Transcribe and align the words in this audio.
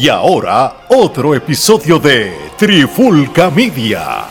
Y 0.00 0.08
ahora, 0.08 0.86
otro 0.88 1.34
episodio 1.34 1.98
de 1.98 2.32
Trifulca 2.56 3.50
Media. 3.50 4.28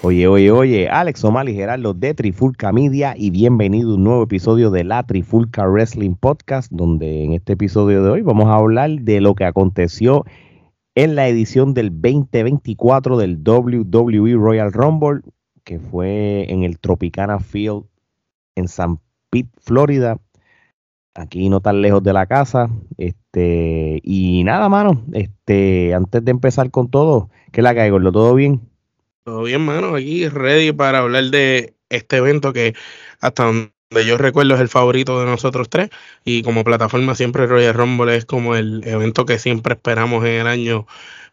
Oye, 0.00 0.26
oye, 0.26 0.50
oye, 0.50 0.88
Alex 0.88 1.22
Omar 1.22 1.50
y 1.50 1.54
Gerardo 1.54 1.92
de 1.92 2.14
Trifulca 2.14 2.72
Media 2.72 3.14
y 3.14 3.28
bienvenido 3.28 3.90
a 3.90 3.94
un 3.96 4.04
nuevo 4.04 4.22
episodio 4.22 4.70
de 4.70 4.84
la 4.84 5.02
Trifulca 5.02 5.66
Wrestling 5.66 6.14
Podcast, 6.14 6.72
donde 6.72 7.24
en 7.24 7.34
este 7.34 7.52
episodio 7.52 8.02
de 8.02 8.08
hoy 8.08 8.22
vamos 8.22 8.46
a 8.46 8.54
hablar 8.54 8.88
de 9.02 9.20
lo 9.20 9.34
que 9.34 9.44
aconteció 9.44 10.24
en 10.96 11.14
la 11.14 11.28
edición 11.28 11.74
del 11.74 11.90
2024 11.90 13.18
del 13.18 13.38
WWE 13.44 14.34
Royal 14.34 14.72
Rumble, 14.72 15.20
que 15.62 15.78
fue 15.78 16.50
en 16.50 16.64
el 16.64 16.80
Tropicana 16.80 17.38
Field 17.38 17.84
en 18.56 18.66
San 18.66 18.98
Pete, 19.30 19.50
Florida, 19.60 20.18
aquí 21.14 21.50
no 21.50 21.60
tan 21.60 21.82
lejos 21.82 22.02
de 22.02 22.14
la 22.14 22.26
casa. 22.26 22.70
Este, 22.96 24.00
y 24.02 24.42
nada, 24.44 24.70
mano, 24.70 25.04
este, 25.12 25.92
antes 25.94 26.24
de 26.24 26.30
empezar 26.30 26.70
con 26.70 26.90
todo, 26.90 27.28
¿qué 27.52 27.60
la 27.60 27.74
caigo? 27.74 27.98
¿Lo 27.98 28.10
todo 28.10 28.34
bien? 28.34 28.62
Todo 29.22 29.42
bien, 29.42 29.60
mano, 29.60 29.94
aquí 29.96 30.26
ready 30.28 30.72
para 30.72 31.00
hablar 31.00 31.24
de 31.24 31.74
este 31.90 32.16
evento 32.16 32.54
que 32.54 32.74
hasta 33.20 33.44
donde 33.44 33.75
yo 33.90 34.18
recuerdo 34.18 34.54
es 34.54 34.60
el 34.60 34.68
favorito 34.68 35.20
de 35.20 35.26
nosotros 35.26 35.68
tres 35.68 35.90
y 36.24 36.42
como 36.42 36.64
plataforma 36.64 37.14
siempre 37.14 37.46
Royal 37.46 37.74
Rumble 37.74 38.16
es 38.16 38.24
como 38.24 38.56
el 38.56 38.86
evento 38.86 39.24
que 39.26 39.38
siempre 39.38 39.74
esperamos 39.74 40.24
en 40.24 40.40
el 40.40 40.46
año 40.46 40.86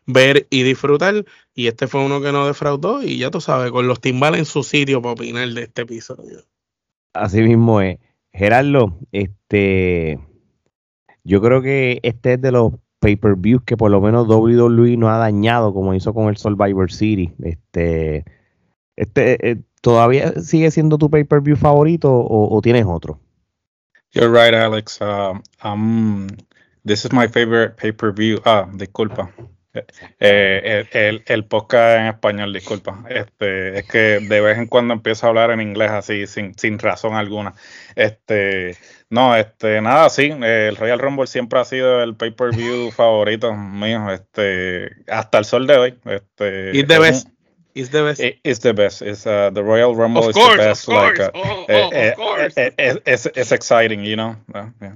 ver 0.06 0.48
y 0.50 0.64
disfrutar 0.64 1.26
y 1.56 1.68
este 1.68 1.88
fue 1.88 2.06
uno 2.06 2.22
que 2.22 2.32
nos 2.32 2.48
defraudó 2.48 3.02
y 3.04 3.18
ya 3.18 3.32
tú 3.32 3.42
sabes, 3.42 3.72
con 3.72 3.88
los 3.88 4.02
timbales 4.02 4.40
en 4.40 4.46
su 4.46 4.64
sitio 4.64 5.02
para 5.02 5.14
opinar 5.14 5.48
de 5.50 5.64
este 5.64 5.84
episodio. 5.84 6.42
Así 7.14 7.42
mismo 7.42 7.82
es. 7.82 8.00
Gerardo, 8.32 8.98
este, 9.12 10.20
yo 11.24 11.42
creo 11.42 11.62
que 11.62 12.00
este 12.02 12.34
es 12.34 12.42
de 12.42 12.52
los 12.52 12.74
pay-per-views 13.00 13.64
que 13.64 13.78
por 13.78 13.92
lo 13.92 14.02
menos 14.02 14.28
WWE 14.28 14.98
no 14.98 15.10
ha 15.10 15.18
dañado 15.18 15.74
como 15.74 15.94
hizo 15.94 16.14
con 16.14 16.30
el 16.30 16.38
Survivor 16.38 16.92
City. 16.92 17.34
Este, 17.44 18.26
este 18.96 19.52
eh, 19.52 19.58
¿Todavía 19.84 20.32
sigue 20.40 20.72
siendo 20.72 20.98
tu 20.98 21.10
pay-per-view 21.10 21.58
favorito 21.58 22.10
o, 22.10 22.56
o, 22.56 22.62
tienes 22.62 22.86
otro? 22.88 23.20
You're 24.14 24.30
right, 24.30 24.54
Alex. 24.54 25.02
Uh, 25.02 25.34
um, 25.62 26.28
this 26.86 27.04
is 27.04 27.12
my 27.12 27.28
favorite 27.28 27.76
pay-per-view. 27.76 28.40
Ah, 28.46 28.66
disculpa. 28.76 29.30
Eh, 30.20 30.86
el, 30.94 31.24
el, 31.26 31.46
podcast 31.46 32.00
en 32.00 32.06
español, 32.06 32.54
disculpa. 32.54 33.04
Este, 33.10 33.80
es 33.80 33.88
que 33.90 34.20
de 34.22 34.40
vez 34.40 34.58
en 34.58 34.68
cuando 34.68 34.94
empiezo 34.94 35.26
a 35.26 35.30
hablar 35.30 35.52
en 35.52 35.60
inglés 35.60 35.92
así, 35.92 36.28
sin, 36.28 36.58
sin 36.58 36.80
razón 36.80 37.16
alguna. 37.16 37.54
Este, 37.96 38.78
no, 39.10 39.36
este, 39.36 39.82
nada, 39.82 40.10
sí, 40.10 40.32
el 40.32 40.78
Royal 40.78 41.00
Rumble 41.00 41.28
siempre 41.28 41.60
ha 41.60 41.66
sido 41.66 42.02
el 42.04 42.16
pay-per-view 42.16 42.92
favorito 42.92 43.54
mío, 43.54 44.10
este, 44.12 44.92
hasta 45.10 45.40
el 45.40 45.46
sol 45.46 45.68
de 45.68 45.78
hoy. 45.78 46.00
Este, 46.06 46.78
It's 46.78 46.88
the 46.88 47.00
best. 47.00 47.33
It's 47.76 47.90
the 47.90 48.04
best. 48.04 48.22
it's 48.44 48.60
the 48.60 48.74
best. 48.74 49.02
It's, 49.02 49.26
uh, 49.26 49.50
the 49.50 49.64
Royal 49.64 49.96
Rumble 49.96 50.28
of 50.30 50.36
course, 50.36 50.54
is 50.54 50.58
the 50.58 50.64
best. 50.64 50.88
Of 50.88 50.94
course. 50.94 51.20
Like, 51.20 51.36
uh, 51.36 51.40
oh, 51.40 51.66
eh, 51.68 51.82
oh, 51.84 51.90
eh, 51.92 52.10
of 52.12 52.18
course. 52.18 52.54
eh, 52.58 52.70
eh, 52.78 52.96
it's, 53.06 53.26
it's 53.26 53.52
exciting, 53.52 54.04
you 54.04 54.16
know. 54.16 54.36
Uh, 54.54 54.68
yeah. 54.82 54.94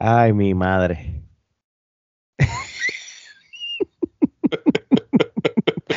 Ay, 0.00 0.32
mi 0.32 0.54
madre. 0.54 1.22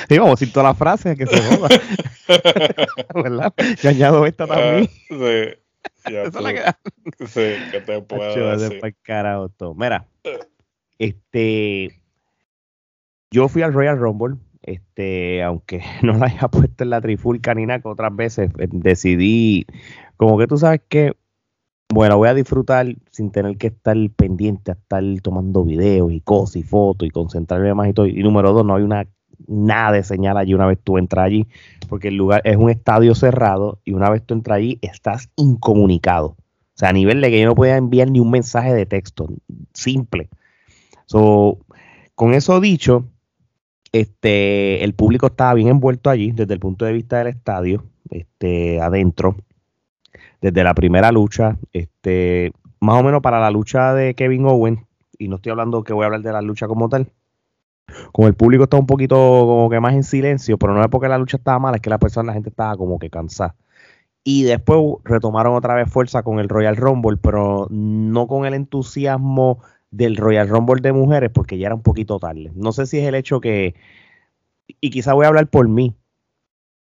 Sí, 0.10 0.18
vamos 0.18 0.42
a 0.42 0.46
toda 0.52 0.64
la 0.64 0.74
frase 0.76 1.16
que 1.16 1.26
se 1.26 1.38
joda. 1.42 1.70
¿Verdad? 3.16 3.54
Yo 3.82 3.90
añado 3.90 4.26
esta 4.26 4.46
también. 4.48 4.90
Ah, 4.90 5.06
sí. 5.10 6.12
Ya 6.12 6.24
Esa 6.24 6.32
tú- 6.32 6.38
es 6.40 6.44
la 6.44 6.54
que- 6.54 7.28
sí, 7.28 7.72
que 7.72 7.82
te 7.82 8.02
puedo 8.02 8.58
decir. 8.58 8.96
carajo 9.04 9.50
todo. 9.50 9.74
Mira, 9.74 10.06
este, 11.00 12.02
yo 13.32 13.48
fui 13.48 13.62
al 13.62 13.74
Royal 13.74 13.98
Rumble, 13.98 14.36
este, 14.64 15.44
aunque 15.44 15.82
no 16.04 16.14
la 16.14 16.28
haya 16.28 16.48
puesto 16.48 16.84
en 16.84 16.90
la 16.92 17.02
trifulca 17.02 17.54
ni 17.54 17.66
nada, 17.66 17.82
que 17.82 17.88
otras 17.88 18.16
veces 18.16 18.52
eh, 18.58 18.68
decidí, 18.72 19.66
como 20.18 20.38
que 20.38 20.48
tú 20.48 20.58
sabes 20.58 20.82
que, 20.88 21.16
bueno, 21.94 22.18
voy 22.18 22.30
a 22.30 22.34
disfrutar 22.34 22.88
sin 23.12 23.32
tener 23.32 23.58
que 23.58 23.68
estar 23.68 23.98
pendiente 24.16 24.72
a 24.72 24.76
estar 24.76 25.04
tomando 25.22 25.64
videos 25.64 26.12
y 26.12 26.22
cosas 26.22 26.58
y 26.58 26.64
fotos 26.64 27.08
y 27.08 27.12
concentrarme 27.12 27.74
más 27.74 27.90
y 27.90 27.94
todo. 27.94 28.06
Y 28.06 28.24
número 28.24 28.54
dos, 28.54 28.66
no 28.66 28.76
hay 28.76 28.84
una 28.84 29.08
nada 29.48 29.94
de 29.94 30.04
señal 30.04 30.38
allí 30.38 30.54
una 30.54 30.68
vez 30.68 30.80
tú 30.82 30.98
entras 30.98 31.26
allí, 31.26 31.48
porque 31.90 32.10
el 32.10 32.16
lugar 32.16 32.42
es 32.46 32.58
un 32.58 32.70
estadio 32.70 33.16
cerrado 33.16 33.80
y 33.84 33.94
una 33.94 34.10
vez 34.10 34.24
tú 34.26 34.34
entras 34.34 34.58
allí 34.58 34.80
estás 34.82 35.30
incomunicado. 35.36 36.38
O 36.74 36.78
sea, 36.82 36.90
a 36.90 36.94
nivel 36.94 37.22
de 37.22 37.30
que 37.30 37.40
yo 37.40 37.46
no 37.46 37.56
podía 37.56 37.78
enviar 37.78 38.10
ni 38.10 38.20
un 38.20 38.32
mensaje 38.32 38.74
de 38.74 38.86
texto, 38.86 39.28
simple. 39.74 40.30
So, 41.06 41.60
con 42.16 42.34
eso 42.34 42.62
dicho, 42.62 43.11
este, 43.92 44.84
el 44.84 44.94
público 44.94 45.28
estaba 45.28 45.54
bien 45.54 45.68
envuelto 45.68 46.10
allí 46.10 46.32
desde 46.32 46.54
el 46.54 46.60
punto 46.60 46.86
de 46.86 46.94
vista 46.94 47.18
del 47.18 47.28
estadio, 47.28 47.84
este, 48.10 48.82
adentro, 48.82 49.36
desde 50.42 50.64
la 50.64 50.74
primera 50.74 51.12
lucha, 51.12 51.58
este, 51.74 52.52
más 52.80 53.00
o 53.00 53.04
menos 53.04 53.22
para 53.22 53.40
la 53.40 53.52
lucha 53.52 53.94
de 53.94 54.16
Kevin 54.16 54.46
Owen, 54.46 54.88
y 55.18 55.28
no 55.28 55.36
estoy 55.36 55.52
hablando 55.52 55.84
que 55.84 55.94
voy 55.94 56.04
a 56.04 56.06
hablar 56.08 56.22
de 56.22 56.32
la 56.32 56.42
lucha 56.42 56.68
como 56.68 56.90
tal, 56.90 57.12
como 58.12 58.28
el 58.28 58.34
público 58.34 58.64
está 58.64 58.78
un 58.78 58.86
poquito 58.86 59.16
como 59.16 59.70
que 59.70 59.80
más 59.80 59.94
en 59.94 60.04
silencio, 60.04 60.58
pero 60.58 60.74
no 60.74 60.82
es 60.82 60.88
porque 60.88 61.10
la 61.10 61.18
lucha 61.18 61.38
estaba 61.38 61.60
mala, 61.60 61.78
es 61.78 61.82
que 61.82 61.90
la 61.90 62.00
persona, 62.00 62.28
la 62.28 62.34
gente 62.34 62.50
estaba 62.50 62.76
como 62.78 63.00
que 63.00 63.10
cansada. 63.10 63.56
Y 64.24 64.44
después 64.44 64.80
retomaron 65.04 65.56
otra 65.56 65.74
vez 65.74 65.92
fuerza 65.92 66.22
con 66.24 66.40
el 66.40 66.48
Royal 66.48 66.78
Rumble, 66.78 67.18
pero 67.18 67.68
no 67.72 68.28
con 68.28 68.46
el 68.46 68.54
entusiasmo 68.54 69.60
del 69.92 70.16
Royal 70.18 70.48
Rumble 70.48 70.82
de 70.82 70.94
mujeres, 70.94 71.30
porque 71.34 71.58
ya 71.58 71.68
era 71.68 71.76
un 71.76 71.84
poquito 71.84 72.20
tarde. 72.20 72.52
No 72.56 72.72
sé 72.72 72.86
si 72.86 73.00
es 73.00 73.08
el 73.08 73.16
hecho 73.16 73.42
que, 73.42 73.76
y 74.68 74.90
quizá 74.90 75.14
voy 75.14 75.26
a 75.26 75.30
hablar 75.30 75.48
por 75.48 75.68
mí, 75.68 75.96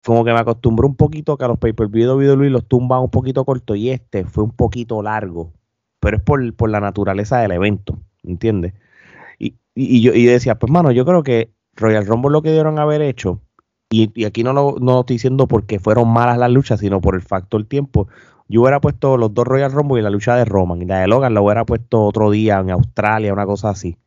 como 0.03 0.25
que 0.25 0.33
me 0.33 0.39
acostumbré 0.39 0.85
un 0.87 0.95
poquito 0.95 1.37
que 1.37 1.45
a 1.45 1.47
los 1.47 1.57
pay-per-view 1.59 2.19
de 2.19 2.27
WWE 2.27 2.49
los 2.49 2.67
tumban 2.67 3.01
un 3.01 3.09
poquito 3.09 3.45
corto 3.45 3.75
y 3.75 3.89
este 3.89 4.25
fue 4.25 4.43
un 4.43 4.51
poquito 4.51 5.01
largo, 5.01 5.53
pero 5.99 6.17
es 6.17 6.23
por, 6.23 6.53
por 6.55 6.69
la 6.69 6.79
naturaleza 6.79 7.39
del 7.39 7.51
evento, 7.51 7.99
¿entiendes? 8.23 8.73
Y, 9.39 9.55
y, 9.75 9.97
y 9.97 10.01
yo 10.01 10.13
y 10.13 10.25
decía, 10.25 10.55
pues 10.55 10.71
mano, 10.71 10.91
yo 10.91 11.05
creo 11.05 11.23
que 11.23 11.51
Royal 11.75 12.05
Rumble 12.05 12.31
lo 12.31 12.41
que 12.41 12.51
dieron 12.51 12.79
haber 12.79 13.01
hecho, 13.01 13.41
y, 14.03 14.25
aquí 14.25 14.43
no 14.43 14.53
lo, 14.53 14.75
no 14.79 15.01
estoy 15.01 15.15
diciendo 15.15 15.47
porque 15.47 15.79
fueron 15.79 16.09
malas 16.09 16.37
las 16.37 16.51
luchas, 16.51 16.79
sino 16.79 17.01
por 17.01 17.15
el 17.15 17.21
factor 17.21 17.63
tiempo. 17.65 18.07
Yo 18.47 18.61
hubiera 18.61 18.79
puesto 18.79 19.17
los 19.17 19.33
dos 19.33 19.45
Royal 19.45 19.71
Rumble 19.71 19.99
y 19.99 20.03
la 20.03 20.09
lucha 20.09 20.35
de 20.35 20.45
Roman, 20.45 20.81
y 20.81 20.85
la 20.85 20.99
de 20.99 21.07
Logan 21.07 21.33
la 21.33 21.41
hubiera 21.41 21.65
puesto 21.65 22.03
otro 22.03 22.29
día 22.31 22.59
en 22.59 22.69
Australia, 22.71 23.33
una 23.33 23.45
cosa 23.45 23.69
así. 23.69 23.97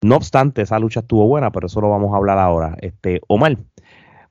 No 0.00 0.16
obstante, 0.16 0.62
esa 0.62 0.78
lucha 0.78 1.00
estuvo 1.00 1.26
buena, 1.26 1.50
pero 1.50 1.66
eso 1.66 1.80
lo 1.80 1.90
vamos 1.90 2.12
a 2.12 2.16
hablar 2.16 2.38
ahora. 2.38 2.76
Este, 2.80 3.20
Omar, 3.28 3.56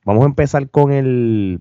vamos 0.04 0.22
a 0.22 0.26
empezar 0.26 0.70
con 0.70 0.92
el 0.92 1.60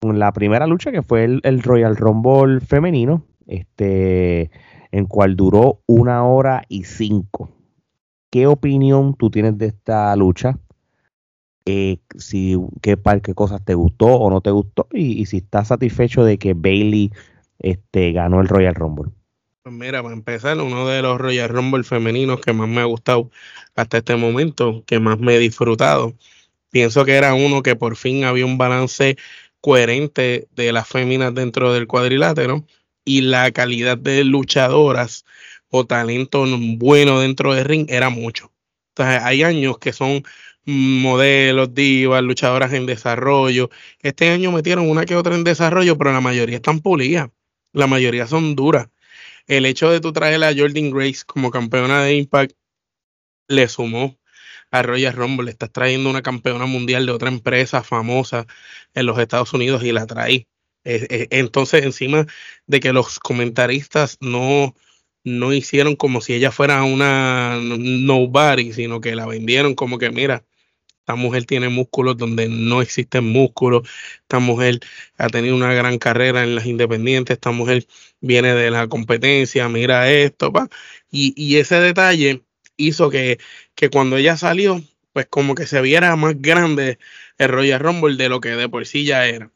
con 0.00 0.18
la 0.18 0.32
primera 0.32 0.66
lucha 0.66 0.92
que 0.92 1.02
fue 1.02 1.24
el, 1.24 1.40
el 1.42 1.62
Royal 1.62 1.96
Rumble 1.96 2.60
femenino, 2.60 3.24
este, 3.46 4.50
en 4.92 5.06
cual 5.06 5.36
duró 5.36 5.80
una 5.86 6.24
hora 6.24 6.62
y 6.68 6.84
cinco. 6.84 7.50
¿Qué 8.30 8.46
opinión 8.46 9.14
tú 9.14 9.30
tienes 9.30 9.58
de 9.58 9.66
esta 9.66 10.14
lucha? 10.16 10.58
Eh, 11.70 11.98
si, 12.16 12.56
qué, 12.80 12.96
par- 12.96 13.20
qué 13.20 13.34
cosas 13.34 13.62
te 13.62 13.74
gustó 13.74 14.06
o 14.06 14.30
no 14.30 14.40
te 14.40 14.50
gustó 14.50 14.88
y, 14.90 15.26
si 15.26 15.36
estás 15.36 15.68
satisfecho 15.68 16.24
de 16.24 16.38
que 16.38 16.54
Bailey 16.54 17.12
este, 17.58 18.12
ganó 18.12 18.40
el 18.40 18.48
Royal 18.48 18.74
Rumble. 18.74 19.12
Pues 19.62 19.74
mira, 19.74 20.02
para 20.02 20.14
empezar, 20.14 20.58
uno 20.58 20.88
de 20.88 21.02
los 21.02 21.18
Royal 21.18 21.50
Rumble 21.50 21.84
femeninos 21.84 22.40
que 22.40 22.54
más 22.54 22.70
me 22.70 22.80
ha 22.80 22.84
gustado 22.84 23.30
hasta 23.76 23.98
este 23.98 24.16
momento, 24.16 24.82
que 24.86 24.98
más 24.98 25.18
me 25.18 25.34
he 25.34 25.38
disfrutado. 25.38 26.14
Pienso 26.70 27.04
que 27.04 27.16
era 27.16 27.34
uno 27.34 27.62
que 27.62 27.76
por 27.76 27.96
fin 27.96 28.24
había 28.24 28.46
un 28.46 28.56
balance 28.56 29.18
coherente 29.60 30.48
de 30.56 30.72
las 30.72 30.88
féminas 30.88 31.34
dentro 31.34 31.74
del 31.74 31.86
cuadrilátero 31.86 32.64
y 33.04 33.20
la 33.20 33.50
calidad 33.50 33.98
de 33.98 34.24
luchadoras 34.24 35.26
o 35.68 35.84
talento 35.84 36.46
bueno 36.78 37.20
dentro 37.20 37.52
del 37.52 37.66
ring 37.66 37.86
era 37.90 38.08
mucho. 38.08 38.52
Entonces, 38.94 39.20
hay 39.22 39.42
años 39.42 39.76
que 39.76 39.92
son 39.92 40.22
modelos, 40.68 41.74
divas, 41.74 42.22
luchadoras 42.22 42.72
en 42.74 42.84
desarrollo. 42.86 43.70
Este 44.02 44.28
año 44.28 44.52
metieron 44.52 44.88
una 44.88 45.06
que 45.06 45.16
otra 45.16 45.34
en 45.34 45.42
desarrollo, 45.44 45.96
pero 45.96 46.12
la 46.12 46.20
mayoría 46.20 46.56
están 46.56 46.80
pulidas. 46.80 47.30
La 47.72 47.86
mayoría 47.86 48.26
son 48.26 48.54
duras. 48.54 48.88
El 49.46 49.66
hecho 49.66 49.90
de 49.90 50.00
tú 50.00 50.12
traer 50.12 50.44
a 50.44 50.54
Jordan 50.54 50.90
Grace 50.90 51.22
como 51.26 51.50
campeona 51.50 52.02
de 52.02 52.16
Impact 52.16 52.52
le 53.48 53.68
sumó 53.68 54.18
a 54.70 54.82
Royal 54.82 55.14
Rumble. 55.14 55.46
Le 55.46 55.52
estás 55.52 55.72
trayendo 55.72 56.10
una 56.10 56.22
campeona 56.22 56.66
mundial 56.66 57.06
de 57.06 57.12
otra 57.12 57.30
empresa 57.30 57.82
famosa 57.82 58.46
en 58.94 59.06
los 59.06 59.18
Estados 59.18 59.52
Unidos 59.54 59.82
y 59.84 59.92
la 59.92 60.06
traí. 60.06 60.48
Eh, 60.84 61.06
eh, 61.10 61.28
entonces, 61.30 61.84
encima 61.84 62.26
de 62.66 62.80
que 62.80 62.92
los 62.92 63.18
comentaristas 63.20 64.18
no, 64.20 64.74
no 65.24 65.52
hicieron 65.54 65.96
como 65.96 66.20
si 66.20 66.34
ella 66.34 66.50
fuera 66.50 66.82
una 66.84 67.58
nobody, 67.62 68.72
sino 68.74 69.00
que 69.00 69.14
la 69.16 69.26
vendieron 69.26 69.74
como 69.74 69.98
que, 69.98 70.10
mira, 70.10 70.44
esta 71.08 71.14
mujer 71.14 71.46
tiene 71.46 71.70
músculos 71.70 72.18
donde 72.18 72.50
no 72.50 72.82
existen 72.82 73.24
músculos, 73.24 73.88
esta 74.20 74.40
mujer 74.40 74.80
ha 75.16 75.28
tenido 75.30 75.56
una 75.56 75.72
gran 75.72 75.96
carrera 75.98 76.44
en 76.44 76.54
las 76.54 76.66
independientes, 76.66 77.36
esta 77.36 77.50
mujer 77.50 77.86
viene 78.20 78.52
de 78.54 78.70
la 78.70 78.88
competencia, 78.88 79.70
mira 79.70 80.10
esto, 80.10 80.52
pa. 80.52 80.68
Y, 81.10 81.32
y 81.34 81.56
ese 81.56 81.76
detalle 81.76 82.42
hizo 82.76 83.08
que, 83.08 83.38
que 83.74 83.88
cuando 83.88 84.18
ella 84.18 84.36
salió, 84.36 84.82
pues 85.14 85.26
como 85.30 85.54
que 85.54 85.66
se 85.66 85.80
viera 85.80 86.14
más 86.16 86.34
grande 86.42 86.98
el 87.38 87.48
Royal 87.48 87.80
Rumble 87.80 88.16
de 88.16 88.28
lo 88.28 88.40
que 88.40 88.50
de 88.50 88.68
por 88.68 88.84
sí 88.84 89.06
ya 89.06 89.26
era. 89.26 89.50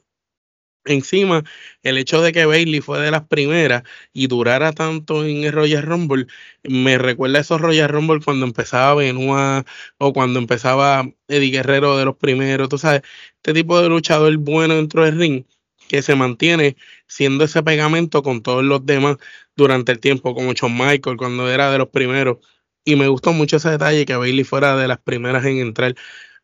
Encima, 0.84 1.44
el 1.84 1.96
hecho 1.96 2.20
de 2.22 2.32
que 2.32 2.44
Bailey 2.44 2.80
fue 2.80 3.00
de 3.00 3.12
las 3.12 3.26
primeras 3.28 3.84
y 4.12 4.26
durara 4.26 4.72
tanto 4.72 5.24
en 5.24 5.44
el 5.44 5.52
Royal 5.52 5.82
Rumble, 5.82 6.26
me 6.64 6.98
recuerda 6.98 7.38
a 7.38 7.40
esos 7.42 7.60
Royal 7.60 7.88
Rumble 7.88 8.20
cuando 8.24 8.46
empezaba 8.46 8.94
Benoit 8.96 9.64
o 9.98 10.12
cuando 10.12 10.40
empezaba 10.40 11.08
Eddie 11.28 11.52
Guerrero 11.52 11.96
de 11.96 12.04
los 12.04 12.16
primeros, 12.16 12.68
tú 12.68 12.78
sabes, 12.78 13.02
este 13.36 13.52
tipo 13.54 13.80
de 13.80 13.88
luchador 13.88 14.36
bueno 14.38 14.74
dentro 14.74 15.04
del 15.04 15.18
ring 15.18 15.44
que 15.88 16.02
se 16.02 16.16
mantiene 16.16 16.76
siendo 17.06 17.44
ese 17.44 17.62
pegamento 17.62 18.22
con 18.22 18.42
todos 18.42 18.64
los 18.64 18.84
demás 18.84 19.18
durante 19.56 19.92
el 19.92 20.00
tiempo, 20.00 20.34
como 20.34 20.52
Shawn 20.52 20.76
Michael 20.76 21.16
cuando 21.16 21.50
era 21.50 21.70
de 21.70 21.78
los 21.78 21.88
primeros. 21.90 22.38
Y 22.84 22.96
me 22.96 23.08
gustó 23.08 23.32
mucho 23.32 23.58
ese 23.58 23.70
detalle 23.70 24.06
que 24.06 24.16
Bailey 24.16 24.44
fuera 24.44 24.76
de 24.76 24.88
las 24.88 24.98
primeras 24.98 25.44
en 25.44 25.58
entrar 25.58 25.94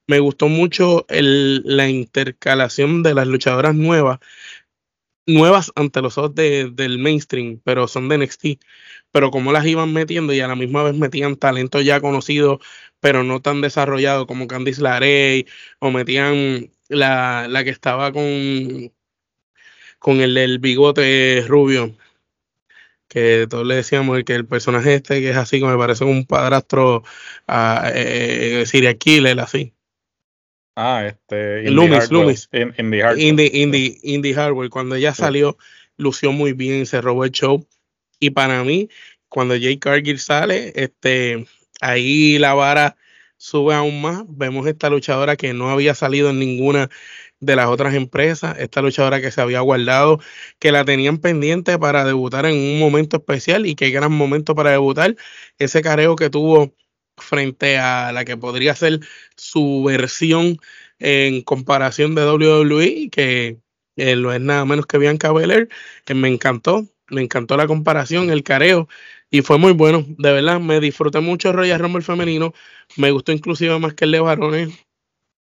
me 0.09 0.19
gustó 0.21 0.49
mucho 0.49 1.07
la 1.09 1.89
intercalación 1.89 3.03
de 3.03 3.15
las 3.15 3.29
luchadoras 3.29 3.75
nuevas, 3.75 4.19
nuevas 5.27 5.71
ante 5.77 6.01
los 6.03 6.19
ojos 6.19 6.35
del 6.35 6.99
mainstream, 6.99 7.61
pero 7.65 7.87
son 7.89 8.09
de 8.09 8.17
NXT, 8.17 8.47
pero 9.13 9.31
como 9.31 9.53
las 9.53 9.67
iban 9.67 9.93
metiendo 9.93 10.33
y 10.33 10.41
a 10.41 10.49
la 10.49 10.57
misma 10.57 10.83
vez 10.83 10.95
metían 10.97 11.37
talento 11.37 11.81
ya 11.83 12.01
conocido, 12.01 12.61
pero 13.01 13.23
no 13.25 13.43
tan 13.43 13.61
desarrollado 13.61 14.27
como 14.27 14.49
Candice 14.49 14.83
LaRey, 14.83 15.47
o 15.81 15.91
metían 15.91 16.71
la, 16.89 17.47
la 17.49 17.65
que 17.65 17.71
estaba 17.71 18.13
con, 18.13 18.93
con 19.99 20.21
el 20.21 20.59
bigote 20.59 21.45
rubio, 21.47 21.97
que 23.09 23.47
todos 23.49 23.67
le 23.67 23.77
decíamos 23.77 24.23
que 24.25 24.35
el 24.35 24.47
personaje 24.47 24.95
este 24.95 25.21
que 25.21 25.31
es 25.31 25.37
así, 25.37 25.61
como 25.61 25.73
me 25.73 25.79
parece 25.79 26.05
un 26.05 26.27
padrastro 26.27 27.03
a 27.47 27.91
eh, 27.95 28.65
eh, 28.73 28.99
Killer, 28.99 29.41
así. 29.41 29.75
Ah, 30.81 31.07
este. 31.09 31.69
Loomis, 31.73 32.09
Loomis. 32.13 32.49
Indie 32.53 33.03
Hardware. 33.03 33.99
Indie, 34.05 34.35
Hardware. 34.35 34.71
Cuando 34.71 34.95
ella 34.95 35.13
salió, 35.13 35.59
lució 35.97 36.31
muy 36.31 36.53
bien, 36.53 36.87
se 36.87 37.01
robó 37.01 37.25
el 37.25 37.33
show. 37.33 37.67
Y 38.21 38.31
para 38.31 38.63
mí, 38.63 38.89
cuando 39.29 39.55
Jay 39.55 39.79
Cargill 39.79 40.21
sale, 40.21 40.73
este, 40.77 41.49
ahí 41.81 42.39
la 42.39 42.55
vara 42.55 42.97
sube 43.37 43.75
aún 43.75 44.01
más. 44.01 44.23
Vemos 44.29 44.69
esta 44.69 44.89
luchadora 44.89 45.35
que 45.35 45.53
no 45.53 45.69
había 45.69 45.97
salido 45.97 46.31
en 46.31 46.39
ninguna 46.39 46.89
de 47.41 47.57
las 47.57 47.67
otras 47.67 47.95
empresas, 47.95 48.57
esta 48.61 48.81
luchadora 48.81 49.21
que 49.21 49.33
se 49.33 49.41
había 49.41 49.59
guardado, 49.59 50.21
que 50.61 50.71
la 50.71 50.85
tenían 50.85 51.19
pendiente 51.19 51.77
para 51.77 52.05
debutar 52.05 52.47
en 52.47 52.55
un 52.57 52.79
momento 52.79 53.17
especial 53.17 53.67
y 53.67 53.75
qué 53.75 53.91
gran 53.91 54.13
momento 54.13 54.55
para 54.55 54.71
debutar. 54.71 55.17
Ese 55.59 55.83
careo 55.83 56.15
que 56.15 56.31
tuvo 56.31 56.73
frente 57.23 57.79
a 57.79 58.13
la 58.13 58.25
que 58.25 58.37
podría 58.37 58.75
ser 58.75 59.01
su 59.37 59.85
versión 59.85 60.59
en 60.99 61.43
comparación 61.43 62.15
de 62.15 62.25
WWE, 62.25 63.11
que 63.11 63.59
eh, 63.97 64.17
lo 64.17 64.33
es 64.33 64.41
nada 64.41 64.65
menos 64.65 64.87
que 64.87 64.99
Bianca 64.99 65.33
Belair, 65.33 65.69
que 66.05 66.15
me 66.15 66.29
encantó, 66.29 66.87
me 67.09 67.23
encantó 67.23 67.57
la 67.57 67.67
comparación, 67.67 68.31
el 68.31 68.43
careo, 68.43 68.89
y 69.31 69.43
fue 69.43 69.59
muy 69.59 69.73
bueno, 69.73 70.05
de 70.19 70.33
verdad, 70.33 70.61
me 70.61 70.81
disfruté 70.81 71.21
mucho 71.21 71.53
Royal 71.53 71.81
Rumble 71.81 72.03
femenino, 72.03 72.55
me 72.97 73.11
gustó 73.11 73.33
inclusive 73.33 73.79
más 73.79 73.95
que 73.95 74.05
el 74.07 74.13
de 74.13 74.21
varones, 74.21 74.71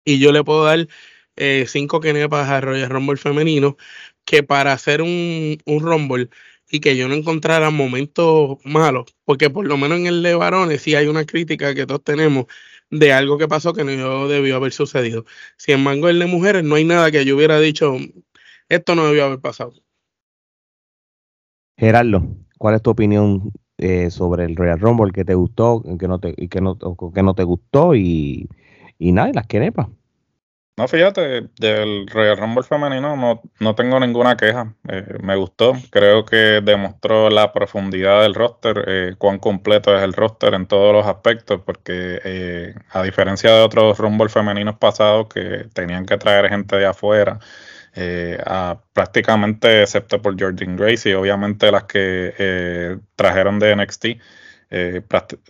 y 0.06 0.20
yo 0.20 0.32
le 0.32 0.44
puedo 0.44 0.66
dar 0.66 0.88
eh, 1.36 1.66
cinco 1.68 2.00
kenepas 2.00 2.50
al 2.50 2.62
Royal 2.64 2.90
Rumble 2.90 3.18
femenino, 3.18 3.78
que 4.26 4.44
para 4.44 4.74
hacer 4.74 5.02
un, 5.02 5.58
un 5.66 5.80
Rumble 5.82 6.30
y 6.70 6.80
que 6.80 6.96
yo 6.96 7.08
no 7.08 7.16
encontrara 7.16 7.70
momentos 7.72 8.58
malos, 8.64 9.16
porque 9.26 9.50
por 9.50 9.68
lo 9.68 9.78
menos 9.78 10.00
en 10.00 10.08
el 10.08 10.24
de 10.24 10.36
varones 10.36 10.82
sí 10.82 10.96
hay 10.96 11.08
una 11.08 11.26
crítica 11.26 11.74
que 11.74 11.86
todos 11.86 12.04
tenemos 12.04 12.46
de 12.92 13.14
algo 13.14 13.38
que 13.38 13.48
pasó 13.48 13.74
que 13.74 13.84
no 13.84 14.28
debió 14.28 14.56
haber 14.56 14.72
sucedido. 14.72 15.26
Si 15.58 15.72
en 15.72 15.84
Mango 15.84 16.10
el 16.10 16.20
de 16.20 16.26
mujeres 16.28 16.64
no 16.64 16.76
hay 16.76 16.86
nada 16.86 17.12
que 17.12 17.26
yo 17.26 17.36
hubiera 17.36 17.60
dicho, 17.60 17.98
esto 18.70 18.96
no 18.96 19.08
debió 19.08 19.26
haber 19.26 19.40
pasado. 19.40 19.74
Gerardo, 21.78 22.24
¿cuál 22.58 22.76
es 22.76 22.82
tu 22.82 22.92
opinión 22.92 23.52
eh, 23.78 24.12
sobre 24.12 24.46
el 24.46 24.56
Royal 24.56 24.80
Rumble? 24.80 25.12
¿Qué 25.14 25.26
te 25.26 25.34
gustó? 25.34 25.84
¿Qué 26.00 26.08
no 26.08 26.20
te, 26.20 26.34
y 26.38 26.50
qué 26.50 26.62
no, 26.62 26.78
qué 27.14 27.24
no 27.24 27.34
te 27.34 27.44
gustó? 27.44 27.96
Y, 27.96 28.50
y 28.98 29.12
nada, 29.12 29.30
y 29.30 29.34
las. 29.34 29.48
No, 30.80 30.88
fíjate, 30.88 31.50
del 31.60 32.08
Royal 32.08 32.38
Rumble 32.38 32.64
femenino 32.64 33.18
no, 33.18 33.42
no 33.60 33.76
tengo 33.76 34.00
ninguna 34.00 34.38
queja. 34.38 34.76
Eh, 34.88 35.18
me 35.22 35.36
gustó. 35.36 35.74
Creo 35.92 36.24
que 36.24 36.62
demostró 36.64 37.30
la 37.30 37.52
profundidad 37.52 38.22
del 38.22 38.34
roster, 38.34 38.86
eh, 38.88 39.16
cuán 39.18 39.40
completo 39.40 39.94
es 39.94 40.02
el 40.02 40.14
roster 40.14 40.54
en 40.54 40.68
todos 40.68 40.94
los 40.94 41.06
aspectos, 41.06 41.60
porque 41.66 42.22
eh, 42.24 42.76
a 42.92 43.04
diferencia 43.04 43.52
de 43.52 43.62
otros 43.62 43.98
Rumble 43.98 44.30
femeninos 44.30 44.78
pasados 44.78 45.28
que 45.28 45.66
tenían 45.74 46.06
que 46.06 46.18
traer 46.18 46.48
gente 46.48 46.78
de 46.78 46.86
afuera, 46.86 47.40
a, 48.46 48.80
prácticamente 48.94 49.82
excepto 49.82 50.22
por 50.22 50.40
Jordan 50.40 50.78
Grace 50.78 51.10
y 51.10 51.14
obviamente 51.14 51.74
las 51.74 51.84
que 51.84 52.98
trajeron 53.18 53.60
de 53.60 53.76
NXT 53.76 54.06
eh, 54.72 55.02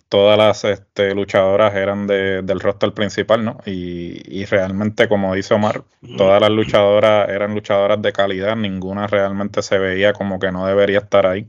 todas 0.08 0.38
las 0.38 0.64
este, 0.64 1.14
luchadoras 1.14 1.76
eran 1.76 2.08
del 2.08 2.60
roster 2.60 2.94
principal, 2.94 3.44
¿no? 3.44 3.58
Y, 3.66 4.46
realmente, 4.46 5.10
como 5.10 5.36
dice 5.36 5.54
Omar, 5.54 5.84
todas 6.18 6.42
las 6.42 6.50
luchadoras 6.50 7.30
eran 7.30 7.54
luchadoras 7.54 8.02
de 8.02 8.14
calidad, 8.14 8.56
ninguna 8.56 9.08
realmente 9.08 9.62
se 9.62 9.78
veía 9.78 10.14
como 10.14 10.40
que 10.40 10.52
no 10.52 10.66
debería 10.66 11.00
estar 11.00 11.26
ahí. 11.26 11.48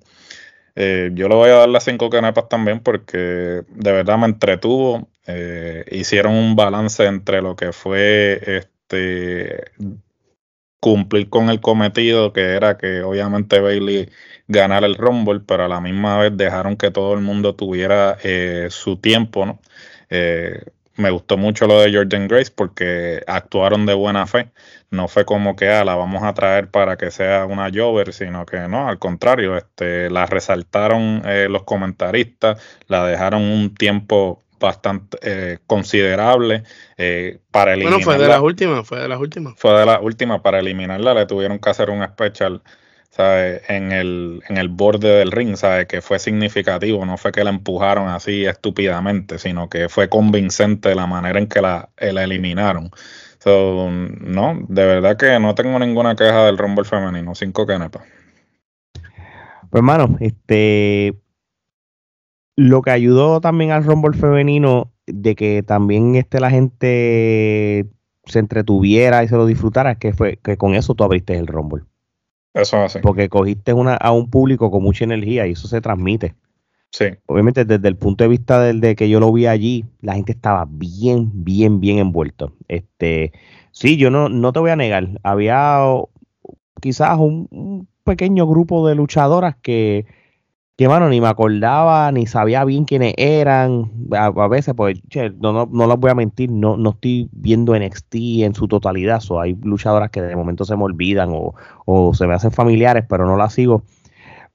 Eh, 0.77 1.11
yo 1.15 1.29
le 1.29 1.35
voy 1.35 1.51
a 1.51 1.57
dar 1.57 1.69
las 1.69 1.85
cinco 1.85 2.11
canepas 2.11 2.49
también 2.49 2.81
porque 2.81 3.63
de 3.69 3.93
verdad 3.93 4.19
me 4.19 4.27
entretuvo. 4.27 5.09
Eh, 5.27 5.85
hicieron 5.91 6.35
un 6.35 6.57
balance 6.57 7.05
entre 7.05 7.43
lo 7.43 7.55
que 7.55 7.73
fue 7.73 8.41
este 8.47 9.65
cumplir 10.81 11.29
con 11.31 11.51
el 11.51 11.61
cometido 11.61 12.33
que 12.33 12.55
era 12.55 12.79
que 12.79 13.03
obviamente 13.03 13.61
Bailey 13.61 14.11
ganar 14.49 14.85
el 14.85 14.97
Rumble, 14.97 15.41
pero 15.41 15.65
a 15.65 15.69
la 15.69 15.81
misma 15.81 16.19
vez 16.19 16.37
dejaron 16.37 16.77
que 16.77 16.91
todo 16.91 17.15
el 17.15 17.21
mundo 17.21 17.55
tuviera 17.55 18.19
eh, 18.25 18.69
su 18.71 18.97
tiempo, 18.97 19.47
¿no? 19.47 19.61
Eh, 20.11 20.65
me 20.97 21.11
gustó 21.11 21.37
mucho 21.37 21.67
lo 21.67 21.81
de 21.81 21.93
Jordan 21.93 22.29
Grace 22.29 22.53
porque 22.55 23.23
actuaron 23.27 23.87
de 23.87 23.95
buena 23.95 24.27
fe. 24.27 24.51
No 24.91 25.09
fue 25.09 25.25
como 25.25 25.57
que 25.57 25.69
ah, 25.71 25.85
la 25.85 25.95
vamos 25.95 26.23
a 26.23 26.35
traer 26.35 26.69
para 26.71 26.97
que 26.97 27.11
sea 27.11 27.47
una 27.47 27.71
Jover, 27.73 28.13
sino 28.13 28.45
que 28.47 28.69
no, 28.69 28.89
al 28.89 28.99
contrario, 28.99 29.57
este, 29.57 30.11
la 30.11 30.27
resaltaron 30.27 31.23
eh, 31.25 31.49
los 31.49 31.63
comentaristas, 31.65 32.61
la 32.89 33.07
dejaron 33.07 33.43
un 33.43 33.75
tiempo 33.75 34.43
bastante 34.61 35.59
considerable 35.67 36.63
para 37.51 37.73
eliminarla. 37.73 38.05
Bueno, 38.05 38.05
fue 38.05 38.19
de 38.19 38.29
las 38.29 38.41
últimas, 38.41 38.87
fue 38.87 39.01
de 39.01 39.09
las 39.09 39.19
últimas. 39.19 39.55
Fue 39.57 39.73
de 39.73 39.87
las 39.87 40.01
últimas, 40.01 40.41
para 40.41 40.61
eliminarla 40.61 41.15
le 41.15 41.27
tuvieron 41.27 41.59
que 41.59 41.71
hacer 41.71 41.91
un 41.91 42.05
special 42.05 42.63
en 43.19 43.93
el, 43.93 44.43
en 44.49 44.57
el 44.57 44.69
borde 44.69 45.09
del 45.09 45.33
ring, 45.33 45.57
¿sabe? 45.57 45.87
Que 45.87 46.01
fue 46.01 46.19
significativo, 46.19 47.05
no 47.05 47.17
fue 47.17 47.33
que 47.33 47.45
la 47.45 47.51
empujaron 47.51 48.09
así 48.09 48.45
estúpidamente, 48.45 49.39
sino 49.39 49.69
que 49.69 49.89
fue 49.89 50.09
convincente 50.09 50.95
la 50.95 51.07
manera 51.07 51.39
en 51.39 51.49
que 51.49 51.61
la, 51.61 51.91
la 51.99 52.25
eliminaron. 52.25 52.91
no, 53.45 54.59
de 54.69 54.87
verdad 54.87 55.17
que 55.17 55.39
no 55.41 55.55
tengo 55.55 55.79
ninguna 55.79 56.15
queja 56.15 56.47
del 56.47 56.59
Rumble 56.59 56.85
femenino, 56.85 57.35
cinco 57.35 57.67
canepas. 57.67 58.03
Pues 59.71 59.81
hermano, 59.81 60.17
este 60.21 61.15
lo 62.61 62.83
que 62.83 62.91
ayudó 62.91 63.41
también 63.41 63.71
al 63.71 63.85
Rumble 63.85 64.13
femenino 64.13 64.93
de 65.07 65.35
que 65.35 65.63
también 65.63 66.15
este 66.17 66.41
la 66.41 66.51
gente 66.51 67.87
se 68.27 68.39
entretuviera 68.39 69.25
y 69.25 69.29
se 69.29 69.37
lo 69.37 69.47
disfrutara, 69.47 69.95
que 69.95 70.13
fue 70.13 70.39
que 70.43 70.59
con 70.59 70.75
eso 70.75 70.95
tú 70.95 71.03
abriste 71.03 71.39
el 71.39 71.47
Rumble. 71.47 71.85
Eso 72.53 72.77
hace. 72.77 73.01
Porque 73.01 73.31
cogiste 73.31 73.73
una, 73.73 73.95
a 73.95 74.13
un 74.13 74.29
público 74.29 74.71
con 74.71 74.83
mucha 74.83 75.05
energía 75.05 75.47
y 75.47 75.53
eso 75.53 75.69
se 75.69 75.81
transmite. 75.81 76.35
Sí. 76.91 77.07
Obviamente, 77.25 77.65
desde 77.65 77.89
el 77.89 77.97
punto 77.97 78.25
de 78.25 78.29
vista 78.29 78.61
del 78.61 78.83
de 78.83 78.95
que 78.95 79.09
yo 79.09 79.21
lo 79.21 79.33
vi 79.33 79.47
allí, 79.47 79.87
la 80.03 80.15
gente 80.15 80.33
estaba 80.33 80.67
bien, 80.69 81.31
bien, 81.33 81.81
bien 81.81 81.97
envuelto. 81.97 82.53
Este, 82.69 83.33
sí, 83.71 83.97
yo 83.97 84.11
no, 84.11 84.29
no 84.29 84.53
te 84.53 84.61
voy 84.61 84.71
a 84.71 84.77
negar. 84.77 85.09
Había 85.23 85.81
quizás 86.79 87.17
un 87.19 87.89
pequeño 88.05 88.47
grupo 88.47 88.87
de 88.87 88.97
luchadoras 88.97 89.57
que 89.63 90.05
que 90.81 90.89
mano, 90.89 91.11
ni 91.11 91.21
me 91.21 91.29
acordaba, 91.29 92.11
ni 92.11 92.25
sabía 92.25 92.65
bien 92.65 92.87
quiénes 92.87 93.13
eran. 93.19 93.91
A, 94.13 94.49
veces, 94.49 94.73
pues, 94.75 94.99
no, 95.39 95.53
no, 95.53 95.69
no 95.71 95.87
les 95.87 95.99
voy 95.99 96.11
a 96.11 96.15
mentir, 96.15 96.51
no, 96.51 96.79
no 96.79 96.93
estoy 96.93 97.29
viendo 97.33 97.79
NXT 97.79 98.15
en 98.45 98.55
su 98.55 98.67
totalidad. 98.67 99.21
hay 99.43 99.59
luchadoras 99.63 100.09
que 100.09 100.23
de 100.23 100.35
momento 100.35 100.65
se 100.65 100.75
me 100.77 100.85
olvidan 100.85 101.33
o, 101.35 102.15
se 102.15 102.27
me 102.27 102.33
hacen 102.33 102.51
familiares, 102.51 103.05
pero 103.07 103.27
no 103.27 103.37
las 103.37 103.53
sigo. 103.53 103.83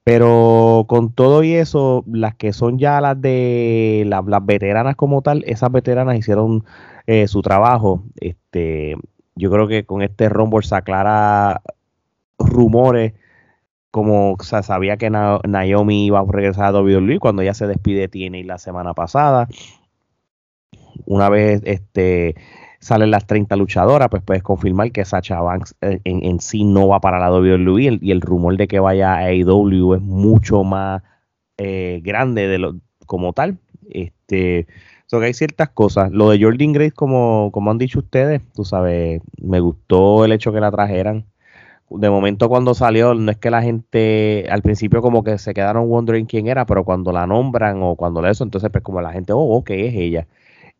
Pero 0.02 0.86
con 0.88 1.12
todo 1.12 1.44
y 1.44 1.52
eso, 1.52 2.02
las 2.08 2.34
que 2.34 2.52
son 2.52 2.76
ya 2.80 3.00
las 3.00 3.20
de 3.20 4.04
las 4.08 4.44
veteranas 4.44 4.96
como 4.96 5.22
tal, 5.22 5.44
esas 5.46 5.70
veteranas 5.70 6.18
hicieron 6.18 6.64
eh, 7.06 7.28
su 7.28 7.40
trabajo. 7.40 8.02
Este, 8.16 8.96
yo 9.36 9.48
creo 9.52 9.68
que 9.68 9.84
con 9.84 10.02
este 10.02 10.28
Rumble 10.28 10.66
se 10.66 10.74
aclara 10.74 11.62
rumores 12.36 13.12
como 13.96 14.36
se 14.42 14.62
sabía 14.62 14.98
que 14.98 15.08
Naomi 15.08 16.04
iba 16.04 16.20
a 16.20 16.24
regresar 16.28 16.66
a 16.66 16.80
WWE 16.82 17.18
cuando 17.18 17.42
ya 17.42 17.54
se 17.54 17.66
despide 17.66 18.08
tiene 18.08 18.44
la 18.44 18.58
semana 18.58 18.92
pasada. 18.92 19.48
Una 21.06 21.30
vez 21.30 21.62
este 21.64 22.34
salen 22.78 23.10
las 23.10 23.26
30 23.26 23.56
luchadoras, 23.56 24.10
pues 24.10 24.22
puedes 24.22 24.42
confirmar 24.42 24.92
que 24.92 25.06
Sacha 25.06 25.40
Banks 25.40 25.76
eh, 25.80 26.00
en, 26.04 26.40
sí 26.40 26.64
no 26.64 26.88
va 26.88 27.00
para 27.00 27.18
la 27.18 27.32
WWE 27.32 27.98
y 28.02 28.10
el, 28.10 28.20
rumor 28.20 28.58
de 28.58 28.68
que 28.68 28.80
vaya 28.80 29.14
a 29.14 29.28
AEW 29.28 29.94
es 29.94 30.02
mucho 30.02 30.62
más 30.62 31.02
eh, 31.56 32.02
grande 32.04 32.48
de 32.48 32.58
lo 32.58 32.76
como 33.06 33.32
tal. 33.32 33.56
Este, 33.88 34.66
so 35.06 35.20
hay 35.20 35.32
ciertas 35.32 35.70
cosas. 35.70 36.12
Lo 36.12 36.28
de 36.28 36.38
Jordan 36.38 36.74
Grace, 36.74 36.92
como, 36.92 37.48
como 37.50 37.70
han 37.70 37.78
dicho 37.78 38.00
ustedes, 38.00 38.42
tú 38.52 38.62
sabes, 38.62 39.22
me 39.40 39.60
gustó 39.60 40.26
el 40.26 40.32
hecho 40.32 40.52
que 40.52 40.60
la 40.60 40.70
trajeran. 40.70 41.24
De 41.88 42.10
momento 42.10 42.48
cuando 42.48 42.74
salió, 42.74 43.14
no 43.14 43.30
es 43.30 43.36
que 43.36 43.50
la 43.50 43.62
gente 43.62 44.46
al 44.50 44.62
principio 44.62 45.02
como 45.02 45.22
que 45.22 45.38
se 45.38 45.54
quedaron 45.54 45.88
wondering 45.88 46.26
quién 46.26 46.48
era, 46.48 46.66
pero 46.66 46.84
cuando 46.84 47.12
la 47.12 47.26
nombran 47.26 47.82
o 47.82 47.94
cuando 47.94 48.20
le 48.22 48.30
eso, 48.30 48.44
entonces 48.44 48.70
pues 48.70 48.82
como 48.82 49.00
la 49.00 49.12
gente, 49.12 49.32
oh, 49.32 49.38
ok, 49.38 49.70
es 49.70 49.94
ella. 49.94 50.26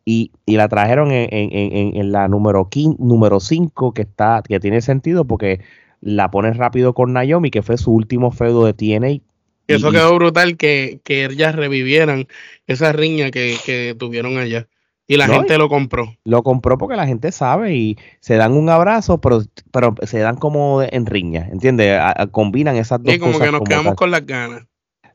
Y, 0.03 0.31
y 0.45 0.57
la 0.57 0.67
trajeron 0.69 1.11
en, 1.11 1.29
en, 1.31 1.97
en, 1.97 2.11
la 2.11 2.27
número 2.27 2.67
5, 2.71 2.97
número 3.03 3.39
cinco, 3.39 3.93
que 3.93 4.03
está 4.03 4.41
que 4.47 4.59
tiene 4.59 4.81
sentido 4.81 5.25
porque 5.25 5.61
la 6.01 6.31
pones 6.31 6.57
rápido 6.57 6.93
con 6.93 7.13
Naomi, 7.13 7.51
que 7.51 7.61
fue 7.61 7.77
su 7.77 7.93
último 7.93 8.31
feudo 8.31 8.65
de 8.65 8.73
TNA 8.73 9.09
y 9.09 9.21
eso 9.67 9.91
quedó 9.91 10.15
brutal 10.15 10.55
que, 10.55 11.01
que 11.03 11.25
ellas 11.25 11.55
revivieran 11.55 12.27
esa 12.67 12.93
riña 12.93 13.31
que, 13.31 13.57
que 13.65 13.95
tuvieron 13.97 14.37
allá. 14.37 14.67
Y 15.07 15.15
la 15.15 15.27
gente 15.27 15.57
lo 15.57 15.69
compró. 15.69 16.13
Lo 16.25 16.43
compró 16.43 16.77
porque 16.77 16.95
la 16.97 17.07
gente 17.07 17.31
sabe 17.31 17.75
y 17.75 17.97
se 18.19 18.35
dan 18.35 18.53
un 18.53 18.69
abrazo, 18.69 19.21
pero, 19.21 19.41
pero 19.71 19.95
se 20.03 20.19
dan 20.19 20.35
como 20.35 20.81
en 20.83 21.05
riña, 21.05 21.47
¿entiendes? 21.51 21.99
combinan 22.31 22.75
esas 22.75 23.01
dos 23.01 23.13
sí, 23.13 23.19
como 23.19 23.39
que 23.39 23.51
nos 23.51 23.61
quedamos 23.61 23.95
con 23.95 24.11
las 24.11 24.25
ganas. 24.25 24.63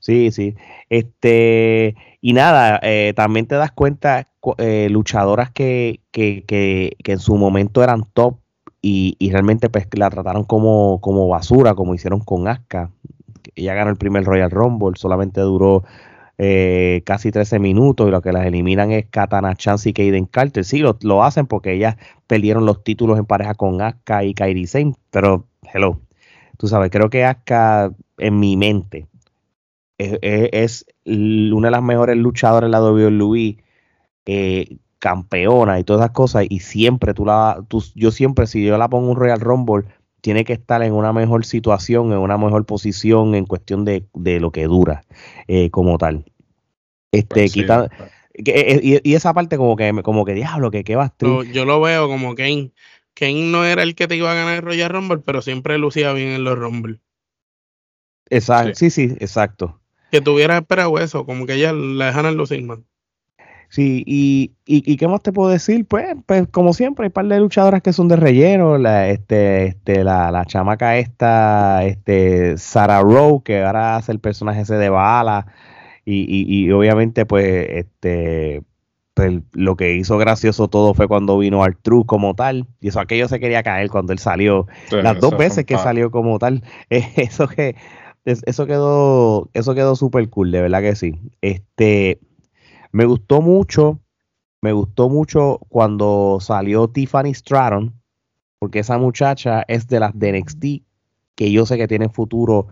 Sí, 0.01 0.31
sí. 0.33 0.57
Este, 0.89 1.95
y 2.21 2.33
nada, 2.33 2.81
eh, 2.83 3.13
también 3.15 3.47
te 3.47 3.55
das 3.55 3.71
cuenta, 3.71 4.29
eh, 4.59 4.89
luchadoras 4.91 5.51
que, 5.51 6.01
que, 6.11 6.45
que, 6.47 6.97
que, 7.05 7.13
en 7.13 7.19
su 7.19 7.37
momento 7.37 7.85
eran 7.85 8.05
top 8.13 8.39
y, 8.81 9.17
y 9.19 9.31
realmente 9.31 9.69
pues, 9.69 9.87
la 9.93 10.11
trataron 10.11 10.45
como, 10.45 11.01
como 11.01 11.29
basura, 11.29 11.75
como 11.75 11.95
hicieron 11.95 12.21
con 12.21 12.49
Asuka 12.49 12.91
ella 13.55 13.75
ganó 13.75 13.91
el 13.91 13.97
primer 13.97 14.25
Royal 14.25 14.51
Rumble, 14.51 14.97
solamente 14.97 15.41
duró 15.41 15.85
eh, 16.39 17.03
casi 17.05 17.31
13 17.31 17.59
minutos 17.59 18.09
y 18.09 18.11
lo 18.11 18.23
que 18.23 18.33
las 18.33 18.47
eliminan 18.47 18.91
es 18.93 19.07
Katana 19.11 19.55
Chance 19.55 19.91
y 19.91 19.93
Kaden 19.93 20.27
Carter. 20.27 20.65
Sí, 20.65 20.83
lo, 21.01 21.25
hacen 21.25 21.47
porque 21.47 21.73
ellas 21.73 21.97
perdieron 22.27 22.67
los 22.67 22.83
títulos 22.85 23.19
en 23.19 23.27
pareja 23.27 23.55
con 23.55 23.81
Asuka 23.81 24.25
y 24.25 24.35
Kairi 24.35 24.67
Sane, 24.67 24.95
pero 25.11 25.47
hello, 25.73 26.01
tú 26.59 26.69
sabes, 26.69 26.91
creo 26.91 27.11
que 27.11 27.25
Asuka 27.25 27.93
en 28.19 28.39
mi 28.39 28.57
mente 28.57 29.07
es, 29.99 30.87
una 31.05 31.69
de 31.69 31.73
las 31.73 31.83
mejores 31.83 32.17
luchadoras 32.17 32.67
en 32.67 32.73
la 32.73 32.83
WWE, 32.83 33.59
eh, 34.27 34.79
campeona 34.99 35.81
y 35.81 35.85
todas 35.85 36.03
esas 36.03 36.13
cosas 36.13 36.45
y 36.49 36.61
siempre 36.61 37.13
tú 37.13 37.25
la, 37.25 37.65
tú, 37.69 37.83
yo 37.97 38.13
siempre 38.13 38.47
si 38.47 38.65
yo 38.65 38.79
la 38.79 38.89
pongo 38.89 39.11
un 39.11 39.17
Royal 39.17 39.41
Rumble 39.41 39.85
tiene 40.23 40.45
que 40.45 40.55
estar 40.55 40.83
en 40.83 40.95
una 40.95 41.13
mejor 41.13 41.45
situación, 41.45 42.13
en 42.13 42.19
una 42.19 42.39
mejor 42.39 42.65
posición 42.65 43.35
en 43.35 43.45
cuestión 43.45 43.85
de, 43.85 44.07
lo 44.15 44.53
que 44.53 44.65
dura 44.65 45.05
eh, 45.49 45.69
como 45.71 45.99
tal. 45.99 46.25
Este, 47.11 47.35
pues 47.35 47.53
quita, 47.53 47.89
pues. 47.89 48.11
eh, 48.47 49.01
y, 49.05 49.15
esa 49.15 49.35
parte 49.35 49.59
como 49.59 49.77
que 49.77 49.93
como 50.03 50.25
que 50.25 50.33
diablo, 50.33 50.71
que 50.71 50.85
qué 50.85 50.97
vas 50.97 51.13
tú. 51.17 51.45
Yo 51.45 51.65
lo 51.67 51.81
veo 51.81 52.09
como 52.09 52.35
Kane. 52.35 52.71
Kane 53.15 53.51
no 53.51 53.65
era 53.65 53.83
el 53.83 53.95
que 53.95 54.09
te 54.09 54.17
iba 54.17 54.31
a 54.31 54.35
ganar 54.35 54.55
el 54.55 54.63
Royal 54.63 54.89
Rumble, 54.91 55.19
pero 55.19 55.43
siempre 55.43 55.77
lucía 55.77 56.13
bien 56.13 56.31
en 56.31 56.45
los 56.45 56.57
Rumble. 56.57 57.01
Exacto, 58.31 58.77
sí, 58.77 58.91
sí, 58.91 59.15
exacto. 59.19 59.81
Que 60.11 60.21
tuviera 60.21 60.57
esperado 60.57 60.99
eso, 60.99 61.27
como 61.27 61.47
que 61.47 61.55
ella 61.55 61.73
la 61.73 62.07
dejaran 62.07 62.37
lucir 62.37 62.63
más. 62.63 62.79
Sí, 63.73 64.05
y, 64.07 64.53
y, 64.67 64.99
qué 64.99 65.09
más 65.09 65.23
te 65.23 65.33
puedo 65.33 65.49
decir? 65.49 65.87
Pues, 65.87 66.15
pues 66.27 66.47
como 66.51 66.75
siempre, 66.75 67.05
hay 67.05 67.07
un 67.07 67.13
par 67.13 67.25
de 67.25 67.41
luchadoras 67.41 67.81
que 67.81 67.95
son 67.95 68.07
de 68.07 68.17
relleno. 68.17 68.77
La, 68.77 69.09
este, 69.09 69.65
este, 69.65 70.05
la, 70.05 70.31
la 70.31 70.45
chamaca 70.45 70.99
esta, 70.99 71.83
este, 71.83 72.59
Sarah 72.59 73.01
Rowe, 73.01 73.43
que 73.43 73.63
ahora 73.63 73.97
hace 73.97 74.13
el 74.13 74.21
personaje 74.21 74.61
ese 74.61 74.75
de 74.75 74.91
bala. 74.91 75.47
Y, 76.05 76.45
y, 76.47 76.71
obviamente, 76.71 77.25
pues, 77.25 77.67
este, 77.71 78.63
pues, 79.15 79.41
lo 79.53 79.75
que 79.75 79.95
hizo 79.95 80.19
gracioso 80.19 80.69
todo 80.69 80.93
fue 80.93 81.09
cuando 81.09 81.39
vino 81.39 81.65
Artruth 81.65 82.05
como 82.05 82.35
tal. 82.35 82.67
Y 82.83 82.89
eso 82.89 83.01
aquello 83.01 83.27
se 83.27 83.41
quería 83.41 83.63
caer 83.63 83.89
cuando 83.89 84.13
él 84.13 84.19
salió. 84.19 84.67
Las 84.91 85.19
dos 85.19 85.39
veces 85.39 85.65
que 85.65 85.79
salió 85.79 86.11
como 86.11 86.39
tal. 86.39 86.63
eso 86.91 87.49
que, 87.49 87.77
eso 88.27 88.67
quedó, 88.67 89.49
eso 89.55 89.75
quedó 89.75 89.97
súper 89.97 90.29
cool, 90.29 90.51
de 90.51 90.61
verdad 90.61 90.83
que 90.83 90.95
sí. 90.95 91.19
Este 91.41 92.21
me 92.93 93.05
gustó 93.07 93.41
mucho, 93.41 94.01
me 94.61 94.73
gustó 94.73 95.09
mucho 95.09 95.59
cuando 95.69 96.39
salió 96.41 96.89
Tiffany 96.89 97.35
Stratton, 97.35 97.95
porque 98.59 98.81
esa 98.81 98.99
muchacha 98.99 99.65
es 99.67 99.89
de 99.89 99.99
las 99.99 100.17
de 100.19 100.39
NXT, 100.39 100.65
que 101.35 101.51
yo 101.51 101.67
sé 101.67 101.77
que 101.77 101.89
tiene 101.89 102.09
futuro 102.09 102.69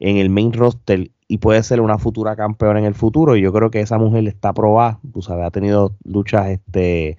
en 0.00 0.16
el 0.16 0.28
main 0.28 0.52
roster 0.52 1.10
y 1.28 1.38
puede 1.38 1.62
ser 1.62 1.80
una 1.80 1.98
futura 1.98 2.36
campeona 2.36 2.80
en 2.80 2.84
el 2.84 2.94
futuro. 2.94 3.36
Y 3.36 3.42
yo 3.42 3.52
creo 3.52 3.70
que 3.70 3.80
esa 3.80 3.98
mujer 3.98 4.26
está 4.26 4.52
probada, 4.52 4.98
tú 5.12 5.22
sabes, 5.22 5.46
ha 5.46 5.50
tenido 5.50 5.96
luchas 6.04 6.48
este 6.48 7.16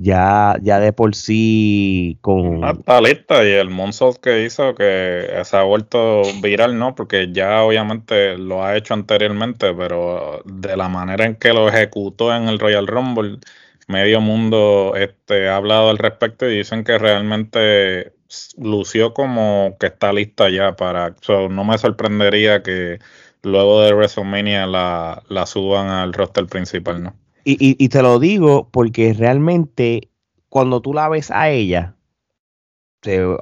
ya, 0.00 0.56
ya 0.62 0.80
de 0.80 0.92
por 0.92 1.14
sí 1.14 2.18
con... 2.20 2.64
Está 2.64 3.00
lista 3.00 3.44
y 3.44 3.52
el 3.52 3.70
moonsault 3.70 4.18
que 4.18 4.44
hizo 4.44 4.74
que 4.74 5.40
se 5.44 5.56
ha 5.56 5.62
vuelto 5.62 6.22
viral, 6.40 6.78
¿no? 6.78 6.94
Porque 6.94 7.30
ya 7.32 7.62
obviamente 7.62 8.38
lo 8.38 8.64
ha 8.64 8.76
hecho 8.76 8.94
anteriormente, 8.94 9.74
pero 9.74 10.42
de 10.44 10.76
la 10.76 10.88
manera 10.88 11.24
en 11.24 11.36
que 11.36 11.52
lo 11.52 11.68
ejecutó 11.68 12.34
en 12.34 12.48
el 12.48 12.58
Royal 12.58 12.86
Rumble, 12.86 13.38
medio 13.88 14.20
mundo 14.20 14.94
este, 14.96 15.48
ha 15.48 15.56
hablado 15.56 15.90
al 15.90 15.98
respecto 15.98 16.48
y 16.48 16.58
dicen 16.58 16.84
que 16.84 16.98
realmente 16.98 18.14
lució 18.58 19.12
como 19.14 19.76
que 19.78 19.86
está 19.86 20.12
lista 20.12 20.48
ya 20.48 20.76
para... 20.76 21.14
no 21.28 21.64
me 21.64 21.78
sorprendería 21.78 22.62
que 22.62 22.98
luego 23.42 23.82
de 23.82 23.92
WrestleMania 23.92 24.66
la, 24.66 25.22
la 25.28 25.46
suban 25.46 25.88
al 25.88 26.12
roster 26.12 26.46
principal, 26.46 27.02
¿no? 27.02 27.21
Y, 27.44 27.84
y, 27.84 27.88
te 27.88 28.02
lo 28.02 28.18
digo 28.20 28.68
porque 28.70 29.14
realmente 29.14 30.08
cuando 30.48 30.80
tú 30.80 30.94
la 30.94 31.08
ves 31.08 31.30
a 31.30 31.50
ella, 31.50 31.96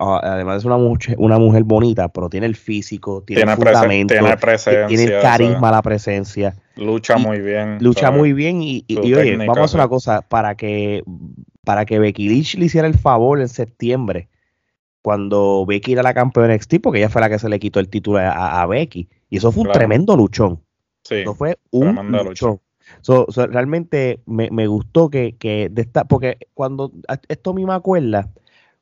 además 0.01 0.59
es 0.59 0.65
una 0.65 0.79
mujer, 0.79 1.17
una 1.19 1.39
mujer 1.39 1.65
bonita, 1.65 2.09
pero 2.09 2.31
tiene 2.31 2.47
el 2.47 2.57
físico, 2.57 3.23
tiene, 3.27 3.43
el 3.43 3.57
fundamento, 3.57 4.15
tiene, 4.15 4.37
presencia, 4.37 4.87
tiene 4.87 5.05
el 5.05 5.21
carisma, 5.21 5.71
la 5.71 5.83
presencia. 5.83 6.57
Lucha 6.77 7.19
muy 7.19 7.41
bien. 7.41 7.79
Lucha 7.81 8.11
muy 8.11 8.33
bien 8.33 8.63
y, 8.63 8.85
oye, 8.97 9.37
vamos 9.37 9.59
a 9.59 9.65
hacer 9.65 9.81
una 9.81 9.89
cosa, 9.89 10.23
para 10.23 10.55
que, 10.55 11.03
para 11.65 11.85
que 11.85 11.99
Becky 11.99 12.29
Lynch 12.29 12.55
le 12.57 12.67
hiciera 12.67 12.89
el 12.89 12.97
favor 12.97 13.41
en 13.41 13.49
septiembre, 13.49 14.29
cuando 15.03 15.65
Becky 15.67 15.93
era 15.93 16.03
la 16.03 16.15
campeona 16.15 16.55
NXT, 16.55 16.77
porque 16.83 17.01
ella 17.01 17.11
fue 17.11 17.21
la 17.21 17.29
que 17.29 17.39
se 17.39 17.49
le 17.49 17.59
quitó 17.59 17.81
el 17.81 17.89
título 17.89 18.19
a, 18.19 18.65
Becky, 18.67 19.09
y 19.29 19.37
eso 19.37 19.53
fue 19.53 19.65
un 19.65 19.73
tremendo 19.73 20.17
luchón. 20.17 20.63
Sí, 21.05 21.17
eso 21.17 21.35
fue 21.35 21.59
un 21.71 22.13
luchón. 22.13 22.61
So, 23.01 23.27
realmente 23.47 24.21
me, 24.27 24.51
me, 24.51 24.67
gustó 24.67 25.11
que, 25.11 25.37
que 25.37 25.69
de 25.71 25.83
esta, 25.83 26.05
porque 26.05 26.39
cuando, 26.55 26.93
esto 27.29 27.51
a 27.51 27.55
mí 27.55 27.65
me 27.65 27.75
acuerda, 27.75 28.31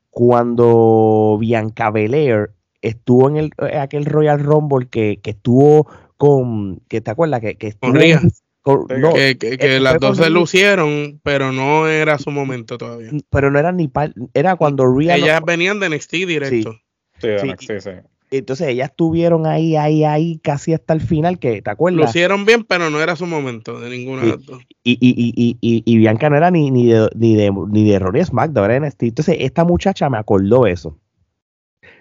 cuando 0.09 1.37
Bianca 1.39 1.91
Belair 1.91 2.51
estuvo 2.81 3.29
en 3.29 3.37
el, 3.37 3.51
eh, 3.59 3.77
aquel 3.77 4.05
Royal 4.05 4.39
Rumble 4.39 4.87
que, 4.89 5.19
que 5.21 5.31
estuvo 5.31 5.87
con, 6.17 6.81
que 6.87 7.01
te 7.01 7.11
acuerdas 7.11 7.41
que, 7.41 7.55
que 7.55 7.67
estuvo 7.67 7.93
que, 7.93 9.37
que, 9.37 9.79
las 9.79 9.99
dos 9.99 10.17
se 10.17 10.29
lucieron, 10.29 11.19
pero 11.23 11.51
no 11.51 11.87
era 11.87 12.17
su 12.17 12.29
momento 12.29 12.77
todavía. 12.77 13.11
Pero 13.29 13.51
no 13.51 13.59
era 13.59 13.71
ni 13.71 13.89
era 14.33 14.55
cuando 14.55 14.85
Rhea 14.85 15.15
Ellas 15.15 15.41
venían 15.45 15.79
de 15.79 15.89
NXT 15.89 16.11
directo. 16.11 16.73
Sí, 17.19 17.27
sí, 17.39 17.47
NXT, 17.47 17.71
sí. 17.79 17.89
Entonces 18.31 18.67
ellas 18.67 18.91
estuvieron 18.91 19.47
ahí, 19.47 19.75
ahí, 19.75 20.03
ahí, 20.03 20.37
casi 20.43 20.73
hasta 20.73 20.93
el 20.93 21.01
final, 21.01 21.39
que 21.39 21.61
¿te 21.63 21.69
acuerdas? 21.71 21.97
Lo 21.97 22.09
hicieron 22.09 22.45
bien, 22.45 22.63
pero 22.63 22.91
no 22.91 23.01
era 23.01 23.15
su 23.15 23.25
momento 23.25 23.79
de 23.79 23.89
ninguna 23.89 24.21
de 24.21 24.27
las 24.27 24.45
dos. 24.45 24.61
Y, 24.83 24.97
y, 25.01 25.15
y, 25.17 25.57
y, 25.61 25.83
y 25.83 25.97
Bianca 25.97 26.29
no 26.29 26.37
era 26.37 26.51
ni, 26.51 26.69
ni 26.69 26.85
de 26.85 27.09
ni 27.15 27.35
de 27.35 27.51
ni 27.69 27.89
de 27.89 27.97
Rory 27.97 28.23
SmackDown, 28.23 28.69
era 28.69 28.87
NXT. 28.87 29.03
Entonces 29.03 29.37
esta 29.39 29.63
muchacha 29.63 30.09
me 30.09 30.19
acordó 30.19 30.67
eso. 30.67 30.99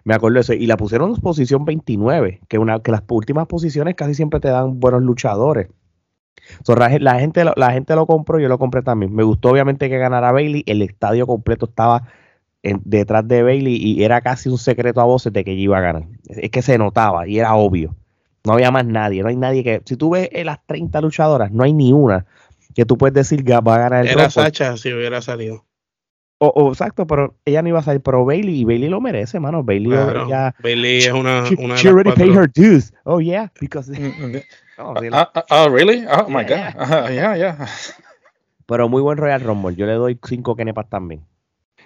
Me 0.04 0.14
acordó 0.14 0.40
eso. 0.40 0.52
Y 0.52 0.66
la 0.66 0.76
pusieron 0.76 1.10
en 1.10 1.16
posición 1.16 1.64
29, 1.64 2.40
que, 2.46 2.58
una, 2.58 2.80
que 2.80 2.92
las 2.92 3.02
últimas 3.08 3.46
posiciones 3.46 3.94
casi 3.94 4.14
siempre 4.14 4.40
te 4.40 4.48
dan 4.48 4.80
buenos 4.80 5.02
luchadores. 5.02 5.68
la, 6.66 7.18
gente, 7.20 7.44
la 7.56 7.72
gente 7.72 7.94
lo 7.94 8.06
compró, 8.06 8.38
yo 8.38 8.48
lo 8.48 8.58
compré 8.58 8.82
también. 8.82 9.14
Me 9.14 9.22
gustó 9.22 9.50
obviamente 9.50 9.88
que 9.88 9.98
ganara 9.98 10.32
Bailey. 10.32 10.62
El 10.66 10.82
estadio 10.82 11.26
completo 11.26 11.66
estaba 11.66 12.04
detrás 12.62 13.26
de 13.28 13.42
Bailey 13.42 13.76
y 13.76 14.02
era 14.04 14.20
casi 14.20 14.48
un 14.48 14.58
secreto 14.58 15.00
a 15.00 15.04
voces 15.04 15.32
de 15.32 15.44
que 15.44 15.52
ella 15.52 15.60
iba 15.62 15.78
a 15.78 15.80
ganar. 15.80 16.04
Es 16.28 16.50
que 16.50 16.62
se 16.62 16.76
notaba 16.78 17.26
y 17.28 17.38
era 17.38 17.54
obvio. 17.54 17.96
No 18.44 18.52
había 18.54 18.70
más 18.70 18.84
nadie. 18.86 19.22
No 19.22 19.28
hay 19.28 19.36
nadie 19.36 19.62
que. 19.64 19.82
Si 19.84 19.96
tú 19.96 20.10
ves 20.10 20.28
las 20.44 20.64
30 20.66 21.00
luchadoras, 21.00 21.50
no 21.52 21.64
hay 21.64 21.72
ni 21.72 21.92
una 21.92 22.26
que 22.74 22.84
tú 22.84 22.96
puedes 22.96 23.14
decir 23.14 23.44
que 23.44 23.52
va 23.60 23.74
a 23.74 23.78
ganar 23.78 24.06
el 24.06 24.12
Era. 24.12 24.30
Sacha 24.30 24.76
si 24.76 24.92
hubiera 24.92 25.20
salido. 25.20 25.64
O, 26.40 26.46
o, 26.54 26.68
exacto, 26.70 27.04
pero 27.08 27.34
ella 27.44 27.62
no 27.62 27.68
iba 27.68 27.80
a 27.80 27.82
salir. 27.82 28.00
Pero 28.00 28.24
Bailey, 28.24 28.60
y 28.60 28.64
Bailey 28.64 28.88
lo 28.88 29.00
merece, 29.00 29.40
mano. 29.40 29.64
Bailey 29.64 29.90
Claro. 29.90 30.28
ya. 30.28 30.54
Bailey 30.62 30.98
es 30.98 31.12
una, 31.12 31.44
She, 31.48 31.56
una 31.58 31.74
she 31.76 31.88
already 31.88 32.12
paid 32.12 32.32
her 32.32 32.48
dues. 32.48 32.92
Oh, 33.04 33.20
yeah. 33.20 33.50
Because. 33.60 33.90
Ah, 34.78 35.66
really? 35.68 36.04
Oh 36.06 36.28
my 36.28 36.44
Yeah, 36.48 36.72
god. 36.72 36.80
Ajá, 36.82 37.10
Yeah, 37.12 37.36
yeah. 37.36 37.66
pero 38.66 38.88
muy 38.88 39.02
buen 39.02 39.18
Royal 39.18 39.40
Rumble. 39.40 39.74
Yo 39.74 39.86
le 39.86 39.94
doy 39.94 40.16
5 40.22 40.54
kenepas 40.54 40.88
también. 40.88 41.24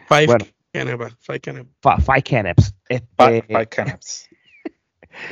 Five 0.08 0.26
Bueno. 0.26 0.44
Kenepa, 0.72 1.10
five. 1.20 1.40
Fa- 1.82 1.98
Five 1.98 2.22
keneps. 2.22 2.74
Este, 2.88 3.42
Five. 3.42 3.46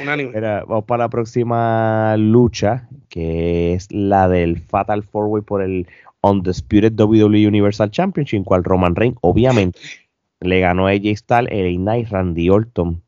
Unánime. 0.03 0.33
Mira, 0.35 0.65
vamos 0.67 0.85
para 0.85 1.05
la 1.05 1.09
próxima 1.09 2.15
lucha, 2.19 2.89
que 3.09 3.73
es 3.73 3.91
la 3.91 4.29
del 4.29 4.61
Fatal 4.61 5.03
Four 5.03 5.27
Way 5.29 5.43
por 5.43 5.63
el 5.63 5.89
Undisputed 6.21 6.93
WWE 7.01 7.47
Universal 7.49 7.91
Championship, 7.91 8.37
en 8.37 8.45
cual 8.45 8.63
Roman 8.65 8.95
Reigns, 8.95 9.17
obviamente, 9.23 9.81
le 10.41 10.61
ganó 10.61 10.87
a 10.87 10.91
AJ 10.91 11.17
Styles, 11.17 11.51
LA 11.51 11.79
Knight, 11.79 12.09
Randy 12.11 12.51
Orton. 12.51 13.03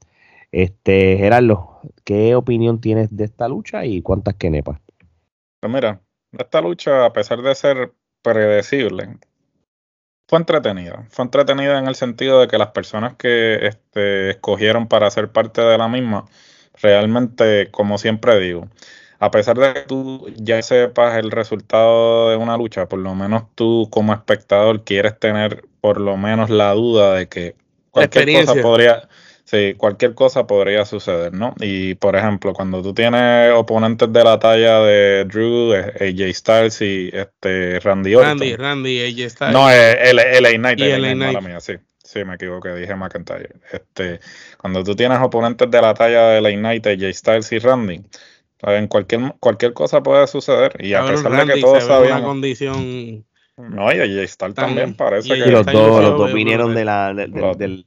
Este, 0.51 1.17
Gerardo, 1.19 1.81
¿qué 2.05 2.35
opinión 2.35 2.81
tienes 2.81 3.15
de 3.15 3.25
esta 3.25 3.49
lucha 3.49 3.85
y 3.85 4.01
cuántas 4.03 4.35
kenepas? 4.35 4.81
Pues 5.61 5.73
mira, 5.73 6.01
esta 6.33 6.61
lucha, 6.61 7.05
a 7.07 7.13
pesar 7.13 7.43
de 7.43 7.55
ser 7.55 7.93
predecible, 8.23 9.17
fue 10.33 10.39
entretenida. 10.39 11.05
Fue 11.11 11.27
entretenida 11.27 11.79
en 11.79 11.87
el 11.89 11.95
sentido 11.95 12.41
de 12.41 12.49
que 12.49 12.57
las 12.57 12.69
personas 12.69 13.17
que 13.19 13.67
este, 13.67 14.31
escogieron 14.31 14.89
para 14.89 15.11
ser 15.11 15.31
parte 15.31 15.61
de 15.61 15.77
la 15.77 15.89
misma, 15.89 16.25
realmente, 16.81 17.71
como 17.71 17.99
siempre 17.99 18.41
digo, 18.41 18.67
a 19.19 19.31
pesar 19.31 19.59
de 19.59 19.75
que 19.75 19.81
tú 19.83 20.27
ya 20.37 20.63
sepas 20.63 21.19
el 21.19 21.31
resultado 21.31 22.31
de 22.31 22.37
una 22.37 22.57
lucha, 22.57 22.89
por 22.89 23.01
lo 23.01 23.15
menos 23.15 23.43
tú 23.55 23.89
como 23.91 24.15
espectador 24.15 24.85
quieres 24.85 25.19
tener 25.19 25.67
por 25.83 26.01
lo 26.01 26.17
menos 26.17 26.49
la 26.49 26.73
duda 26.73 27.13
de 27.13 27.29
que 27.29 27.55
cualquier 27.91 28.47
cosa 28.47 28.55
podría, 28.63 29.11
sí, 29.53 29.75
cualquier 29.77 30.15
cosa 30.15 30.47
podría 30.47 30.85
suceder, 30.87 31.33
¿no? 31.35 31.55
Y 31.61 31.95
por 31.97 32.17
ejemplo, 32.17 32.55
cuando 32.55 32.83
tú 32.83 32.95
tienes 32.95 33.53
oponentes 33.53 34.11
de 34.11 34.25
la 34.25 34.39
talla 34.39 34.81
de 34.81 35.25
Drew, 35.27 35.75
AJ 35.75 36.35
Styles 36.35 36.81
y 36.81 37.11
este 37.13 37.79
Randy 37.81 38.15
Orton. 38.15 38.31
Randy, 38.39 38.57
Randy, 38.57 39.01
AJ 39.05 39.31
Styles. 39.31 39.53
No, 39.53 39.71
el, 39.71 40.19
el 40.19 40.43
LA 40.43 40.51
Knight, 40.57 40.81
Y 40.81 40.85
LA 40.89 41.13
Knight, 41.13 41.41
mía, 41.43 41.61
sí. 41.61 41.75
Sí, 42.03 42.25
me 42.25 42.35
equivoqué, 42.35 42.71
dije 42.75 42.95
McIntyre. 42.95 43.51
Este, 43.73 44.21
cuando 44.59 44.83
tú 44.83 44.95
tienes 44.97 45.19
oponentes 45.21 45.71
de 45.71 45.81
la 45.81 45.95
talla 45.95 46.29
de 46.29 46.41
LA 46.43 46.51
Knight, 46.53 46.87
AJ 46.87 47.13
Styles 47.15 47.53
y 47.53 47.59
Randy, 47.59 48.03
en 48.63 48.87
cualquier, 48.89 49.35
cualquier 49.41 49.73
cosa 49.75 50.03
puede 50.03 50.27
suceder. 50.27 50.73
Y 50.83 50.95
a 50.95 51.05
pesar 51.07 51.47
de 51.47 51.55
que 51.55 51.61
todos 51.61 51.85
en 51.85 51.91
una 52.13 52.23
condición. 52.23 53.25
No, 53.57 53.93
y 53.93 54.01
AJ 54.01 54.29
Styles 54.29 54.37
también 54.37 54.55
También. 54.55 54.95
parece 54.95 55.29
Y 55.37 55.43
que 55.43 55.49
Y 55.49 55.53
los 55.53 55.67
dos, 55.67 56.03
los 56.03 56.19
dos 56.19 56.33
vinieron 56.33 56.75
de 56.75 56.85
la, 56.85 57.13
de- 57.15 57.27
de- 57.29 57.41
Los- 57.41 57.59
del... 57.59 57.87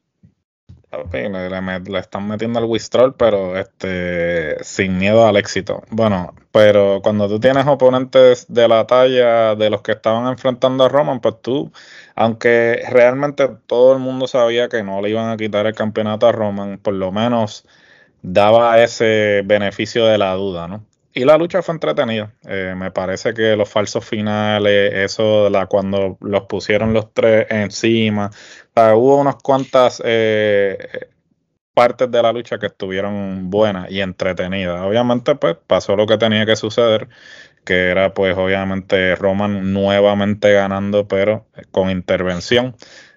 Le, 1.12 2.00
están 2.00 2.28
metiendo 2.28 2.60
el 2.60 2.66
Wistrol, 2.66 3.16
pero 3.16 3.58
este 3.58 4.64
sin 4.64 4.98
miedo 4.98 5.28
al 5.28 5.38
éxito. 5.38 5.84
Bueno, 5.90 6.34
pero 6.52 7.02
cuando 7.04 7.28
tú 7.28 7.40
tienes 7.40 7.66
oponentes 7.68 8.46
de 8.48 8.68
la 8.68 8.88
talla 8.88 9.56
de 9.56 9.70
los 9.70 9.82
que 9.82 9.94
estaban 9.94 10.28
enfrentando 10.28 10.86
a 10.86 10.90
Roman, 10.90 11.20
pues 11.20 11.42
tú, 11.42 11.72
aunque 12.16 12.84
realmente 12.90 13.48
todo 13.68 13.94
el 13.94 14.00
mundo 14.00 14.28
sabía 14.28 14.70
que 14.70 14.84
no 14.84 15.02
le 15.02 15.10
iban 15.10 15.30
a 15.30 15.38
quitar 15.38 15.66
el 15.66 15.76
campeonato 15.76 16.28
a 16.28 16.32
Roman, 16.32 16.80
por 16.80 16.94
lo 16.94 17.12
menos 17.12 17.66
daba 18.22 18.82
ese 18.82 19.42
beneficio 19.46 20.06
de 20.06 20.18
la 20.18 20.34
duda, 20.34 20.68
¿no? 20.68 20.86
Y 21.18 21.24
la 21.24 21.38
lucha 21.38 21.62
fue 21.62 21.74
entretenida. 21.76 22.34
Eh, 22.46 22.74
me 22.76 22.92
parece 22.92 23.34
que 23.34 23.56
los 23.56 23.70
falsos 23.70 24.06
finales, 24.06 24.94
eso, 24.94 25.50
la, 25.50 25.66
cuando 25.68 26.18
los 26.20 26.44
pusieron 26.44 26.94
los 26.94 27.14
tres 27.14 27.48
encima, 27.50 28.30
hubo 28.76 29.22
unas 29.22 29.38
cuantas 29.38 30.02
eh, 30.06 31.08
partes 31.74 32.12
de 32.12 32.22
la 32.22 32.34
lucha 32.34 32.60
que 32.60 32.68
estuvieron 32.68 33.50
buenas 33.50 33.90
y 33.92 34.02
entretenidas. 34.02 34.82
Obviamente, 34.82 35.36
pues 35.36 35.56
pasó 35.68 35.96
lo 35.96 36.06
que 36.06 36.18
tenía 36.18 36.46
que 36.46 36.58
suceder, 36.58 37.08
que 37.64 37.90
era 37.92 38.14
pues 38.14 38.38
obviamente 38.38 39.16
Roman 39.16 39.74
nuevamente 39.74 40.52
ganando, 40.54 41.08
pero 41.08 41.48
con 41.72 41.92
intervención. 41.92 42.76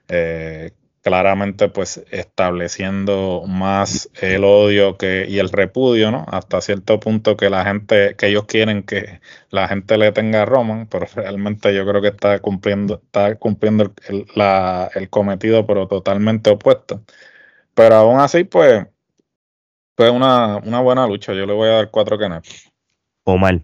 Eh, 0.09 0.73
claramente 1.09 1.69
pues 1.71 2.05
estableciendo 2.11 3.45
más 3.49 4.11
el 4.21 4.45
odio 4.45 4.97
que 4.99 5.27
y 5.29 5.39
el 5.39 5.51
repudio, 5.51 6.11
¿no? 6.11 6.27
Hasta 6.29 6.61
cierto 6.61 7.01
punto 7.01 7.37
que 7.37 7.51
la 7.51 7.65
gente, 7.65 8.15
que 8.17 8.29
ellos 8.29 8.45
quieren 8.47 8.83
que 8.85 9.21
la 9.51 9.69
gente 9.69 9.99
le 9.99 10.13
tenga 10.13 10.43
a 10.43 10.45
Roman, 10.47 10.87
pero 10.89 11.07
realmente 11.15 11.75
yo 11.75 11.87
creo 11.87 12.03
que 12.03 12.09
está 12.09 12.41
cumpliendo, 12.41 12.97
está 13.05 13.37
cumpliendo 13.37 13.85
el, 13.85 13.93
el- 14.09 14.27
la- 14.35 14.91
el 14.95 15.11
cometido, 15.11 15.67
pero 15.67 15.89
totalmente 15.89 16.51
opuesto. 16.51 17.03
Pero 17.75 17.97
aún 17.97 18.21
así, 18.21 18.45
pues, 18.45 18.87
fue 19.97 20.09
una, 20.11 20.57
una 20.59 20.81
buena 20.81 21.07
lucha. 21.07 21.35
Yo 21.35 21.45
le 21.47 21.53
voy 21.53 21.69
a 21.69 21.73
dar 21.73 21.91
cuatro 21.91 22.19
canepas. 22.19 22.71
Omar. 23.25 23.61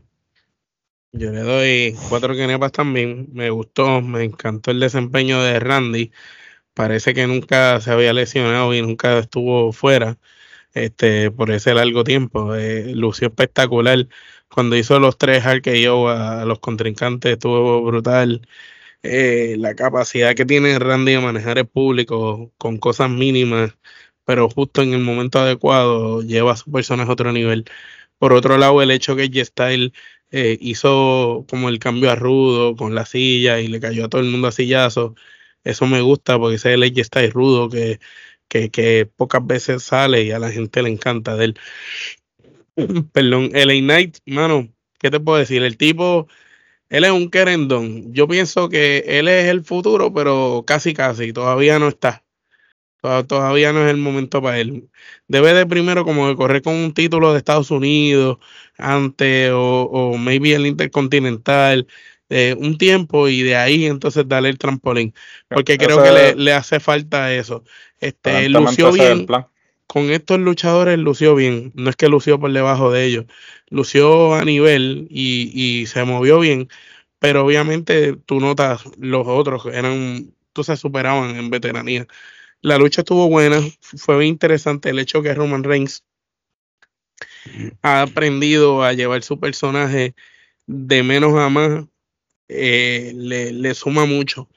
Yo 1.12 1.30
le 1.30 1.40
doy 1.40 1.96
cuatro 2.08 2.34
kenepas 2.34 2.72
también. 2.72 3.28
Me 3.32 3.50
gustó, 3.50 4.00
me 4.02 4.24
encantó 4.24 4.70
el 4.72 4.80
desempeño 4.80 5.42
de 5.42 5.60
Randy. 5.60 6.12
Parece 6.74 7.14
que 7.14 7.26
nunca 7.26 7.80
se 7.80 7.90
había 7.92 8.12
lesionado 8.12 8.74
y 8.74 8.82
nunca 8.82 9.18
estuvo 9.18 9.72
fuera 9.72 10.18
este, 10.74 11.30
por 11.30 11.50
ese 11.50 11.74
largo 11.74 12.04
tiempo. 12.04 12.54
Eh, 12.54 12.94
lució 12.94 13.28
espectacular. 13.28 14.08
Cuando 14.48 14.76
hizo 14.76 14.98
los 15.00 15.18
tres 15.18 15.44
RKO 15.46 16.08
a, 16.08 16.44
los 16.44 16.60
contrincantes 16.60 17.32
estuvo 17.32 17.82
brutal. 17.84 18.46
Eh, 19.02 19.56
la 19.58 19.74
capacidad 19.74 20.34
que 20.34 20.46
tiene 20.46 20.78
Randy 20.78 21.12
de 21.12 21.20
manejar 21.20 21.58
el 21.58 21.66
público 21.68 22.52
con 22.58 22.78
cosas 22.78 23.10
mínimas, 23.10 23.76
pero 24.24 24.48
justo 24.50 24.82
en 24.82 24.94
el 24.94 25.00
momento 25.02 25.38
adecuado 25.40 26.22
lleva 26.22 26.52
a 26.52 26.56
su 26.56 26.72
personaje 26.72 27.10
a 27.10 27.12
otro 27.12 27.32
nivel. 27.32 27.66
Por 28.18 28.32
otro 28.32 28.58
lado, 28.58 28.82
el 28.82 28.90
hecho 28.90 29.16
que 29.16 29.30
G-Style 29.30 29.92
eh, 30.30 30.58
hizo 30.60 31.46
como 31.48 31.68
el 31.68 31.78
cambio 31.78 32.10
a 32.10 32.16
rudo 32.16 32.76
con 32.76 32.94
la 32.94 33.06
silla 33.06 33.60
y 33.60 33.68
le 33.68 33.80
cayó 33.80 34.06
a 34.06 34.08
todo 34.08 34.20
el 34.22 34.30
mundo 34.30 34.48
a 34.48 34.52
sillazo. 34.52 35.14
Eso 35.64 35.86
me 35.86 36.00
gusta 36.02 36.38
porque 36.38 36.56
ese 36.56 36.70
es 36.70 36.74
el 36.76 36.82
AJ 36.84 37.04
Styles 37.04 37.32
rudo 37.32 37.68
que, 37.70 37.98
que, 38.48 39.06
pocas 39.16 39.44
veces 39.46 39.82
sale 39.82 40.22
y 40.24 40.30
a 40.32 40.38
la 40.38 40.50
gente 40.52 40.82
le 40.82 40.90
encanta 40.90 41.36
de 41.36 41.46
él. 41.46 41.58
Perdón, 43.12 43.50
LA 43.54 43.74
Knight, 43.80 44.18
mano, 44.26 44.68
¿qué 44.98 45.10
te 45.10 45.20
puedo 45.20 45.38
decir? 45.38 45.62
El 45.62 45.76
tipo, 45.76 46.28
él 46.90 47.04
es 47.04 47.10
un 47.12 47.30
querendón. 47.30 48.12
Yo 48.14 48.28
pienso 48.28 48.68
que 48.68 49.04
él 49.06 49.28
es 49.28 49.46
el 49.46 49.64
futuro, 49.64 50.12
pero 50.14 50.64
casi 50.66 50.94
casi, 50.94 51.32
todavía 51.32 51.78
no 51.78 51.88
está. 51.88 52.24
Toda- 53.02 53.24
Todavía 53.26 53.72
no 53.72 53.84
es 53.84 53.90
el 53.90 53.98
momento 53.98 54.42
para 54.42 54.58
él. 54.60 54.88
Debe 55.28 55.52
de 55.54 55.66
primero 55.66 56.04
como 56.04 56.28
de 56.28 56.36
correr 56.36 56.62
con 56.62 56.74
un 56.74 56.94
título 56.94 57.32
de 57.32 57.38
Estados 57.38 57.70
Unidos 57.70 58.38
antes 58.78 59.50
o, 59.52 59.82
o 59.84 60.16
maybe 60.18 60.54
el 60.54 60.66
Intercontinental 60.66 61.86
eh, 62.34 62.54
un 62.58 62.78
tiempo 62.78 63.28
y 63.28 63.42
de 63.42 63.56
ahí 63.56 63.86
entonces 63.86 64.26
darle 64.26 64.48
el 64.48 64.58
trampolín. 64.58 65.14
Porque 65.48 65.78
creo 65.78 66.02
que 66.02 66.10
le, 66.10 66.34
le 66.34 66.52
hace 66.52 66.80
falta 66.80 67.32
eso. 67.32 67.64
Este, 68.00 68.48
lució 68.48 68.92
bien 68.92 69.26
con 69.86 70.10
estos 70.10 70.40
luchadores 70.40 70.98
lució 70.98 71.34
bien, 71.34 71.70
no 71.74 71.90
es 71.90 71.96
que 71.96 72.08
lució 72.08 72.40
por 72.40 72.52
debajo 72.52 72.90
de 72.90 73.04
ellos, 73.04 73.26
lució 73.68 74.34
a 74.34 74.44
nivel 74.44 75.06
y, 75.10 75.52
y 75.54 75.86
se 75.86 76.02
movió 76.04 76.40
bien, 76.40 76.68
pero 77.18 77.44
obviamente 77.44 78.16
tú 78.16 78.40
notas 78.40 78.84
los 78.98 79.26
otros 79.26 79.66
eran, 79.66 80.34
tú 80.52 80.64
se 80.64 80.76
superaban 80.76 81.36
en 81.36 81.50
veteranía. 81.50 82.06
La 82.60 82.78
lucha 82.78 83.02
estuvo 83.02 83.28
buena, 83.28 83.60
fue 83.80 84.18
bien 84.18 84.30
interesante 84.30 84.90
el 84.90 84.98
hecho 84.98 85.22
que 85.22 85.34
Roman 85.34 85.64
Reigns 85.64 86.02
ha 87.82 88.02
aprendido 88.02 88.82
a 88.82 88.94
llevar 88.94 89.22
su 89.22 89.38
personaje 89.38 90.14
de 90.66 91.02
menos 91.02 91.38
a 91.38 91.48
más, 91.50 91.84
eh, 92.48 93.12
le, 93.14 93.52
le 93.52 93.74
suma 93.74 94.06
mucho. 94.06 94.48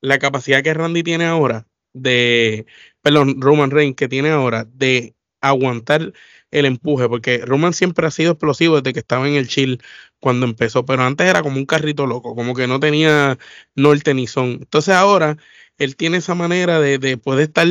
La 0.00 0.18
capacidad 0.18 0.62
que 0.62 0.74
Randy 0.74 1.02
tiene 1.02 1.24
ahora 1.26 1.66
de, 1.92 2.66
perdón, 3.02 3.40
Roman 3.40 3.70
Reigns 3.70 3.96
que 3.96 4.08
tiene 4.08 4.30
ahora 4.30 4.64
de 4.64 5.14
aguantar 5.40 6.12
el 6.50 6.66
empuje, 6.66 7.08
porque 7.08 7.38
Roman 7.38 7.72
siempre 7.72 8.06
ha 8.06 8.10
sido 8.10 8.32
explosivo 8.32 8.76
desde 8.76 8.92
que 8.92 9.00
estaba 9.00 9.28
en 9.28 9.34
el 9.34 9.48
chill 9.48 9.80
cuando 10.18 10.46
empezó, 10.46 10.84
pero 10.84 11.02
antes 11.02 11.26
era 11.26 11.42
como 11.42 11.56
un 11.58 11.66
carrito 11.66 12.06
loco, 12.06 12.34
como 12.34 12.54
que 12.54 12.66
no 12.66 12.80
tenía 12.80 13.38
norte 13.74 14.14
ni 14.14 14.26
son. 14.26 14.52
Entonces 14.60 14.94
ahora 14.94 15.36
él 15.80 15.96
tiene 15.96 16.18
esa 16.18 16.34
manera 16.34 16.80
de, 16.80 16.98
de 16.98 17.16
poder 17.18 17.48
estar 17.48 17.66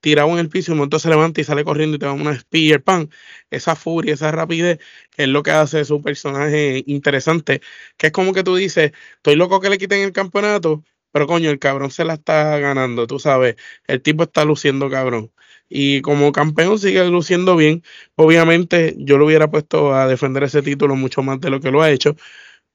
tirado 0.00 0.28
en 0.30 0.38
el 0.38 0.48
piso 0.48 0.70
y 0.70 0.72
un 0.72 0.78
momento 0.78 0.98
se 0.98 1.08
levanta 1.08 1.40
y 1.40 1.44
sale 1.44 1.64
corriendo 1.64 1.96
y 1.96 1.98
te 1.98 2.06
da 2.06 2.12
una 2.12 2.38
spear, 2.38 2.82
pan. 2.82 3.10
Esa 3.50 3.76
furia, 3.76 4.14
esa 4.14 4.30
rapidez 4.32 4.78
es 5.16 5.28
lo 5.28 5.42
que 5.42 5.50
hace 5.52 5.84
su 5.84 6.02
personaje 6.02 6.82
interesante, 6.86 7.60
que 7.96 8.08
es 8.08 8.12
como 8.12 8.32
que 8.32 8.42
tú 8.44 8.56
dices, 8.56 8.92
estoy 9.16 9.36
loco 9.36 9.60
que 9.60 9.70
le 9.70 9.78
quiten 9.78 10.00
el 10.02 10.12
campeonato, 10.12 10.84
pero 11.10 11.26
coño, 11.26 11.50
el 11.50 11.58
cabrón 11.58 11.90
se 11.90 12.04
la 12.04 12.14
está 12.14 12.58
ganando, 12.58 13.06
tú 13.06 13.18
sabes, 13.18 13.56
el 13.86 14.00
tipo 14.02 14.24
está 14.24 14.44
luciendo 14.44 14.88
cabrón. 14.90 15.32
y 15.68 16.00
como 16.02 16.32
campeón 16.32 16.78
sigue 16.78 17.04
luciendo 17.08 17.56
bien. 17.56 17.82
Obviamente 18.16 18.94
yo 18.98 19.18
lo 19.18 19.26
hubiera 19.26 19.50
puesto 19.50 19.94
a 19.94 20.06
defender 20.06 20.42
ese 20.44 20.62
título 20.62 20.96
mucho 20.96 21.22
más 21.22 21.40
de 21.40 21.50
lo 21.50 21.60
que 21.60 21.70
lo 21.70 21.82
ha 21.82 21.90
hecho, 21.90 22.16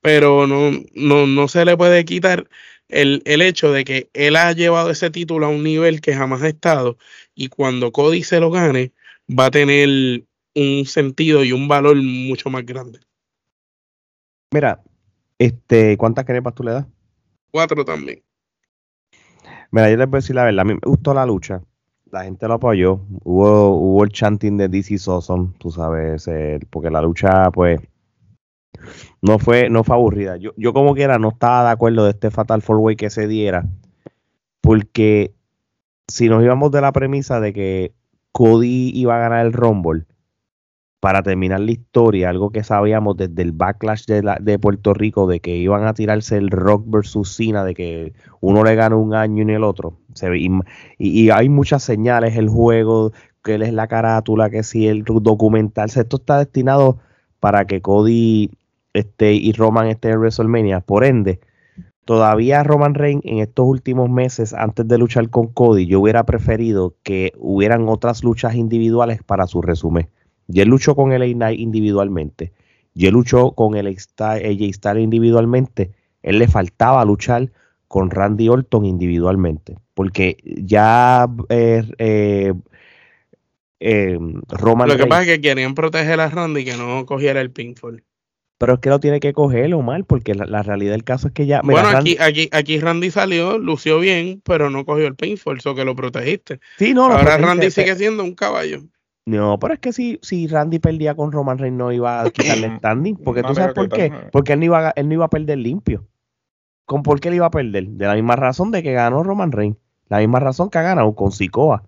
pero 0.02 0.48
no, 0.48 0.72
no, 0.96 1.28
no 1.28 1.48
se 1.48 1.66
le 1.66 1.78
puede 1.78 2.06
quitar 2.06 2.48
el, 2.90 3.22
el 3.26 3.42
hecho 3.42 3.72
de 3.72 3.84
que 3.84 4.10
él 4.14 4.36
ha 4.36 4.52
llevado 4.54 4.90
ese 4.90 5.10
título 5.10 5.46
a 5.46 5.50
un 5.50 5.64
nivel 5.64 6.02
que 6.02 6.14
jamás 6.14 6.42
ha 6.42 6.48
estado 6.48 6.98
y 7.36 7.50
cuando 7.50 7.92
Cody 7.92 8.24
se 8.24 8.40
lo 8.40 8.52
gane 8.52 8.94
va 9.28 9.46
a 9.46 9.52
tener 9.52 10.24
un 10.56 10.86
sentido 10.86 11.44
y 11.44 11.52
un 11.52 11.68
valor 11.68 11.98
mucho 11.98 12.50
más 12.50 12.66
grande. 12.66 13.00
Mira, 14.52 14.82
este, 15.38 15.98
¿cuántas 15.98 16.26
crepas 16.26 16.56
tú 16.56 16.64
le 16.64 16.72
das? 16.72 16.86
Cuatro 17.52 17.84
también. 17.84 18.24
Mira, 19.72 19.90
yo 19.90 19.98
les 19.98 20.08
voy 20.08 20.18
a 20.18 20.22
decir 20.22 20.36
la 20.36 20.46
verdad, 20.46 20.62
a 20.62 20.64
mí 20.64 20.74
me 20.74 20.80
gustó 20.84 21.14
la 21.14 21.26
lucha. 21.26 21.62
La 22.10 22.24
gente 22.24 22.48
lo 22.48 22.54
apoyó. 22.54 23.02
Hubo, 23.24 23.76
hubo 23.76 24.04
el 24.04 24.12
chanting 24.12 24.58
de 24.58 24.70
DC 24.70 24.96
Awesome, 25.08 25.50
tú 25.60 25.72
sabes, 25.72 26.30
porque 26.70 26.90
la 26.90 27.02
lucha, 27.02 27.52
pues, 27.52 27.82
no 29.22 29.40
fue, 29.40 29.70
no 29.70 29.84
fue 29.84 29.96
aburrida. 29.96 30.38
Yo, 30.38 30.52
yo 30.58 30.74
como 30.74 30.94
quiera 30.96 31.20
no 31.20 31.30
estaba 31.30 31.66
de 31.66 31.72
acuerdo 31.72 32.06
de 32.06 32.12
este 32.12 32.32
Fatal 32.32 32.62
Four 32.62 32.78
Way 32.78 32.96
que 32.96 33.10
se 33.10 33.28
diera, 33.28 33.66
porque 34.62 35.34
si 36.08 36.30
nos 36.30 36.44
íbamos 36.44 36.72
de 36.72 36.82
la 36.82 36.92
premisa 36.92 37.40
de 37.40 37.54
que 37.54 37.94
Cody 38.32 38.92
iba 38.94 39.16
a 39.16 39.20
ganar 39.20 39.46
el 39.46 39.54
Rumble, 39.54 40.06
para 41.00 41.22
terminar 41.22 41.60
la 41.60 41.72
historia, 41.72 42.30
algo 42.30 42.50
que 42.50 42.64
sabíamos 42.64 43.16
desde 43.18 43.42
el 43.42 43.52
backlash 43.52 44.06
de, 44.06 44.60
Puerto 44.60 44.94
Rico, 44.94 45.28
de 45.28 45.40
que 45.40 45.56
iban 45.56 45.86
a 45.86 45.94
tirarse 45.94 46.38
el 46.38 46.50
Rock 46.50 46.86
versus 46.88 47.36
Cena, 47.36 47.64
de 47.64 47.76
que 47.76 48.14
uno 48.42 48.64
le 48.64 48.76
gana 48.76 48.96
un 48.96 49.14
año 49.14 49.48
y 49.48 49.54
el 49.54 49.64
otro. 49.64 50.00
Y, 50.36 50.50
y, 50.98 51.30
hay 51.30 51.50
muchas 51.50 51.84
señales, 51.84 52.36
el 52.36 52.50
juego, 52.50 53.12
que 53.44 53.56
él 53.56 53.62
es 53.62 53.74
la 53.74 53.88
carátula, 53.88 54.50
que 54.50 54.64
si 54.64 54.88
el 54.88 55.04
documental, 55.04 55.90
esto 55.96 56.18
está 56.18 56.40
destinado 56.40 56.98
para 57.40 57.66
que 57.66 57.82
Cody 57.82 58.52
este, 58.94 59.34
y 59.34 59.52
Roman 59.54 59.88
estén 59.88 60.12
en 60.12 60.20
WrestleMania. 60.20 60.80
Por 60.82 61.04
ende, 61.04 61.40
todavía 62.06 62.64
Roman 62.64 62.94
Reigns 62.94 63.26
en 63.26 63.40
estos 63.40 63.66
últimos 63.66 64.10
meses, 64.10 64.54
antes 64.54 64.88
de 64.88 64.98
luchar 64.98 65.30
con 65.30 65.48
Cody, 65.48 65.88
yo 65.88 66.00
hubiera 66.00 66.26
preferido 66.26 66.96
que 67.04 67.34
hubieran 67.38 67.88
otras 67.90 68.24
luchas 68.24 68.56
individuales 68.56 69.22
para 69.24 69.48
su 69.48 69.62
resumen 69.62 70.10
y 70.48 70.62
él 70.62 70.70
luchó 70.70 70.96
con 70.96 71.12
el 71.12 71.42
a 71.42 71.52
individualmente. 71.52 72.54
Y 72.94 73.06
él 73.06 73.14
luchó 73.14 73.52
con 73.52 73.76
el 73.76 73.88
AJ 73.88 74.74
Styles 74.74 75.04
individualmente. 75.04 75.92
Él 76.24 76.40
le 76.40 76.48
faltaba 76.48 77.04
luchar 77.06 77.52
con 77.88 78.10
Randy 78.10 78.50
Orton 78.50 78.86
individualmente. 78.86 79.78
Porque 79.94 80.38
ya 80.44 81.28
eh, 81.50 81.84
eh, 82.00 82.54
eh, 83.80 84.20
Roman. 84.48 84.88
Lo 84.88 84.98
que 84.98 85.06
pasa 85.06 85.24
es 85.24 85.28
que 85.28 85.42
querían 85.42 85.76
proteger 85.76 86.20
a 86.20 86.30
Randy 86.30 86.66
que 86.66 86.78
no 86.78 87.06
cogiera 87.06 87.42
el 87.42 87.52
pinfall. 87.52 88.04
Pero 88.58 88.74
es 88.74 88.80
que 88.80 88.90
lo 88.90 89.00
tiene 89.00 89.20
que 89.20 89.34
coger, 89.34 89.76
mal 89.78 90.04
porque 90.06 90.34
la, 90.34 90.64
realidad 90.64 90.94
del 90.94 91.04
caso 91.04 91.28
es 91.28 91.34
que 91.34 91.46
ya. 91.46 91.62
bueno, 91.64 91.90
aquí, 91.90 92.18
aquí, 92.20 92.50
aquí 92.52 92.80
Randy 92.80 93.12
salió, 93.12 93.60
lució 93.60 94.00
bien, 94.00 94.42
pero 94.44 94.72
no 94.72 94.84
cogió 94.84 95.06
el 95.06 95.16
pinfall, 95.16 95.58
eso 95.58 95.76
que 95.76 95.86
lo 95.86 95.96
protegiste. 95.96 96.60
Sí, 96.78 96.94
no, 96.94 97.06
Ahora 97.06 97.38
Randy 97.38 97.70
sigue 97.70 97.96
siendo 97.96 98.24
un 98.24 98.34
caballo. 98.34 98.82
No, 99.28 99.60
pero 99.60 99.74
es 99.74 99.80
que 99.80 99.92
si, 99.92 100.20
si 100.22 100.48
Randy 100.48 100.80
perdía 100.80 101.14
con 101.14 101.34
Roman 101.34 101.58
Reigns 101.58 101.78
no 101.78 101.92
iba 101.92 102.22
a 102.22 102.30
quitarle 102.30 102.78
standing. 102.78 103.18
Porque 103.18 103.44
tú 103.44 103.54
sabes 103.54 103.74
por 103.74 103.90
qué. 103.90 104.10
Porque 104.32 104.54
él 104.54 104.60
no, 104.60 104.66
iba 104.66 104.88
a, 104.88 104.94
él 104.96 105.10
no 105.10 105.16
iba 105.16 105.26
a 105.26 105.30
perder 105.30 105.58
limpio. 105.58 106.08
¿Con 106.86 107.04
por 107.04 107.20
qué 107.20 107.28
él 107.28 107.36
iba 107.36 107.46
a 107.46 107.52
perder? 107.52 107.88
De 107.90 108.08
la 108.08 108.16
misma 108.16 108.38
razón 108.38 108.72
de 108.72 108.82
que 108.82 108.94
ganó 108.94 109.24
Roman 109.24 109.52
Reigns. 109.52 109.76
La 110.08 110.20
misma 110.20 110.40
razón 110.40 110.70
que 110.70 110.78
ha 110.78 110.82
ganado 110.82 111.14
con 111.14 111.34
Sikoa. 111.34 111.84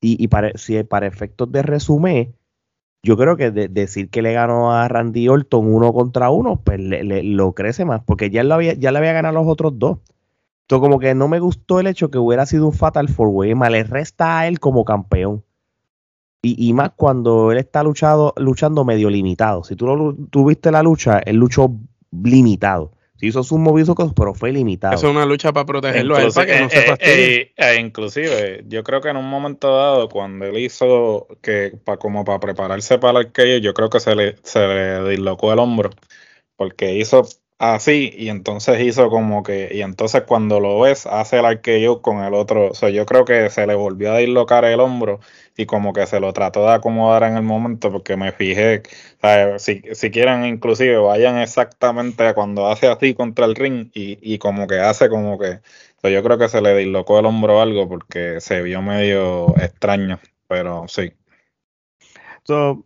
Y, 0.00 0.22
y 0.22 0.28
para, 0.28 0.56
si 0.56 0.80
para 0.84 1.08
efectos 1.08 1.50
de 1.50 1.62
resumen, 1.62 2.36
yo 3.02 3.16
creo 3.16 3.36
que 3.36 3.50
decir 3.50 4.10
que 4.10 4.22
le 4.22 4.32
ganó 4.32 4.72
a 4.72 4.86
Randy 4.88 5.28
Orton 5.28 5.72
uno 5.72 5.92
contra 5.92 6.30
uno, 6.30 6.60
pues 6.62 6.78
le, 6.78 7.22
lo 7.22 7.52
crece 7.54 7.84
más. 7.84 8.02
Porque 8.04 8.30
ya, 8.30 8.44
lo 8.44 8.54
había, 8.54 8.74
ya 8.74 8.92
le 8.92 8.98
había 8.98 9.12
ganado 9.12 9.34
los 9.36 9.46
otros 9.46 9.78
dos. 9.78 9.98
Entonces, 10.62 10.88
como 10.88 10.98
que 10.98 11.14
no 11.14 11.26
me 11.26 11.40
gustó 11.40 11.80
el 11.80 11.86
hecho 11.86 12.10
que 12.10 12.18
hubiera 12.18 12.46
sido 12.46 12.66
un 12.66 12.72
Fatal 12.74 13.08
Four 13.08 13.28
Way. 13.28 13.54
Más 13.54 13.70
le 13.70 13.84
resta 13.84 14.38
a 14.38 14.48
él 14.48 14.60
como 14.60 14.84
campeón. 14.84 15.44
Y, 16.42 16.72
más 16.72 16.92
cuando 16.96 17.52
él 17.52 17.58
está 17.58 17.82
luchado, 17.82 18.32
luchando 18.38 18.86
medio 18.86 19.10
limitado. 19.10 19.62
Si 19.62 19.76
tú 19.76 19.86
lo, 19.86 20.14
tuviste 20.14 20.70
la 20.70 20.82
lucha, 20.82 21.18
él 21.18 21.36
luchó 21.36 21.70
limitado. 22.10 22.92
Se 23.20 23.26
hizo 23.26 23.42
sus 23.42 23.58
movidos, 23.58 23.94
pero 24.16 24.32
fue 24.32 24.50
limitado. 24.50 24.94
es 24.94 25.02
una 25.02 25.26
lucha 25.26 25.52
para 25.52 25.66
protegerlo 25.66 26.16
a 26.16 26.22
él, 26.22 26.32
para 26.32 26.46
que 26.46 26.60
no 26.60 26.70
se 26.70 26.78
eh, 26.78 26.86
fastidie. 26.86 27.52
Eh, 27.54 27.76
inclusive, 27.78 28.64
yo 28.66 28.82
creo 28.82 29.02
que 29.02 29.10
en 29.10 29.18
un 29.18 29.28
momento 29.28 29.76
dado, 29.76 30.08
cuando 30.08 30.46
él 30.46 30.56
hizo 30.56 31.28
que 31.42 31.74
pa, 31.84 31.98
como 31.98 32.24
para 32.24 32.40
prepararse 32.40 32.98
para 32.98 33.20
el 33.20 33.32
que 33.32 33.60
yo 33.60 33.74
creo 33.74 33.90
que 33.90 34.00
se 34.00 34.16
le, 34.16 34.36
se 34.42 34.66
le 34.66 35.10
dislocó 35.10 35.52
el 35.52 35.58
hombro, 35.58 35.90
porque 36.56 36.94
hizo 36.94 37.26
así 37.58 38.10
y 38.16 38.30
entonces 38.30 38.80
hizo 38.80 39.10
como 39.10 39.42
que 39.42 39.68
y 39.70 39.82
entonces 39.82 40.22
cuando 40.22 40.60
lo 40.60 40.80
ves 40.80 41.04
hace 41.04 41.40
el 41.40 41.44
arqueo 41.44 42.00
con 42.00 42.24
el 42.24 42.32
otro 42.32 42.70
o 42.70 42.74
sea 42.74 42.88
yo 42.88 43.04
creo 43.04 43.26
que 43.26 43.50
se 43.50 43.66
le 43.66 43.74
volvió 43.74 44.14
a 44.14 44.16
dislocar 44.16 44.64
el 44.64 44.80
hombro 44.80 45.20
y 45.56 45.66
como 45.66 45.92
que 45.92 46.06
se 46.06 46.20
lo 46.20 46.32
trató 46.32 46.64
de 46.66 46.74
acomodar 46.74 47.24
en 47.24 47.36
el 47.36 47.42
momento 47.42 47.90
porque 47.92 48.16
me 48.16 48.32
fijé 48.32 48.82
si, 49.58 49.82
si 49.92 50.10
quieren 50.10 50.44
inclusive 50.44 50.96
vayan 50.96 51.38
exactamente 51.38 52.26
a 52.26 52.34
cuando 52.34 52.68
hace 52.68 52.88
así 52.88 53.14
contra 53.14 53.46
el 53.46 53.54
ring 53.54 53.90
y, 53.94 54.18
y 54.22 54.38
como 54.38 54.66
que 54.66 54.80
hace 54.80 55.08
como 55.08 55.38
que 55.38 55.60
yo 56.02 56.22
creo 56.22 56.38
que 56.38 56.48
se 56.48 56.62
le 56.62 56.76
dislocó 56.76 57.18
el 57.18 57.26
hombro 57.26 57.60
algo 57.60 57.88
porque 57.88 58.40
se 58.40 58.62
vio 58.62 58.82
medio 58.82 59.54
extraño 59.58 60.18
pero 60.48 60.86
sí 60.88 61.12
so, 62.44 62.84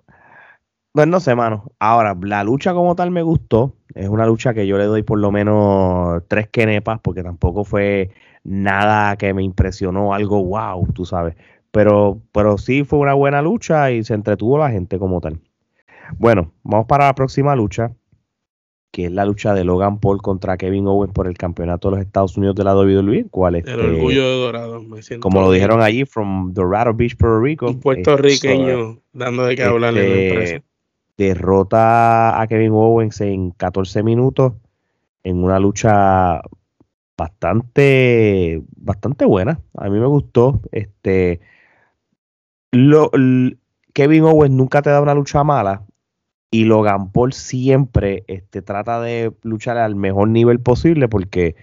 pues 0.95 1.09
no 1.09 1.19
sé, 1.21 1.35
mano. 1.35 1.73
Ahora, 1.81 2.17
la 2.23 2.45
lucha 2.45 2.73
como 2.73 2.95
tal 2.95 3.11
me 3.11 3.23
gustó. 3.23 3.75
Es 3.95 4.09
una 4.09 4.27
lucha 4.27 4.55
que 4.55 4.67
yo 4.67 4.79
le 4.79 4.85
doy 4.85 5.03
por 5.03 5.19
lo 5.19 5.33
menos 5.33 6.23
tres 6.29 6.49
quenepas, 6.49 7.01
porque 7.01 7.23
tampoco 7.23 7.65
fue 7.65 8.11
nada 8.45 9.17
que 9.17 9.35
me 9.35 9.43
impresionó, 9.43 10.15
algo 10.15 10.45
wow, 10.45 10.87
tú 10.93 11.05
sabes. 11.05 11.35
Pero, 11.75 12.21
pero 12.31 12.57
sí 12.57 12.85
fue 12.85 13.01
una 13.01 13.15
buena 13.15 13.43
lucha 13.43 13.91
y 13.91 14.05
se 14.05 14.15
entretuvo 14.15 14.59
la 14.59 14.71
gente 14.71 14.97
como 14.99 15.21
tal. 15.21 15.41
Bueno, 16.19 16.53
vamos 16.63 16.87
para 16.87 17.07
la 17.07 17.15
próxima 17.17 17.57
lucha, 17.57 17.93
que 18.93 19.07
es 19.07 19.11
la 19.11 19.25
lucha 19.25 19.55
de 19.55 19.65
Logan 19.65 19.99
Paul 19.99 20.23
contra 20.23 20.57
Kevin 20.57 20.87
Owens 20.87 21.13
por 21.13 21.27
el 21.27 21.37
campeonato 21.37 21.91
de 21.91 21.97
los 21.97 22.07
Estados 22.07 22.37
Unidos 22.37 22.55
de 22.55 22.63
la 22.63 22.77
WWE. 22.77 23.27
¿Cuál 23.29 23.57
es? 23.57 23.65
El 23.67 23.81
este, 23.81 23.91
orgullo 23.91 24.23
de 24.23 24.37
Dorado. 24.37 24.85
como 25.19 25.41
lo 25.41 25.51
dijeron 25.51 25.83
allí, 25.83 26.05
from 26.05 26.55
Dorado 26.55 26.95
Beach, 26.95 27.17
Puerto 27.17 27.41
Rico. 27.41 27.67
Un 27.67 27.81
puertorriqueño 27.81 29.01
dando 29.13 29.45
de 29.45 29.57
qué 29.57 29.65
hablar 29.65 29.97
en 29.97 29.97
la 29.97 30.01
este, 30.01 30.29
empresa 30.29 30.65
derrota 31.17 32.41
a 32.41 32.47
Kevin 32.47 32.73
Owens 32.73 33.21
en 33.21 33.51
14 33.51 34.03
minutos 34.03 34.53
en 35.23 35.43
una 35.43 35.59
lucha 35.59 36.41
bastante 37.17 38.63
bastante 38.77 39.25
buena. 39.25 39.61
A 39.75 39.89
mí 39.89 39.99
me 39.99 40.07
gustó. 40.07 40.61
Este 40.73 41.41
lo, 42.75 43.11
Kevin 43.93 44.25
Owens 44.25 44.55
nunca 44.55 44.83
te 44.83 44.91
da 44.91 45.01
una 45.01 45.15
lucha 45.15 45.45
mala 45.45 45.85
y 46.51 46.65
Logan 46.65 47.11
Paul 47.11 47.33
siempre 47.33 48.25
este, 48.29 48.63
trata 48.63 49.01
de 49.01 49.33
luchar 49.43 49.77
al 49.77 49.97
mejor 49.97 50.29
nivel 50.29 50.61
posible 50.61 51.09
porque 51.09 51.57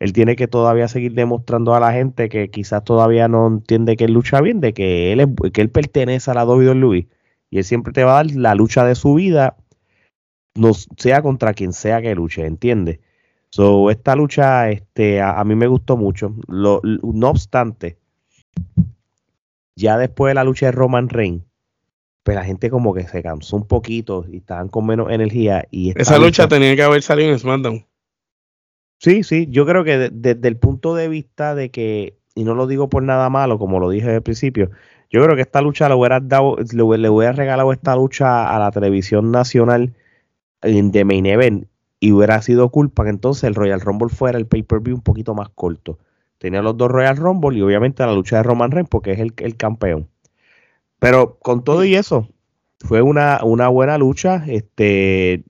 él 0.00 0.12
tiene 0.12 0.34
que 0.34 0.48
todavía 0.48 0.88
seguir 0.88 1.14
demostrando 1.14 1.74
a 1.74 1.80
la 1.80 1.92
gente 1.92 2.28
que 2.28 2.50
quizás 2.50 2.82
todavía 2.82 3.28
no 3.28 3.46
entiende 3.46 3.96
que 3.96 4.06
él 4.06 4.12
lucha 4.12 4.40
bien, 4.40 4.60
de 4.60 4.74
que 4.74 5.12
él, 5.12 5.20
es, 5.20 5.28
que 5.52 5.60
él 5.60 5.70
pertenece 5.70 6.30
a 6.30 6.34
la 6.34 6.44
WWE 6.44 7.06
y 7.50 7.58
él 7.58 7.64
siempre 7.64 7.92
te 7.92 8.02
va 8.02 8.12
a 8.12 8.24
dar 8.24 8.34
la 8.34 8.54
lucha 8.56 8.84
de 8.84 8.96
su 8.96 9.14
vida, 9.14 9.56
no 10.56 10.72
sea 10.74 11.22
contra 11.22 11.54
quien 11.54 11.72
sea 11.72 12.02
que 12.02 12.14
luche, 12.14 12.44
¿entiendes? 12.46 12.98
So, 13.50 13.90
esta 13.90 14.16
lucha 14.16 14.70
este, 14.70 15.20
a, 15.20 15.44
mí 15.44 15.54
me 15.54 15.66
gustó 15.66 15.96
mucho. 15.96 16.34
no 16.48 17.28
obstante, 17.28 17.98
ya 19.76 19.98
después 19.98 20.30
de 20.30 20.34
la 20.34 20.44
lucha 20.44 20.66
de 20.66 20.72
Roman 20.72 21.08
Reigns, 21.08 21.44
pues 22.22 22.36
la 22.36 22.44
gente 22.44 22.70
como 22.70 22.94
que 22.94 23.06
se 23.06 23.22
cansó 23.22 23.56
un 23.56 23.66
poquito 23.66 24.24
y 24.28 24.38
estaban 24.38 24.68
con 24.68 24.86
menos 24.86 25.10
energía. 25.10 25.66
y 25.70 25.98
Esa 25.98 26.18
lucha, 26.18 26.48
tenía 26.48 26.76
que 26.76 26.82
haber 26.82 27.02
salido 27.02 27.30
en 27.30 27.38
SmackDown. 27.38 27.86
Sí, 28.98 29.24
sí, 29.24 29.48
yo 29.50 29.66
creo 29.66 29.82
que 29.82 30.10
desde 30.12 30.48
el 30.48 30.56
punto 30.56 30.94
de 30.94 31.08
vista 31.08 31.56
de 31.56 31.70
que, 31.70 32.18
y 32.36 32.44
no 32.44 32.54
lo 32.54 32.68
digo 32.68 32.88
por 32.88 33.02
nada 33.02 33.28
malo, 33.30 33.58
como 33.58 33.80
lo 33.80 33.90
dije 33.90 34.14
al 34.14 34.22
principio, 34.22 34.70
yo 35.10 35.22
creo 35.22 35.34
que 35.34 35.42
esta 35.42 35.60
lucha 35.60 35.88
le 35.88 35.94
hubiera 35.96 36.20
dado, 36.20 36.56
le, 36.56 36.98
le 36.98 37.08
hubiera 37.10 37.32
regalado 37.32 37.72
esta 37.72 37.96
lucha 37.96 38.54
a 38.54 38.58
la 38.60 38.70
televisión 38.70 39.32
nacional 39.32 39.92
The 40.62 41.04
Main 41.04 41.26
Event 41.26 41.66
y 41.98 42.12
hubiera 42.12 42.40
sido 42.42 42.70
culpa 42.70 43.04
que 43.04 43.10
entonces 43.10 43.44
el 43.44 43.54
Royal 43.54 43.80
Rumble 43.80 44.08
fuera 44.08 44.38
el 44.38 44.46
pay-per-view 44.46 44.96
un 44.96 45.02
poquito 45.02 45.34
más 45.34 45.48
corto. 45.50 45.98
Tenía 46.42 46.60
los 46.60 46.76
dos 46.76 46.90
Royal 46.90 47.16
Rumble 47.16 47.56
y 47.56 47.62
obviamente 47.62 48.04
la 48.04 48.12
lucha 48.12 48.38
de 48.38 48.42
Roman 48.42 48.72
Reigns 48.72 48.88
porque 48.88 49.12
es 49.12 49.20
el, 49.20 49.56
campeón. 49.56 50.08
Pero 50.98 51.38
con 51.38 51.62
todo 51.62 51.84
y 51.84 51.94
eso, 51.94 52.28
fue 52.80 53.00
una, 53.00 53.38
una 53.44 53.68
buena 53.68 53.96
lucha. 53.96 54.42
Este, 54.48 55.44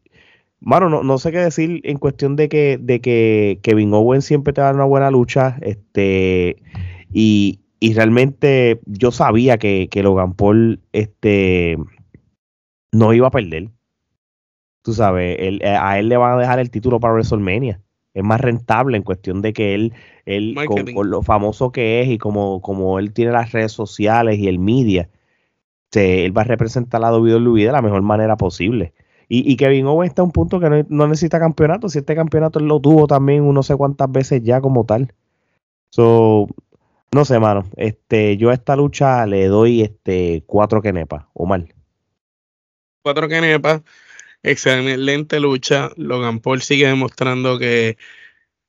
bueno, 0.61 0.91
no, 0.91 1.03
no, 1.03 1.17
sé 1.17 1.33
qué 1.33 1.39
decir 1.39 1.81
en 1.85 1.97
cuestión 1.97 2.37
de 2.37 2.51
que, 2.51 2.79
de 2.79 3.01
que 3.01 3.59
Kevin 3.63 3.95
Owens 3.95 4.27
siempre 4.27 4.53
te 4.53 4.61
da 4.61 4.71
una 4.71 4.85
buena 4.85 5.11
lucha. 5.11 5.57
Este, 5.63 6.63
y, 7.11 7.61
y 7.81 7.95
realmente 7.95 8.79
yo 8.85 9.13
sabía 9.13 9.57
que, 9.57 9.89
que 9.91 10.03
Logan 10.03 10.35
Paul 10.35 10.83
este, 10.93 11.79
no 12.93 13.15
iba 13.15 13.29
a 13.29 13.31
perder. 13.31 13.71
Tú 14.83 14.93
sabes, 14.93 15.39
él, 15.41 15.63
a 15.65 15.99
él 15.99 16.11
le 16.11 16.19
van 16.19 16.35
a 16.35 16.39
dejar 16.39 16.59
el 16.59 16.71
título 16.71 17.01
para 17.01 17.15
WrestleMania. 17.15 17.81
Es 18.15 18.23
más 18.23 18.41
rentable 18.41 18.97
en 18.97 19.03
cuestión 19.03 19.41
de 19.43 19.53
que 19.53 19.75
él, 19.75 19.93
él 20.27 20.55
con, 20.67 21.11
lo 21.11 21.23
famoso 21.23 21.73
que 21.73 22.03
es 22.03 22.09
y 22.09 22.19
como, 22.19 22.61
como 22.61 22.99
él 22.99 23.13
tiene 23.13 23.33
las 23.33 23.53
redes 23.53 23.73
sociales 23.73 24.39
y 24.39 24.49
el 24.49 24.59
media, 24.59 25.09
él 25.93 26.37
va 26.37 26.43
a 26.43 26.45
representar 26.45 27.01
la 27.01 27.17
WWE 27.17 27.67
de 27.67 27.73
la 27.73 27.83
mejor 27.83 28.03
manera 28.03 28.37
posible. 28.37 28.93
Y, 29.29 29.51
y 29.51 29.57
Kevin 29.57 29.87
Owens 29.87 30.11
está 30.11 30.23
a 30.23 30.25
un 30.25 30.33
punto 30.33 30.61
que 30.61 30.85
no, 30.89 31.07
necesita 31.07 31.39
campeonato. 31.39 31.89
Si 31.89 31.99
este 31.99 32.15
campeonato 32.15 32.59
él 32.59 32.67
lo 32.67 32.81
tuvo 32.81 33.07
también 33.07 33.53
no 33.53 33.63
sé 33.63 33.77
cuántas 33.77 34.11
veces 34.11 34.43
ya 34.43 34.61
como 34.61 34.85
tal. 34.85 35.15
So, 35.91 36.49
no 37.13 37.25
sé, 37.25 37.39
mano. 37.39 37.65
Este, 37.77 38.37
yo 38.37 38.51
a 38.51 38.55
esta 38.55 38.77
lucha 38.77 39.27
le 39.27 39.47
doy 39.47 39.83
este 39.83 40.45
cuatro 40.47 40.83
quenepas, 40.83 41.25
o 41.33 41.47
mal. 41.47 41.75
Cuatro 43.03 43.29
quenepas. 43.29 43.83
Excelente 44.43 45.41
lucha. 45.41 45.91
Logan 45.97 46.41
Paul 46.41 46.63
sigue 46.63 46.87
demostrando 46.87 47.59
que 47.59 47.97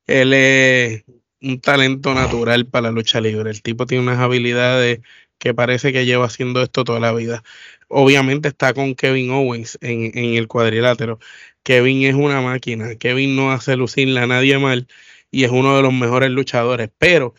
él 0.07 0.33
es 0.33 1.03
un 1.41 1.61
talento 1.61 2.13
natural 2.13 2.67
para 2.67 2.89
la 2.89 2.91
lucha 2.91 3.21
libre. 3.21 3.51
El 3.51 3.61
tipo 3.63 3.85
tiene 3.85 4.03
unas 4.03 4.19
habilidades 4.19 5.01
que 5.39 5.53
parece 5.53 5.93
que 5.93 6.05
lleva 6.05 6.25
haciendo 6.25 6.61
esto 6.61 6.83
toda 6.83 6.99
la 6.99 7.13
vida. 7.13 7.43
Obviamente 7.89 8.49
está 8.49 8.73
con 8.73 8.95
Kevin 8.95 9.31
Owens 9.31 9.77
en, 9.81 10.11
el 10.15 10.47
cuadrilátero. 10.47 11.19
Kevin 11.63 12.03
es 12.03 12.15
una 12.15 12.41
máquina. 12.41 12.95
Kevin 12.95 13.35
no 13.35 13.51
hace 13.51 13.75
lucirle 13.75 14.19
a 14.21 14.27
nadie 14.27 14.57
mal 14.59 14.87
y 15.31 15.43
es 15.45 15.51
uno 15.51 15.75
de 15.75 15.81
los 15.83 15.93
mejores 15.93 16.31
luchadores. 16.31 16.89
Pero 16.97 17.35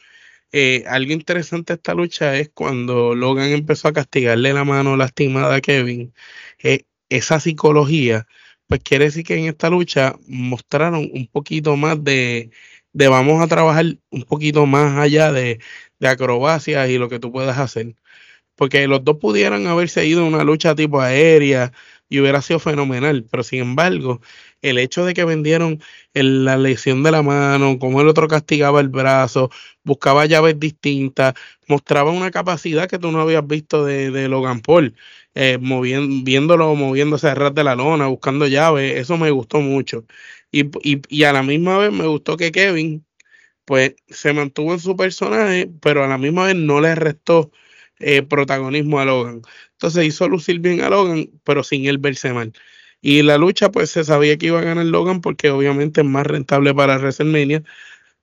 eh, 0.52 0.84
algo 0.88 1.12
interesante 1.12 1.74
de 1.74 1.76
esta 1.76 1.94
lucha 1.94 2.36
es 2.38 2.50
cuando 2.50 3.14
Logan 3.14 3.50
empezó 3.50 3.88
a 3.88 3.92
castigarle 3.92 4.52
la 4.52 4.64
mano 4.64 4.96
lastimada 4.96 5.56
a 5.56 5.60
Kevin. 5.60 6.14
Eh, 6.62 6.84
esa 7.16 7.40
psicología, 7.40 8.26
pues 8.66 8.80
quiere 8.82 9.06
decir 9.06 9.24
que 9.24 9.36
en 9.36 9.46
esta 9.46 9.70
lucha 9.70 10.16
mostraron 10.26 11.10
un 11.12 11.26
poquito 11.28 11.76
más 11.76 12.02
de, 12.02 12.50
de 12.92 13.08
vamos 13.08 13.42
a 13.42 13.48
trabajar 13.48 13.86
un 14.10 14.22
poquito 14.24 14.66
más 14.66 14.98
allá 14.98 15.32
de, 15.32 15.60
de 15.98 16.08
acrobacias 16.08 16.88
y 16.90 16.98
lo 16.98 17.08
que 17.08 17.18
tú 17.20 17.32
puedas 17.32 17.58
hacer. 17.58 17.94
Porque 18.56 18.86
los 18.88 19.04
dos 19.04 19.18
pudieran 19.18 19.66
haberse 19.66 20.06
ido 20.06 20.22
a 20.24 20.28
una 20.28 20.44
lucha 20.44 20.74
tipo 20.74 21.00
aérea 21.00 21.72
y 22.08 22.20
hubiera 22.20 22.42
sido 22.42 22.58
fenomenal, 22.60 23.26
pero 23.30 23.42
sin 23.42 23.60
embargo, 23.60 24.20
el 24.62 24.78
hecho 24.78 25.04
de 25.04 25.14
que 25.14 25.24
vendieron 25.24 25.80
la 26.12 26.56
lesión 26.56 27.02
de 27.02 27.10
la 27.10 27.22
mano, 27.22 27.78
como 27.78 28.00
el 28.00 28.08
otro 28.08 28.28
castigaba 28.28 28.80
el 28.80 28.88
brazo, 28.88 29.50
buscaba 29.84 30.26
llaves 30.26 30.58
distintas, 30.60 31.34
mostraba 31.68 32.10
una 32.10 32.30
capacidad 32.30 32.88
que 32.88 32.98
tú 32.98 33.10
no 33.12 33.20
habías 33.20 33.46
visto 33.46 33.84
de, 33.84 34.10
de 34.10 34.28
Logan 34.28 34.60
Paul 34.60 34.94
eh, 35.34 35.58
viéndolo 35.60 36.74
moviéndose 36.74 37.28
a 37.28 37.34
ras 37.34 37.54
de 37.54 37.64
la 37.64 37.74
lona, 37.74 38.06
buscando 38.06 38.46
llaves, 38.46 38.96
eso 38.96 39.16
me 39.18 39.30
gustó 39.30 39.60
mucho. 39.60 40.04
Y, 40.50 40.66
y, 40.88 41.02
y, 41.08 41.24
a 41.24 41.32
la 41.32 41.42
misma 41.42 41.78
vez 41.78 41.92
me 41.92 42.06
gustó 42.06 42.36
que 42.36 42.52
Kevin, 42.52 43.04
pues, 43.64 43.96
se 44.08 44.32
mantuvo 44.32 44.72
en 44.74 44.80
su 44.80 44.96
personaje, 44.96 45.70
pero 45.82 46.04
a 46.04 46.08
la 46.08 46.18
misma 46.18 46.46
vez 46.46 46.56
no 46.56 46.80
le 46.80 46.94
restó 46.94 47.52
eh, 48.04 48.22
protagonismo 48.22 49.00
a 49.00 49.06
Logan. 49.06 49.40
Entonces 49.72 50.04
hizo 50.04 50.28
lucir 50.28 50.60
bien 50.60 50.82
a 50.82 50.90
Logan, 50.90 51.30
pero 51.42 51.64
sin 51.64 51.86
él 51.86 51.98
verse 51.98 52.32
mal. 52.32 52.52
Y 53.00 53.22
la 53.22 53.38
lucha, 53.38 53.70
pues 53.70 53.90
se 53.90 54.04
sabía 54.04 54.36
que 54.36 54.46
iba 54.46 54.60
a 54.60 54.62
ganar 54.62 54.84
Logan 54.86 55.20
porque 55.22 55.50
obviamente 55.50 56.02
es 56.02 56.06
más 56.06 56.26
rentable 56.26 56.74
para 56.74 56.98
WrestleMania, 56.98 57.62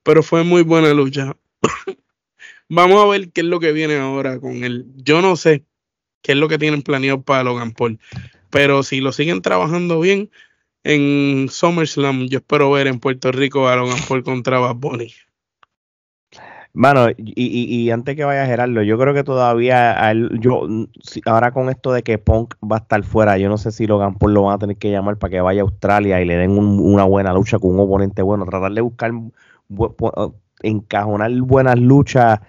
pero 0.04 0.24
fue 0.24 0.44
muy 0.44 0.62
buena 0.62 0.94
lucha. 0.94 1.36
Vamos 2.70 3.04
a 3.04 3.08
ver 3.08 3.32
qué 3.32 3.42
es 3.42 3.48
lo 3.48 3.60
que 3.60 3.72
viene 3.72 3.98
ahora 3.98 4.40
con 4.40 4.64
él. 4.64 4.86
Yo 4.98 5.22
no 5.22 5.36
sé 5.36 5.66
qué 6.22 6.34
es 6.34 6.38
lo 6.38 6.48
que 6.48 6.60
tienen 6.60 6.84
planeado 6.84 7.24
para 7.24 7.44
Logan 7.44 7.74
Paul. 7.74 8.00
Pero 8.52 8.84
si 8.84 9.02
lo 9.02 9.12
siguen 9.12 9.42
trabajando 9.42 10.00
bien, 10.00 10.30
en 10.84 11.48
SummerSlam 11.50 12.28
yo 12.28 12.40
espero 12.40 12.72
ver 12.72 12.88
en 12.88 13.00
Puerto 13.00 13.32
Rico 13.32 13.68
a 13.68 13.76
Logan 13.76 14.00
Paul 14.08 14.24
contra 14.24 14.60
Bad 14.60 14.76
Bunny. 14.76 15.14
Mano, 16.74 17.10
y, 17.18 17.34
y, 17.36 17.92
antes 17.92 18.16
que 18.16 18.24
vaya 18.24 18.44
a 18.44 18.46
Gerardo, 18.46 18.82
yo 18.82 18.98
creo 18.98 19.14
que 19.14 19.26
todavía 19.26 20.14
yo 20.40 20.68
ahora 21.26 21.52
con 21.52 21.70
esto 21.70 21.92
de 21.92 22.02
que 22.02 22.18
Punk 22.18 22.56
va 22.64 22.78
a 22.78 22.80
estar 22.80 23.04
fuera, 23.04 23.38
yo 23.38 23.50
no 23.50 23.58
sé 23.58 23.72
si 23.74 23.88
Logan 23.88 24.16
Paul 24.16 24.34
lo 24.34 24.44
van 24.44 24.56
a 24.56 24.58
tener 24.58 24.78
que 24.78 24.90
llamar 24.90 25.18
para 25.18 25.32
que 25.32 25.42
vaya 25.42 25.62
a 25.62 25.66
Australia 25.66 26.22
y 26.22 26.26
le 26.26 26.38
den 26.38 26.52
una 26.52 27.04
buena 27.04 27.34
lucha 27.34 27.60
con 27.60 27.72
un 27.72 27.82
oponente 27.82 28.22
bueno, 28.22 28.46
tratar 28.46 28.72
de 28.72 28.82
buscar 28.82 29.12
encajonar 30.62 31.32
buenas 31.42 31.78
luchas 31.78 32.40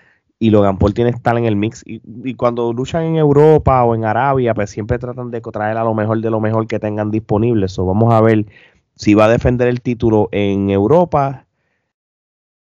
y 0.43 0.51
Logan 0.51 0.77
Paul 0.79 0.93
tiene 0.93 1.13
que 1.13 1.19
estar 1.19 1.39
en 1.39 1.45
el 1.45 1.55
mix. 1.55 1.85
Y, 1.87 2.35
cuando 2.35 2.73
luchan 2.73 3.05
en 3.05 3.17
Europa 3.17 3.85
o 3.85 3.95
en 3.95 4.05
Arabia, 4.05 4.55
pues 4.55 4.71
siempre 4.71 4.99
tratan 4.99 5.31
de 5.31 5.41
traer 5.41 5.77
a 5.77 5.85
lo 5.85 5.95
mejor 5.95 6.21
de 6.21 6.31
lo 6.31 6.41
mejor 6.41 6.67
que 6.67 6.81
tengan 6.81 7.13
disponible. 7.13 7.69
So, 7.69 7.87
vamos 7.87 8.13
a 8.13 8.21
ver 8.21 8.47
si 8.97 9.15
va 9.15 9.27
a 9.27 9.29
defender 9.29 9.69
el 9.69 9.81
título 9.81 10.29
en 10.33 10.71
Europa. 10.71 11.47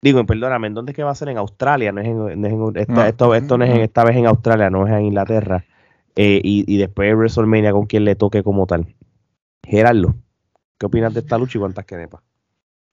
Digo, 0.01 0.25
perdóname, 0.25 0.67
¿en 0.67 0.73
dónde 0.73 0.91
es 0.91 0.95
que 0.95 1.03
va 1.03 1.11
a 1.11 1.15
ser? 1.15 1.29
En 1.29 1.37
Australia, 1.37 1.91
no 1.91 1.99
es 1.99 2.07
en, 2.07 2.45
esta, 2.77 3.07
esto, 3.09 3.35
esto 3.35 3.57
no 3.57 3.65
es 3.65 3.71
en, 3.71 3.81
esta 3.81 4.03
vez 4.05 4.15
en 4.15 4.27
Australia, 4.27 4.69
no 4.69 4.87
es 4.87 4.93
en 4.93 5.05
Inglaterra. 5.05 5.65
Eh, 6.15 6.39
y, 6.43 6.73
y 6.73 6.77
después 6.77 7.13
WrestleMania 7.15 7.71
con 7.71 7.85
quien 7.85 8.05
le 8.05 8.15
toque 8.15 8.43
como 8.43 8.65
tal. 8.65 8.95
Gerardo, 9.63 10.15
¿qué 10.77 10.85
opinas 10.85 11.13
de 11.13 11.19
esta 11.19 11.37
lucha 11.37 11.57
y 11.57 11.61
cuántas 11.61 11.85
quenepas? 11.85 12.21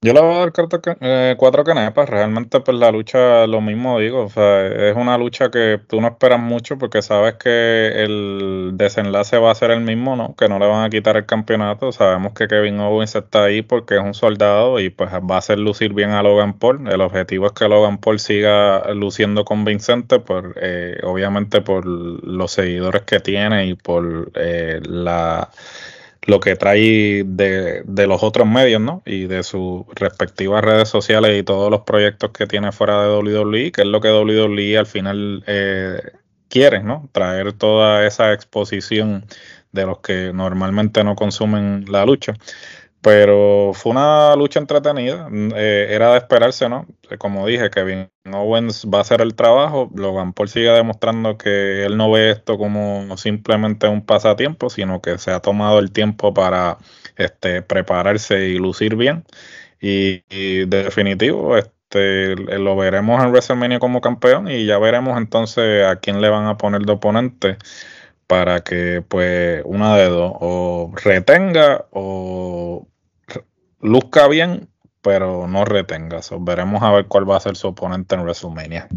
Yo 0.02 0.12
le 0.12 0.20
voy 0.20 0.34
a 0.34 0.38
dar 0.38 0.52
eh, 1.00 1.34
cuatro 1.38 1.64
canepas. 1.64 2.08
Realmente, 2.08 2.60
pues 2.60 2.76
la 2.76 2.90
lucha, 2.92 3.46
lo 3.46 3.60
mismo 3.60 3.98
digo. 3.98 4.24
O 4.24 4.28
sea, 4.28 4.66
es 4.66 4.94
una 4.94 5.16
lucha 5.16 5.50
que 5.50 5.80
tú 5.88 6.00
no 6.00 6.08
esperas 6.08 6.38
mucho 6.38 6.76
porque 6.78 7.00
sabes 7.02 7.34
que 7.34 8.04
el 8.04 8.72
desenlace 8.74 9.38
va 9.38 9.50
a 9.50 9.54
ser 9.54 9.70
el 9.70 9.80
mismo, 9.80 10.14
¿no? 10.14 10.36
Que 10.36 10.48
no 10.48 10.58
le 10.58 10.66
van 10.66 10.84
a 10.84 10.90
quitar 10.90 11.16
el 11.16 11.24
campeonato. 11.26 11.92
Sabemos 11.92 12.34
que 12.34 12.46
Kevin 12.46 12.78
Owens 12.78 13.16
está 13.16 13.44
ahí 13.44 13.62
porque 13.62 13.96
es 13.96 14.02
un 14.02 14.14
soldado 14.14 14.78
y 14.80 14.90
pues 14.90 15.10
va 15.10 15.34
a 15.34 15.38
hacer 15.38 15.58
lucir 15.58 15.94
bien 15.94 16.10
a 16.10 16.22
Logan 16.22 16.58
Paul. 16.58 16.86
El 16.88 17.00
objetivo 17.00 17.46
es 17.46 17.52
que 17.52 17.66
Logan 17.66 17.98
Paul 17.98 18.20
siga 18.20 18.92
luciendo 18.94 19.44
convincente, 19.44 20.20
por, 20.20 20.54
eh, 20.60 21.00
obviamente 21.04 21.62
por 21.62 21.86
los 21.86 22.52
seguidores 22.52 23.02
que 23.02 23.18
tiene 23.20 23.66
y 23.66 23.74
por 23.74 24.30
eh, 24.34 24.80
la 24.84 25.50
lo 26.26 26.40
que 26.40 26.56
trae 26.56 27.24
de, 27.24 27.82
de, 27.84 28.06
los 28.06 28.22
otros 28.22 28.46
medios, 28.46 28.80
¿no? 28.80 29.02
Y 29.06 29.26
de 29.26 29.42
sus 29.42 29.84
respectivas 29.94 30.64
redes 30.64 30.88
sociales 30.88 31.38
y 31.38 31.42
todos 31.42 31.70
los 31.70 31.82
proyectos 31.82 32.30
que 32.30 32.46
tiene 32.46 32.72
fuera 32.72 33.02
de 33.02 33.16
WWE, 33.16 33.72
que 33.72 33.82
es 33.82 33.86
lo 33.86 34.00
que 34.00 34.10
WWE 34.10 34.78
al 34.78 34.86
final 34.86 35.44
eh, 35.46 36.00
quiere, 36.48 36.82
¿no? 36.82 37.08
Traer 37.12 37.52
toda 37.52 38.06
esa 38.06 38.32
exposición 38.32 39.24
de 39.72 39.86
los 39.86 39.98
que 40.00 40.32
normalmente 40.32 41.04
no 41.04 41.14
consumen 41.14 41.84
la 41.88 42.04
lucha. 42.04 42.34
Pero 43.06 43.70
fue 43.72 43.92
una 43.92 44.34
lucha 44.34 44.58
entretenida, 44.58 45.28
eh, 45.54 45.86
era 45.90 46.10
de 46.10 46.18
esperarse, 46.18 46.68
¿no? 46.68 46.88
Como 47.18 47.46
dije, 47.46 47.70
Kevin 47.70 48.10
Owens 48.32 48.84
va 48.92 48.98
a 48.98 49.00
hacer 49.02 49.20
el 49.20 49.36
trabajo, 49.36 49.88
Logan 49.94 50.32
Paul 50.32 50.48
sigue 50.48 50.70
demostrando 50.70 51.38
que 51.38 51.84
él 51.84 51.96
no 51.96 52.10
ve 52.10 52.32
esto 52.32 52.58
como 52.58 53.16
simplemente 53.16 53.86
un 53.86 54.04
pasatiempo, 54.04 54.70
sino 54.70 55.00
que 55.02 55.18
se 55.18 55.30
ha 55.30 55.38
tomado 55.38 55.78
el 55.78 55.92
tiempo 55.92 56.34
para 56.34 56.78
este, 57.16 57.62
prepararse 57.62 58.48
y 58.48 58.58
lucir 58.58 58.96
bien. 58.96 59.24
Y, 59.80 60.22
de 60.66 60.82
definitivo, 60.82 61.56
este, 61.56 62.34
lo 62.34 62.74
veremos 62.74 63.22
en 63.22 63.30
WrestleMania 63.30 63.78
como 63.78 64.00
campeón 64.00 64.50
y 64.50 64.66
ya 64.66 64.78
veremos 64.78 65.16
entonces 65.16 65.86
a 65.86 65.94
quién 66.00 66.20
le 66.20 66.28
van 66.28 66.46
a 66.46 66.56
poner 66.56 66.82
de 66.82 66.92
oponente 66.94 67.56
para 68.26 68.64
que 68.64 69.04
pues 69.08 69.62
una 69.64 69.96
de 69.96 70.08
dos 70.08 70.32
o 70.40 70.92
retenga 71.04 71.86
o 71.92 72.88
luzca 73.80 74.28
bien, 74.28 74.68
pero 75.02 75.46
no 75.46 75.64
retenga. 75.64 76.20
veremos 76.40 76.82
a 76.82 76.90
ver 76.92 77.06
cuál 77.06 77.28
va 77.28 77.36
a 77.36 77.40
ser 77.40 77.56
su 77.56 77.68
oponente 77.68 78.14
en 78.14 78.22
WrestleMania. 78.22 78.88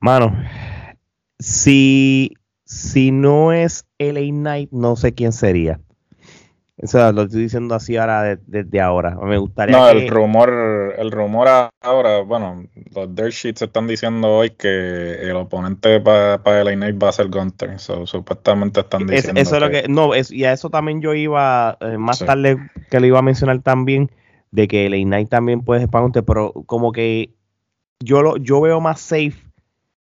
Mano, 0.00 0.32
si, 1.38 2.34
si 2.64 3.10
no 3.10 3.52
es 3.52 3.86
LA 3.98 4.30
Knight, 4.30 4.70
no 4.72 4.96
sé 4.96 5.12
quién 5.12 5.32
sería. 5.32 5.80
Eso 6.78 7.12
lo 7.12 7.22
estoy 7.22 7.42
diciendo 7.42 7.74
así 7.74 7.96
ahora 7.96 8.38
desde 8.46 8.80
ahora. 8.80 9.16
Me 9.16 9.36
gustaría. 9.36 9.76
No, 9.76 9.88
el 9.88 10.08
rumor, 10.08 10.94
el 10.96 11.10
rumor 11.10 11.48
ahora, 11.80 12.20
bueno, 12.20 12.64
los 12.94 13.14
dirt 13.16 13.32
sheets 13.32 13.62
están 13.62 13.88
diciendo 13.88 14.28
hoy 14.28 14.50
que 14.50 15.14
el 15.28 15.34
oponente 15.34 16.00
para 16.00 16.40
pa 16.40 16.62
LA 16.62 16.74
Knight 16.74 17.02
va 17.02 17.08
a 17.08 17.12
ser 17.12 17.28
Gunter. 17.30 17.80
supuestamente 17.80 18.80
están 18.80 19.08
diciendo. 19.08 19.40
eso 19.40 19.56
es 19.56 19.60
lo 19.60 19.70
que. 19.70 19.86
No, 19.88 20.14
es, 20.14 20.30
y 20.30 20.44
a 20.44 20.52
eso 20.52 20.70
también 20.70 21.00
yo 21.00 21.14
iba 21.14 21.76
eh, 21.80 21.98
más 21.98 22.20
tarde 22.20 22.58
que 22.90 23.00
le 23.00 23.08
iba 23.08 23.18
a 23.18 23.22
mencionar 23.22 23.60
también 23.60 24.12
de 24.52 24.68
que 24.68 24.88
LA 24.88 24.98
Knight 24.98 25.28
también 25.28 25.62
puede 25.62 25.80
ser 25.80 25.90
para 25.90 26.02
Gunter, 26.02 26.24
pero 26.24 26.52
como 26.66 26.92
que 26.92 27.34
yo 27.98 28.22
lo, 28.22 28.36
yo 28.36 28.60
veo 28.60 28.80
más 28.80 29.00
safe 29.00 29.34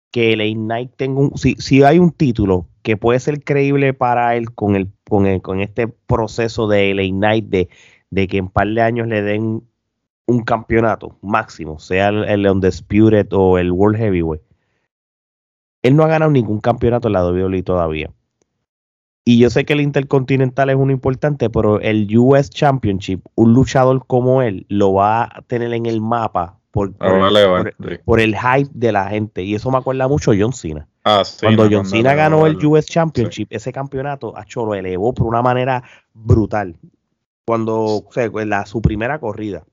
que 0.10 0.38
LA 0.38 0.54
Knight 0.54 0.92
tenga 0.96 1.20
un. 1.20 1.38
Si, 1.38 1.56
si 1.56 1.84
hay 1.84 2.00
un 2.00 2.12
título 2.12 2.68
que 2.82 2.96
puede 2.96 3.20
ser 3.20 3.44
creíble 3.44 3.94
para 3.94 4.38
él 4.38 4.54
con 4.54 4.78
el 4.78 4.88
con, 5.12 5.40
con 5.42 5.60
este 5.60 5.90
proceso 5.90 6.70
de 6.70 6.94
LA 6.94 7.10
Knight 7.10 7.46
de, 7.50 7.68
de 8.12 8.28
que 8.30 8.38
en 8.38 8.48
par 8.48 8.66
de 8.70 8.82
años 8.82 9.08
le 9.10 9.22
den 9.22 9.62
un 10.26 10.44
campeonato 10.44 11.18
máximo, 11.22 11.80
sea 11.80 12.08
el, 12.08 12.24
el 12.24 12.48
Undisputed 12.50 13.28
o 13.34 13.58
el 13.58 13.74
World 13.74 13.98
Heavyweight, 13.98 14.42
él 15.84 15.98
no 15.98 16.04
ha 16.04 16.08
ganado 16.08 16.32
ningún 16.32 16.62
campeonato 16.62 17.10
en 17.10 17.14
la 17.14 17.26
WWE 17.28 17.62
todavía. 17.64 18.10
Y 19.26 19.38
yo 19.38 19.50
sé 19.50 19.66
que 19.66 19.74
el 19.74 19.82
Intercontinental 19.82 20.70
es 20.70 20.78
uno 20.78 20.94
importante, 20.94 21.50
pero 21.50 21.82
el 21.82 22.08
US 22.18 22.50
Championship, 22.50 23.22
un 23.36 23.54
luchador 23.54 24.06
como 24.08 24.42
él, 24.42 24.66
lo 24.70 24.94
va 24.94 25.24
a 25.26 25.42
tener 25.42 25.74
en 25.74 25.86
el 25.88 26.00
mapa 26.00 26.58
por, 26.72 26.94
el, 27.18 27.22
va, 27.56 27.64
por- 28.06 28.20
el 28.22 28.36
hype 28.38 28.70
de 28.74 28.92
la 28.94 29.10
gente. 29.10 29.44
Y 29.44 29.56
eso 29.56 29.70
me 29.72 29.78
acuerda 29.78 30.08
mucho 30.08 30.32
a 30.32 30.36
John 30.40 30.54
Cena. 30.54 30.88
Ah, 31.04 31.24
sí, 31.26 31.38
cuando 31.42 31.68
John 31.72 31.86
Cena 31.86 32.14
ganó 32.14 32.46
el 32.46 32.58
el- 32.60 32.66
US 32.66 32.86
Championship, 32.86 33.48
ese 33.50 33.72
campeonato, 33.74 34.38
acho, 34.38 34.66
lo 34.66 34.76
elevó 34.76 35.14
por 35.14 35.28
una 35.28 35.42
manera 35.42 35.84
brutal. 36.14 36.76
Cuando, 37.46 37.76
o 37.84 38.08
sea, 38.12 38.26
en 38.26 38.50
la, 38.50 38.66
su 38.66 38.82
primera 38.82 39.20
corrida. 39.20 39.64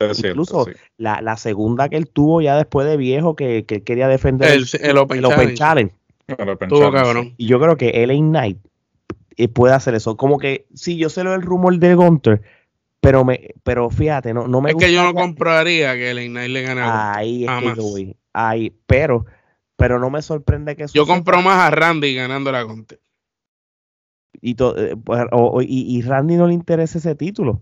es 0.00 0.16
cierto, 0.16 0.28
incluso- 0.42 0.64
sí. 0.64 0.72
La, 0.96 1.20
la 1.22 1.36
segunda 1.36 1.88
que 1.88 1.96
él 1.96 2.08
tuvo 2.08 2.40
ya 2.40 2.56
después 2.56 2.86
de 2.86 2.96
viejo, 2.96 3.36
que, 3.36 3.64
que 3.64 3.76
él 3.76 3.84
quería 3.84 4.08
defender 4.08 4.50
El, 4.52 4.66
el 4.80 4.98
Open, 4.98 5.18
el 5.18 5.24
Open 5.26 5.54
Challenge. 5.54 5.94
Pensamos, 6.26 6.92
cabrón. 6.92 7.34
Y 7.36 7.46
yo 7.46 7.60
creo 7.60 7.76
que 7.76 8.04
LA 8.06 8.14
Knight 8.14 8.58
eh, 9.36 9.48
puede 9.48 9.74
hacer 9.74 9.94
eso. 9.94 10.16
Como 10.16 10.38
que, 10.38 10.66
sí, 10.74 10.96
yo 10.96 11.08
sé 11.08 11.24
lo 11.24 11.32
del 11.32 11.42
rumor 11.42 11.78
de 11.78 11.94
Gunter, 11.94 12.42
pero 13.00 13.24
me, 13.24 13.50
pero 13.62 13.90
fíjate, 13.90 14.32
no, 14.34 14.46
no 14.48 14.60
me 14.60 14.70
Es 14.70 14.76
que 14.76 14.92
yo 14.92 15.02
no 15.04 15.14
compraría 15.14 15.94
que 15.94 16.10
el 16.10 16.28
Knight 16.28 16.50
le 16.50 16.62
gane 16.62 16.80
a 16.80 16.84
Gunter. 16.84 17.18
Ahí 17.18 17.44
es 17.44 17.50
que 17.50 17.76
yo 17.76 17.82
voy. 17.82 18.16
Ahí, 18.32 18.72
pero, 18.86 19.26
pero 19.82 19.98
no 19.98 20.10
me 20.10 20.22
sorprende 20.22 20.76
que 20.76 20.84
eso 20.84 20.94
Yo 20.94 21.04
sea- 21.04 21.14
compro 21.14 21.42
más 21.42 21.58
a 21.58 21.70
Randy 21.70 22.14
ganando 22.14 22.52
la 22.52 22.62
Gunter. 22.62 23.00
y, 24.40 24.54
to- 24.54 24.76
eh, 24.78 24.96
pues, 24.96 25.20
o- 25.32 25.50
o- 25.58 25.62
y, 25.62 25.66
y 25.68 26.02
Randy 26.02 26.36
no 26.36 26.46
le 26.46 26.54
interesa 26.54 26.98
ese 26.98 27.14
título. 27.16 27.60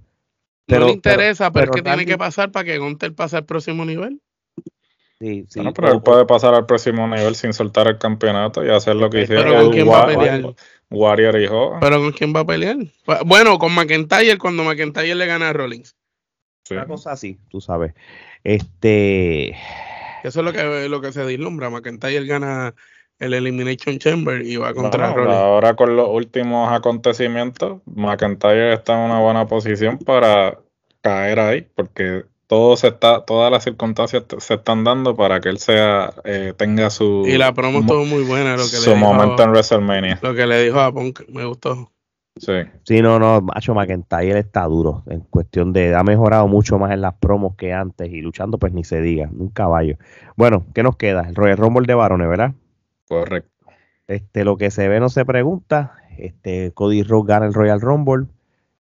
Pero- 0.66 0.80
no 0.80 0.86
le 0.88 0.92
interesa, 0.92 1.50
pero, 1.50 1.64
pero 1.64 1.72
es 1.72 1.76
que 1.76 1.82
tiene 1.82 2.06
que 2.06 2.18
pasar 2.18 2.52
para 2.52 2.64
que 2.64 2.78
Gunter 2.78 3.14
pase 3.14 3.36
al 3.38 3.44
próximo 3.46 3.84
nivel. 3.84 4.20
Sí, 5.18 5.44
sí. 5.48 5.58
Bueno, 5.58 5.72
pero 5.74 5.88
o- 5.88 5.94
él 5.94 6.02
puede 6.02 6.24
pasar 6.26 6.54
al 6.54 6.66
próximo 6.66 7.06
nivel 7.08 7.34
sin 7.34 7.52
soltar 7.52 7.88
el 7.88 7.98
campeonato 7.98 8.64
y 8.64 8.70
hacer 8.70 8.96
lo 8.96 9.08
que 9.10 9.24
Pero 9.26 9.40
hicieron 9.40 9.54
¿con 9.56 9.64
el 9.66 9.70
quién 9.72 9.88
va 9.88 10.02
a 10.02 10.06
pelear? 10.06 10.54
Warrior 10.90 11.40
y 11.40 11.46
Hogan. 11.46 11.80
Pero 11.80 12.00
¿con 12.00 12.12
quién 12.12 12.34
va 12.34 12.40
a 12.40 12.46
pelear? 12.46 12.76
Bueno, 13.26 13.58
con 13.58 13.74
McIntyre 13.74 14.38
cuando 14.38 14.62
McIntyre 14.64 15.14
le 15.14 15.26
gana 15.26 15.48
a 15.48 15.52
Rollins. 15.52 15.96
Sí. 16.64 16.74
Una 16.74 16.86
cosa 16.86 17.12
así, 17.12 17.38
tú 17.48 17.60
sabes. 17.60 17.94
Este. 18.44 19.56
Eso 20.24 20.40
es 20.40 20.44
lo 20.46 20.52
que, 20.52 20.88
lo 20.88 21.00
que 21.00 21.12
se 21.12 21.24
vislumbra. 21.24 21.70
McIntyre 21.70 22.24
gana 22.26 22.74
el 23.18 23.34
Elimination 23.34 23.98
Chamber 23.98 24.42
y 24.42 24.56
va 24.56 24.72
contra 24.74 25.10
Bueno, 25.10 25.16
Rollins. 25.24 25.36
ahora 25.36 25.74
con 25.76 25.94
los 25.96 26.08
últimos 26.08 26.72
acontecimientos, 26.72 27.82
McIntyre 27.86 28.72
está 28.74 28.94
en 28.94 29.10
una 29.10 29.20
buena 29.20 29.46
posición 29.46 29.98
para 29.98 30.58
caer 31.02 31.38
ahí, 31.40 31.66
porque 31.74 32.24
todo 32.46 32.76
se 32.76 32.88
está, 32.88 33.24
todas 33.24 33.50
las 33.52 33.62
circunstancias 33.64 34.24
se 34.38 34.54
están 34.54 34.84
dando 34.84 35.14
para 35.16 35.40
que 35.40 35.48
él 35.50 35.58
sea, 35.58 36.12
eh, 36.24 36.52
tenga 36.56 36.90
su, 36.90 37.24
Y 37.26 37.36
la 37.38 37.52
promo 37.54 37.80
mo- 37.80 37.80
estuvo 37.80 38.04
muy 38.04 38.22
buena. 38.24 38.52
Lo 38.56 38.64
que, 38.64 38.76
su 38.76 38.90
le 38.90 38.96
dijo, 38.96 39.12
momento 39.12 39.42
en 39.42 39.50
WrestleMania. 39.50 40.18
lo 40.22 40.34
que 40.34 40.46
le 40.46 40.64
dijo 40.64 40.80
a 40.80 40.92
Punk 40.92 41.20
me 41.28 41.44
gustó. 41.44 41.92
Sí. 42.40 42.52
Sí, 42.84 43.02
no, 43.02 43.18
no, 43.18 43.42
macho 43.42 43.74
McIntyre 43.74 44.38
está 44.38 44.64
duro. 44.64 45.02
En 45.06 45.20
cuestión 45.20 45.74
de. 45.74 45.94
Ha 45.94 46.02
mejorado 46.02 46.48
mucho 46.48 46.78
más 46.78 46.90
en 46.92 47.02
las 47.02 47.14
promos 47.14 47.54
que 47.54 47.74
antes. 47.74 48.10
Y 48.10 48.22
luchando, 48.22 48.58
pues 48.58 48.72
ni 48.72 48.82
se 48.82 49.02
diga. 49.02 49.28
Un 49.30 49.50
caballo. 49.50 49.96
Bueno, 50.36 50.64
¿qué 50.74 50.82
nos 50.82 50.96
queda? 50.96 51.28
El 51.28 51.34
Royal 51.34 51.58
Rumble 51.58 51.86
de 51.86 51.94
varones, 51.94 52.28
¿verdad? 52.28 52.54
Correcto. 53.06 53.50
Este, 54.06 54.44
lo 54.44 54.56
que 54.56 54.70
se 54.70 54.88
ve 54.88 55.00
no 55.00 55.10
se 55.10 55.26
pregunta. 55.26 55.92
Este, 56.16 56.72
Cody 56.72 57.02
Rhodes 57.02 57.26
gana 57.26 57.46
el 57.46 57.52
Royal 57.52 57.80
Rumble. 57.80 58.26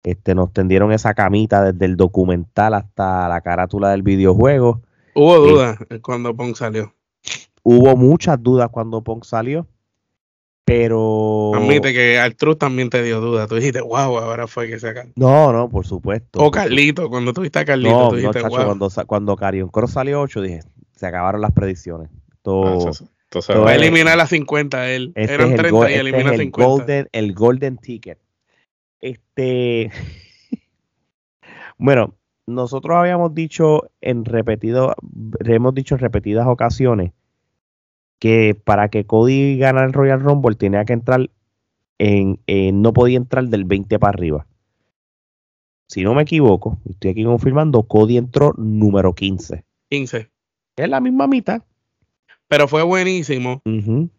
Este, 0.03 0.35
nos 0.35 0.53
tendieron 0.53 0.93
esa 0.93 1.13
camita 1.13 1.61
desde 1.71 1.85
el 1.85 1.97
documental 1.97 2.73
hasta 2.73 3.27
la 3.27 3.41
carátula 3.41 3.89
del 3.89 4.03
videojuego. 4.03 4.81
Hubo 5.15 5.37
dudas 5.37 5.77
cuando 6.01 6.33
Punk 6.33 6.55
salió. 6.55 6.93
Hubo 7.63 7.97
muchas 7.97 8.41
dudas 8.41 8.69
cuando 8.69 9.03
Punk 9.03 9.25
salió. 9.25 9.67
Pero. 10.71 11.51
Admite 11.55 11.93
que 11.93 12.19
Artruz 12.19 12.59
también 12.59 12.91
te 12.91 13.01
dio 13.01 13.19
dudas. 13.21 13.49
Tú 13.49 13.55
dijiste, 13.55 13.81
wow, 13.81 14.19
ahora 14.19 14.45
fue 14.45 14.67
que 14.67 14.77
se 14.79 14.89
acabó. 14.89 15.09
No, 15.15 15.51
no, 15.51 15.67
por 15.67 15.87
supuesto. 15.87 16.39
O 16.39 16.51
Carlito, 16.51 17.09
cuando 17.09 17.33
tuviste 17.33 17.57
a 17.57 17.65
Carlito, 17.65 17.89
No, 17.91 18.09
tú 18.09 18.15
no, 18.15 18.17
dijiste, 18.17 18.41
chacho, 18.43 18.55
wow. 18.55 18.65
cuando, 18.65 18.89
cuando 19.07 19.35
Carion 19.35 19.69
Cross 19.69 19.93
salió 19.93 20.21
8, 20.21 20.41
dije, 20.41 20.59
se 20.95 21.07
acabaron 21.07 21.41
las 21.41 21.53
predicciones. 21.53 22.09
Esto- 22.33 22.65
Ah, 22.67 22.73
Entonces, 22.73 23.07
entonces, 23.23 23.55
todo 23.55 23.65
Va 23.65 23.71
a 23.71 23.75
eliminar 23.75 24.15
las 24.15 24.29
50 24.29 24.89
él. 24.91 25.11
este 25.15 25.33
Eran 25.33 25.47
es, 25.47 25.53
el, 25.53 25.57
30 25.59 25.75
go- 25.75 25.83
y 25.83 25.93
este 25.93 25.99
elimina 26.01 26.31
el 26.33 26.39
50. 26.39 26.69
golden, 26.69 27.09
el 27.13 27.33
golden 27.33 27.77
ticket. 27.79 28.19
Este, 29.01 29.89
bueno, 31.77 32.13
nosotros 32.45 32.95
habíamos 32.97 33.33
dicho 33.33 33.89
en 34.01 34.25
repetido, 34.25 34.95
hemos 35.45 35.73
dicho 35.73 35.95
en 35.95 35.99
repetidas 36.01 36.45
ocasiones 36.47 37.11
que 38.19 38.55
para 38.55 38.89
que 38.89 39.05
Cody 39.05 39.57
ganara 39.57 39.87
el 39.87 39.93
Royal 39.93 40.19
Rumble 40.21 40.55
tenía 40.55 40.85
que 40.85 40.93
entrar 40.93 41.29
en, 41.97 42.39
en- 42.47 42.81
no 42.81 42.93
podía 42.93 43.17
entrar 43.17 43.45
del 43.45 43.63
20 43.65 43.97
para 43.99 44.11
arriba. 44.11 44.45
Si 45.87 46.03
no 46.03 46.13
me 46.13 46.21
equivoco, 46.21 46.79
estoy 46.89 47.11
aquí 47.11 47.23
confirmando, 47.23 47.83
Cody 47.83 48.17
entró 48.17 48.53
número 48.57 49.13
15. 49.13 49.65
15. 49.89 50.29
Es 50.75 50.89
la 50.89 50.99
misma 50.99 51.27
mitad. 51.27 51.63
Pero 52.47 52.67
fue 52.67 52.83
buenísimo 52.83 53.61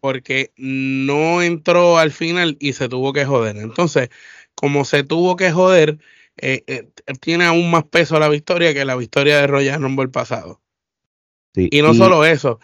porque 0.00 0.52
no 0.56 1.42
entró 1.42 1.98
al 1.98 2.10
final 2.10 2.56
y 2.60 2.72
se 2.72 2.88
tuvo 2.88 3.12
que 3.12 3.24
joder. 3.24 3.56
Entonces, 3.56 4.08
como 4.54 4.84
se 4.84 5.02
tuvo 5.04 5.36
que 5.36 5.50
joder, 5.52 5.98
eh, 6.36 6.62
eh, 6.66 6.88
tiene 7.20 7.44
aún 7.44 7.70
más 7.70 7.84
peso 7.84 8.18
la 8.18 8.28
victoria 8.28 8.72
que 8.72 8.84
la 8.84 8.96
victoria 8.96 9.40
de 9.40 9.46
Royal 9.46 9.80
Rumble 9.82 10.08
pasado. 10.08 10.60
Sí, 11.54 11.68
Y 11.72 11.82
no 11.82 11.88
solo 11.94 12.24
eso, 12.24 12.60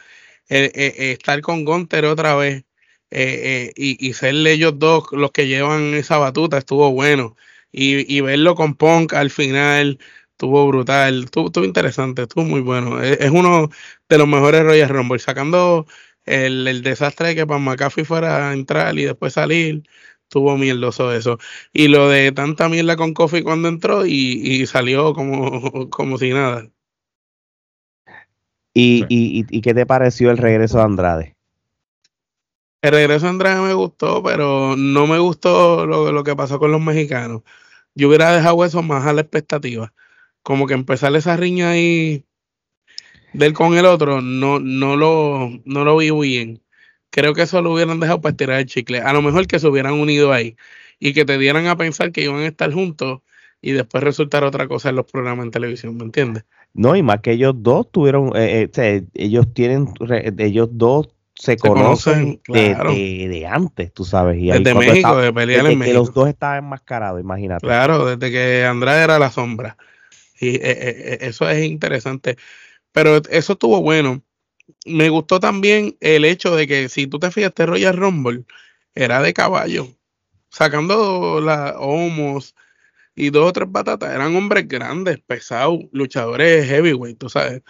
eh, 0.48 0.70
eh, 0.74 0.94
eh, 0.98 1.12
estar 1.12 1.40
con 1.40 1.64
Gunter 1.64 2.04
otra 2.06 2.34
vez 2.36 2.64
y, 3.10 4.06
y 4.08 4.12
ser 4.14 4.34
ellos 4.46 4.78
dos 4.78 5.04
los 5.12 5.30
que 5.32 5.46
llevan 5.48 5.94
esa 5.94 6.18
batuta 6.18 6.58
estuvo 6.58 6.90
bueno. 6.92 7.36
Y, 7.72 8.14
y 8.14 8.20
verlo 8.20 8.54
con 8.54 8.74
Punk 8.74 9.12
al 9.14 9.30
final 9.30 9.98
estuvo 10.32 10.66
brutal, 10.68 11.24
estuvo, 11.24 11.64
interesante, 11.64 12.22
estuvo 12.22 12.44
muy 12.44 12.60
bueno. 12.60 13.02
Es, 13.02 13.18
es 13.20 13.30
uno 13.30 13.70
de 14.08 14.18
los 14.18 14.28
mejores 14.28 14.62
Royal 14.64 14.88
Rumble, 14.88 15.18
sacando 15.18 15.86
el, 16.24 16.66
el 16.68 16.82
desastre 16.82 17.28
de 17.28 17.34
que 17.36 17.46
Pan 17.46 17.62
McAfee 17.64 18.04
fuera 18.04 18.50
a 18.50 18.52
entrar 18.52 18.98
y 18.98 19.04
después 19.04 19.32
salir. 19.34 19.82
Estuvo 20.22 20.56
mierdoso 20.58 21.12
eso. 21.12 21.38
Y 21.72 21.88
lo 21.88 22.08
de 22.08 22.32
tanta 22.32 22.68
mierda 22.68 22.96
con 22.96 23.14
Kofi 23.14 23.42
cuando 23.42 23.68
entró 23.68 24.04
y, 24.06 24.12
y 24.12 24.66
salió 24.66 25.14
como, 25.14 25.88
como 25.90 26.18
si 26.18 26.30
nada. 26.30 26.68
¿Y, 28.78 28.98
Sí. 28.98 29.06
y, 29.08 29.40
y- 29.40 29.58
y 29.58 29.60
qué 29.62 29.72
te 29.72 29.86
pareció 29.86 30.30
el 30.30 30.36
regreso 30.36 30.76
de 30.76 30.84
Andrade? 30.84 31.36
El 32.82 32.90
regreso 32.90 33.24
de 33.24 33.30
Andrade 33.30 33.62
me 33.62 33.72
gustó, 33.72 34.22
pero 34.22 34.76
no 34.76 35.06
me 35.06 35.18
gustó 35.18 35.86
lo, 35.86 36.12
lo 36.12 36.22
que 36.22 36.36
pasó 36.36 36.58
con 36.58 36.72
los 36.72 36.80
mexicanos. 36.82 37.40
Yo 37.94 38.08
hubiera 38.08 38.36
dejado 38.36 38.62
eso 38.66 38.82
más 38.82 39.06
a 39.06 39.14
la 39.14 39.22
expectativa. 39.22 39.94
Como 40.42 40.66
que 40.66 40.74
empezar 40.74 41.16
esa 41.16 41.38
riña 41.38 41.70
ahí 41.70 42.22
del 43.32 43.54
con 43.54 43.78
el 43.78 43.86
otro, 43.86 44.20
no, 44.20 44.60
no 44.60 44.94
lo, 44.96 45.50
no 45.64 45.84
lo 45.84 45.96
vi 45.96 46.10
bien. 46.10 46.62
Creo 47.08 47.32
que 47.32 47.42
eso 47.42 47.62
lo 47.62 47.72
hubieran 47.72 47.98
dejado 47.98 48.20
para 48.20 48.36
tirar 48.36 48.60
el 48.60 48.66
chicle. 48.66 49.00
A 49.00 49.14
lo 49.14 49.22
mejor 49.22 49.46
que 49.46 49.58
se 49.58 49.66
hubieran 49.68 49.94
unido 49.94 50.34
ahí 50.34 50.54
y 50.98 51.14
que 51.14 51.24
te 51.24 51.38
dieran 51.38 51.66
a 51.66 51.76
pensar 51.76 52.12
que 52.12 52.24
iban 52.24 52.40
a 52.40 52.46
estar 52.46 52.70
juntos 52.70 53.20
y 53.62 53.72
después 53.72 54.04
resultar 54.04 54.44
otra 54.44 54.68
cosa 54.68 54.90
en 54.90 54.96
los 54.96 55.10
programas 55.10 55.46
en 55.46 55.50
televisión, 55.50 55.96
¿me 55.96 56.04
entiendes? 56.04 56.44
No, 56.76 56.94
y 56.94 57.02
más 57.02 57.20
que 57.20 57.32
ellos 57.32 57.54
dos 57.56 57.90
tuvieron, 57.90 58.32
eh, 58.36 58.68
eh, 58.76 59.04
ellos 59.14 59.52
tienen, 59.54 59.88
re- 59.98 60.32
ellos 60.38 60.68
dos 60.72 61.08
se, 61.34 61.56
conocen, 61.56 62.38
conocen, 62.46 62.68
de, 62.68 62.72
claro. 62.74 62.90
de- 62.92 63.28
de 63.28 63.46
antes, 63.46 63.92
tú 63.92 64.04
sabes. 64.04 64.38
Y 64.38 64.48
Desde 64.50 64.74
México, 64.74 64.94
estaba- 64.94 65.22
de 65.22 65.32
pelear 65.32 65.62
desde 65.62 65.72
en 65.72 65.78
que 65.78 65.84
México. 65.86 65.98
los 65.98 66.14
dos 66.14 66.28
estaban 66.28 66.58
enmascarados, 66.64 67.20
imagínate. 67.20 67.66
Claro, 67.66 68.04
desde 68.06 68.30
que 68.30 68.64
Andrade 68.64 69.04
era 69.04 69.18
la 69.18 69.30
sombra. 69.30 69.76
Y 70.40 70.56
eh, 70.56 71.18
eso 71.22 71.48
es 71.48 71.64
interesante. 71.64 72.36
Pero 72.92 73.16
eso 73.30 73.54
estuvo 73.54 73.80
bueno. 73.80 74.22
Me 74.84 75.08
gustó 75.08 75.40
también 75.40 75.96
el 76.00 76.24
hecho 76.24 76.54
de 76.56 76.66
que 76.66 76.88
si 76.88 77.06
tú 77.06 77.18
te 77.18 77.30
fijas, 77.30 77.50
este 77.50 77.66
Royal 77.66 77.96
Rumble 77.96 78.44
era 78.94 79.22
de 79.22 79.32
caballo. 79.32 79.88
Sacando 80.50 81.40
las 81.40 81.74
homos 81.78 82.54
y 83.16 83.30
dos 83.30 83.48
o 83.48 83.52
tres 83.52 83.72
batatas, 83.72 84.14
eran 84.14 84.36
hombres 84.36 84.68
grandes, 84.68 85.18
pesados, 85.20 85.80
luchadores 85.90 86.68
heavyweight, 86.68 87.18
tú 87.18 87.30
sabes. 87.30 87.62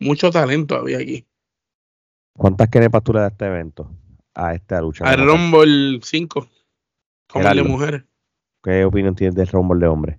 Mucho 0.00 0.30
talento 0.30 0.74
había 0.74 0.98
aquí. 0.98 1.26
¿Cuántas 2.32 2.68
quenepas 2.68 3.04
tú 3.04 3.12
le 3.12 3.20
das 3.20 3.30
a 3.30 3.32
este 3.32 3.46
evento? 3.46 3.90
A 4.34 4.54
esta 4.54 4.80
lucha. 4.80 5.04
Al? 5.04 5.24
Rumble 5.24 6.00
5, 6.02 6.48
como 7.28 7.48
el 7.48 7.56
de 7.56 7.62
mujeres. 7.62 8.02
¿Qué 8.62 8.84
opinión 8.84 9.14
tienes 9.14 9.36
del 9.36 9.46
Rumble 9.46 9.78
de 9.78 9.86
hombres? 9.86 10.18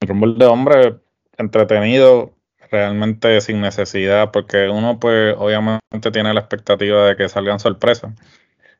El 0.00 0.08
Rumble 0.08 0.34
de 0.38 0.46
hombre 0.46 0.96
entretenido, 1.36 2.34
realmente 2.70 3.40
sin 3.40 3.60
necesidad, 3.60 4.30
porque 4.30 4.68
uno 4.68 5.00
pues 5.00 5.34
obviamente 5.36 6.10
tiene 6.12 6.32
la 6.32 6.40
expectativa 6.40 7.06
de 7.06 7.16
que 7.16 7.28
salgan 7.28 7.58
sorpresas. 7.58 8.14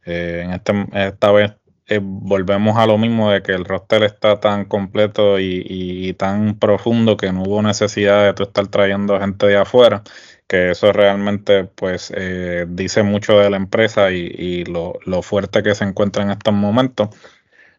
Eh, 0.05 0.43
en 0.45 0.53
este, 0.53 0.73
esta 0.93 1.33
vez 1.33 1.55
eh, 1.89 2.01
volvemos 2.03 2.77
a 2.77 2.87
lo 2.87 2.99
mismo 2.99 3.31
de 3.31 3.43
que 3.43 3.53
el 3.53 3.65
roster 3.65 4.03
está 4.03 4.41
tan 4.41 4.67
completo 4.67 5.41
y, 5.41 6.13
tan 6.19 6.59
profundo 6.59 7.17
que 7.17 7.33
no 7.33 7.43
hubo 7.45 7.63
necesidad 7.63 8.25
de 8.25 8.35
tú 8.35 8.43
estar 8.45 8.67
trayendo 8.69 9.19
gente 9.19 9.47
de 9.47 9.57
afuera, 9.57 10.03
que 10.47 10.71
eso 10.73 10.93
realmente 10.93 11.65
pues 11.65 12.13
eh, 12.15 12.67
dice 12.69 13.03
mucho 13.03 13.39
de 13.39 13.51
la 13.51 13.57
empresa 13.57 14.11
y, 14.11 14.65
lo, 14.65 14.99
fuerte 15.23 15.63
que 15.63 15.75
se 15.75 15.85
encuentra 15.85 16.23
en 16.23 16.31
estos 16.31 16.55
momentos. 16.55 17.09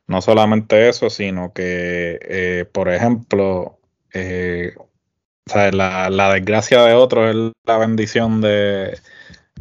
No 0.08 0.22
solamente 0.22 0.90
eso, 0.90 1.10
sino 1.12 1.54
que, 1.54 2.20
eh, 2.24 2.66
por 2.72 2.90
ejemplo, 2.90 3.80
la, 5.72 6.10
la 6.10 6.34
desgracia 6.34 6.84
de 6.84 6.94
otros 6.94 7.36
es 7.36 7.52
la 7.66 7.78
bendición 7.78 8.42
de, 8.42 8.98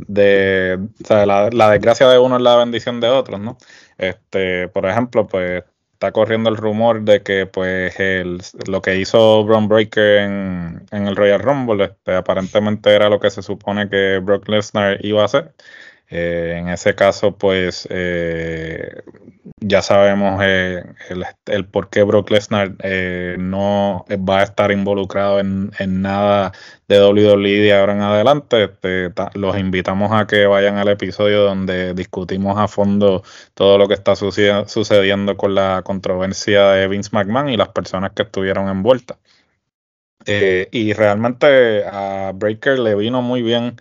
de 0.06 0.78
la, 1.08 1.50
la, 1.50 1.70
desgracia 1.70 2.08
de 2.08 2.18
uno 2.18 2.36
es 2.36 2.42
la 2.42 2.56
bendición 2.56 3.00
de 3.00 3.08
otros, 3.08 3.40
¿no? 3.40 3.58
Este, 3.98 4.68
por 4.68 4.86
ejemplo, 4.86 5.26
pues 5.26 5.64
está 5.92 6.12
corriendo 6.12 6.48
el 6.48 6.56
rumor 6.56 7.02
de 7.02 7.22
que 7.24 7.46
pues 7.46 7.98
el, 7.98 8.40
lo 8.68 8.80
que 8.82 8.96
hizo 8.96 9.44
Braun 9.44 9.66
Breaker 9.68 10.18
en, 10.18 10.86
en 10.92 11.08
el 11.08 11.16
Royal 11.16 11.40
Rumble, 11.40 11.84
este, 11.84 12.14
aparentemente 12.14 12.94
era 12.94 13.08
lo 13.08 13.18
que 13.18 13.30
se 13.30 13.42
supone 13.42 13.88
que 13.90 14.20
Brock 14.22 14.48
Lesnar 14.48 15.04
iba 15.04 15.22
a 15.22 15.24
hacer. 15.24 15.54
Eh, 16.10 16.54
en 16.56 16.68
ese 16.68 16.94
caso, 16.94 17.36
pues 17.36 17.86
eh, 17.90 19.02
ya 19.60 19.82
sabemos 19.82 20.40
eh, 20.42 20.82
el, 21.46 21.66
por 21.66 21.90
qué 21.90 22.02
Brock 22.02 22.30
Lesnar 22.30 22.76
no 23.38 24.06
va 24.08 24.40
a 24.40 24.42
estar 24.44 24.72
involucrado 24.72 25.38
en, 25.38 25.70
nada 26.00 26.52
de 26.88 27.02
WWE 27.02 27.60
de 27.60 27.74
ahora 27.74 27.92
en 27.92 28.00
adelante. 28.00 28.64
Este, 28.64 29.12
los 29.34 29.58
invitamos 29.58 30.10
a 30.12 30.26
que 30.26 30.46
vayan 30.46 30.78
al 30.78 30.88
episodio 30.88 31.42
donde 31.42 31.92
discutimos 31.92 32.58
a 32.58 32.68
fondo 32.68 33.22
todo 33.54 33.76
lo 33.76 33.86
que 33.86 33.94
está 33.94 34.16
sucediendo 34.16 35.36
con 35.36 35.54
la 35.54 35.82
controversia 35.84 36.70
de 36.70 36.88
Vince 36.88 37.10
McMahon 37.12 37.50
y 37.50 37.56
las 37.58 37.68
personas 37.68 38.12
que 38.12 38.22
estuvieron 38.22 38.68
envueltas. 38.68 39.18
y 40.26 40.92
realmente 40.94 41.84
a 41.86 42.32
Breaker 42.34 42.78
le 42.78 42.94
vino 42.94 43.22
muy 43.22 43.42
bien 43.42 43.76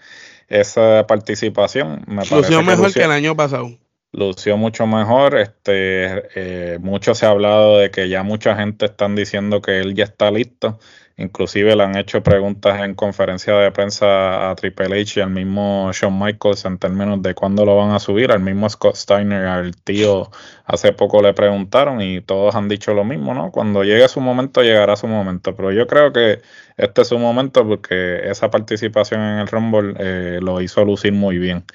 esa 0.47 1.05
participación. 1.07 2.03
Me 2.07 2.25
lució 2.25 2.61
mejor 2.63 2.93
que, 2.93 3.03
el 3.03 3.11
año 3.11 3.35
pasado. 3.35 3.69
Lució 4.11 4.57
mucho 4.57 4.87
mejor. 4.87 5.37
Este, 5.37 6.23
eh, 6.35 6.79
mucho 6.79 7.15
se 7.15 7.25
ha 7.25 7.29
hablado 7.29 7.77
de 7.77 7.91
que 7.91 8.09
ya 8.09 8.23
mucha 8.23 8.55
gente 8.55 8.85
están 8.85 9.15
diciendo 9.15 9.61
que 9.61 9.79
él 9.79 9.95
ya 9.95 10.05
está 10.05 10.31
listo. 10.31 10.79
Inclusive 11.19 11.75
le 11.75 11.83
han 11.83 11.97
hecho 11.97 12.21
preguntas 12.21 12.79
en 12.79 12.93
conferencia 12.93 13.55
de 13.55 13.71
prensa 13.71 14.51
a 14.51 14.55
Triple 14.55 15.01
H 15.01 15.19
y 15.19 15.23
al 15.23 15.31
mismo 15.31 15.91
Shawn 15.91 16.17
Michaels 16.19 16.63
en 16.65 16.77
términos 16.77 17.23
de 17.23 17.33
cuándo 17.33 17.65
lo 17.65 17.75
van 17.75 17.89
a 17.89 17.99
subir. 17.99 18.31
Al 18.31 18.39
mismo 18.39 18.69
Scott 18.69 18.95
Steiner, 18.95 19.45
al 19.47 19.75
tío, 19.75 20.29
hace 20.65 20.93
poco 20.93 21.23
le 21.23 21.33
preguntaron 21.33 22.01
y 22.01 22.21
todos 22.21 22.53
han 22.53 22.69
dicho 22.69 22.93
lo 22.93 23.03
mismo, 23.03 23.33
¿no? 23.33 23.51
Cuando 23.51 23.83
llegue 23.83 24.07
su 24.07 24.21
momento, 24.21 24.61
llegará 24.61 24.95
su 24.95 25.07
momento. 25.07 25.55
Pero 25.55 25.71
yo 25.71 25.87
creo 25.87 26.13
que 26.13 26.41
este 26.77 27.01
es 27.01 27.07
su 27.07 27.17
momento 27.17 27.67
porque 27.67 28.29
esa 28.29 28.51
participación 28.51 29.19
en 29.21 29.39
el 29.39 29.47
Rumble 29.47 29.95
eh, 29.99 30.39
lo 30.39 30.61
hizo 30.61 30.85
lucir 30.85 31.13
muy 31.13 31.39
bien. 31.39 31.65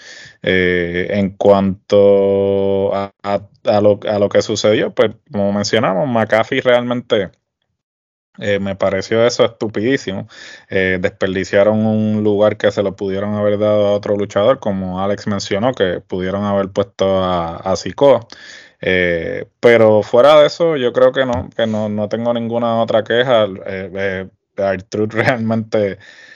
Eh, 0.42 1.08
en 1.10 1.30
cuanto 1.30 2.94
a, 2.94 3.12
lo, 3.80 3.98
a 4.08 4.18
lo 4.20 4.28
que 4.28 4.40
sucedió, 4.40 4.94
pues 4.94 5.10
como 5.32 5.52
mencionamos, 5.52 6.08
McAfee 6.08 6.60
realmente 6.60 7.41
eh, 8.38 8.58
me 8.58 8.76
pareció 8.76 9.24
eso 9.26 9.44
estupidísimo. 9.44 10.26
Eh, 10.68 10.98
desperdiciaron 11.00 11.84
un 11.86 12.22
lugar 12.24 12.56
que 12.56 12.70
se 12.70 12.82
lo 12.82 12.96
pudieron 12.96 13.34
haber 13.34 13.58
dado 13.58 13.88
a 13.88 13.92
otro 13.92 14.16
luchador, 14.16 14.58
como 14.58 15.00
Alex 15.00 15.26
mencionó, 15.26 15.74
que 15.74 16.00
pudieron 16.00 16.44
haber 16.44 16.70
puesto 16.70 17.22
a, 17.22 17.56
a 17.56 17.76
eh, 18.84 19.46
pero 19.60 20.02
fuera 20.02 20.40
de 20.40 20.46
eso, 20.48 20.76
yo 20.76 20.92
creo 20.92 21.12
que 21.12 21.24
no, 21.24 21.48
que 21.56 21.66
no, 21.66 21.88
no 21.88 22.08
tengo 22.08 22.34
ninguna 22.34 22.82
otra 22.82 23.04
queja. 23.04 23.46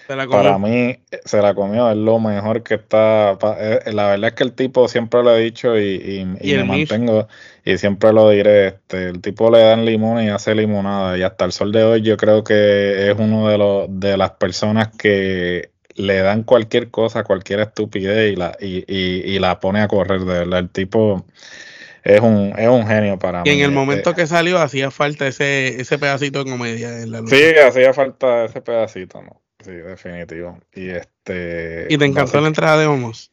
Para 0.07 0.59
mí 0.59 0.97
se 1.25 1.43
la 1.43 1.55
comió, 1.55 1.91
es 1.91 1.97
lo 1.97 2.19
mejor 2.19 2.63
que 2.63 2.75
está. 2.75 3.37
Eh, 3.59 3.93
la 3.93 4.11
verdad 4.11 4.29
es 4.29 4.35
que 4.35 4.45
el 4.45 4.53
tipo 4.53 4.87
siempre 4.89 5.23
lo 5.23 5.37
he 5.37 5.43
dicho 5.43 5.79
y, 5.79 6.25
me 6.25 6.65
mantengo 6.65 7.27
y 7.65 7.77
siempre 7.79 8.13
lo 8.13 8.31
diré. 8.31 8.69
Este, 8.69 9.09
el 9.09 9.21
tipo 9.21 9.51
le 9.51 9.63
dan 9.63 9.85
limón 9.85 10.23
y 10.23 10.29
hace 10.29 10.55
limonada 10.55 11.19
y 11.19 11.23
hasta 11.23 11.45
el 11.45 11.53
sol 11.53 11.73
de 11.73 11.83
hoy 11.83 12.03
yo 12.03 12.17
creo 12.17 12.45
que 12.45 13.11
es 13.11 13.19
uno 13.19 13.49
de 13.49 13.59
los 13.59 13.87
de 13.89 14.17
las 14.17 14.33
personas 14.33 14.89
que 14.97 15.71
le 15.97 16.19
dan 16.21 16.45
cualquier 16.45 16.91
cosa, 16.91 17.25
cualquier 17.25 17.61
estupidez 17.61 18.33
y 18.33 18.37
la 18.37 18.57
y, 18.61 18.85
y, 18.87 19.39
la 19.39 19.59
pone 19.59 19.81
a 19.81 19.89
correr 19.89 20.21
de 20.21 20.39
verdad. 20.39 20.61
El 20.61 20.71
tipo 20.71 21.27
es 22.05 22.21
un, 22.21 22.55
es 22.57 22.69
un 22.69 22.87
genio 22.87 23.19
para 23.19 23.43
mí. 23.43 23.51
Y 23.51 23.55
en 23.55 23.61
el 23.65 23.73
momento 23.73 24.11
este 24.11 24.23
que 24.23 24.27
salió 24.29 24.59
hacía 24.59 24.93
falta 24.93 25.27
ese, 25.27 25.81
ese 25.81 25.99
pedacito 25.99 26.45
de 26.45 26.51
comedia 26.51 27.03
en 27.03 27.11
la 27.11 27.21
lucha. 27.21 27.35
Sí, 27.35 27.43
hacía 27.59 27.93
falta 27.93 28.45
ese 28.45 28.61
pedacito, 28.61 29.23
¿no? 29.23 29.46
Sí, 29.67 29.73
definitivo. 29.73 30.61
Y 30.73 30.91
este. 30.91 31.89
¿Y 31.91 31.99
te 31.99 32.05
encantó 32.05 32.41
la 32.41 32.47
entrada 32.47 32.79
de 32.79 32.87
Homos? 32.87 33.33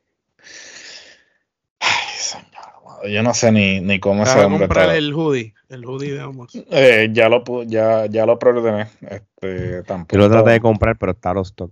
Ay, 1.80 1.90
señor, 2.18 3.08
yo 3.08 3.22
no 3.22 3.36
sé 3.36 3.52
ni, 3.52 3.82
ni 3.82 4.00
cómo 4.00 4.26
se 4.26 4.40
hombre 4.40 4.62
comprar 4.62 4.96
el 4.96 5.14
hoodie, 5.14 5.54
el 5.70 5.86
hoodie 5.86 6.14
de 6.14 6.24
Homos. 6.24 6.52
Eh, 6.72 7.10
ya 7.12 7.30
lo 7.30 7.44
ya, 7.66 8.08
ya 8.08 8.26
lo 8.26 8.40
preordené. 8.40 8.88
Este, 9.02 9.84
tampoco. 9.84 10.16
Yo 10.16 10.28
lo 10.28 10.32
traté 10.32 10.50
de 10.50 10.60
comprar, 10.60 10.98
pero 10.98 11.12
está 11.12 11.36
los 11.36 11.50
stock. 11.50 11.72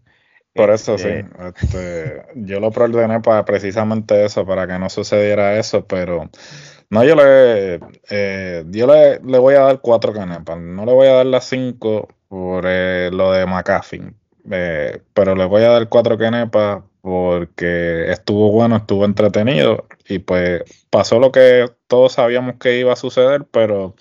Por 0.54 0.70
eso 0.70 1.00
sí, 1.00 1.08
este, 1.08 1.60
este 1.64 2.24
yo 2.36 2.60
lo 2.60 2.70
preordené 2.70 3.20
para 3.22 3.44
precisamente 3.44 4.26
eso, 4.26 4.46
para 4.46 4.68
que 4.68 4.78
no 4.78 4.92
sucediera 4.92 5.58
eso, 5.58 5.88
pero 5.88 6.30
no, 6.92 7.04
yo 7.04 7.16
le, 7.16 7.80
eh, 8.12 8.64
yo 8.68 8.86
le, 8.86 9.22
le, 9.22 9.40
voy 9.40 9.56
a 9.56 9.62
dar 9.62 9.80
cuatro 9.80 10.14
canepas, 10.14 10.60
no 10.60 10.86
le 10.86 10.94
voy 10.94 11.08
a 11.08 11.14
dar 11.14 11.26
las 11.26 11.46
cinco 11.46 12.10
por 12.28 12.66
eh, 12.66 13.10
lo 13.12 13.34
de 13.34 13.46
McAfee, 13.46 14.14
eh, 14.50 15.02
pero 15.14 15.36
le 15.36 15.46
voy 15.46 15.64
a 15.64 15.70
dar 15.70 15.90
cuatro 15.90 16.18
kenepas 16.18 16.84
porque 17.02 18.12
estuvo 18.12 18.52
bueno, 18.52 18.78
estuvo 18.78 19.06
entretenido 19.06 19.88
y 20.08 20.20
pues 20.20 20.64
pasó 20.90 21.20
lo 21.20 21.32
que 21.32 21.70
todos 21.88 22.14
sabíamos 22.14 22.56
que 22.60 22.80
iba 22.80 22.94
a 22.94 22.96
suceder, 22.96 23.46
pero 23.52 23.96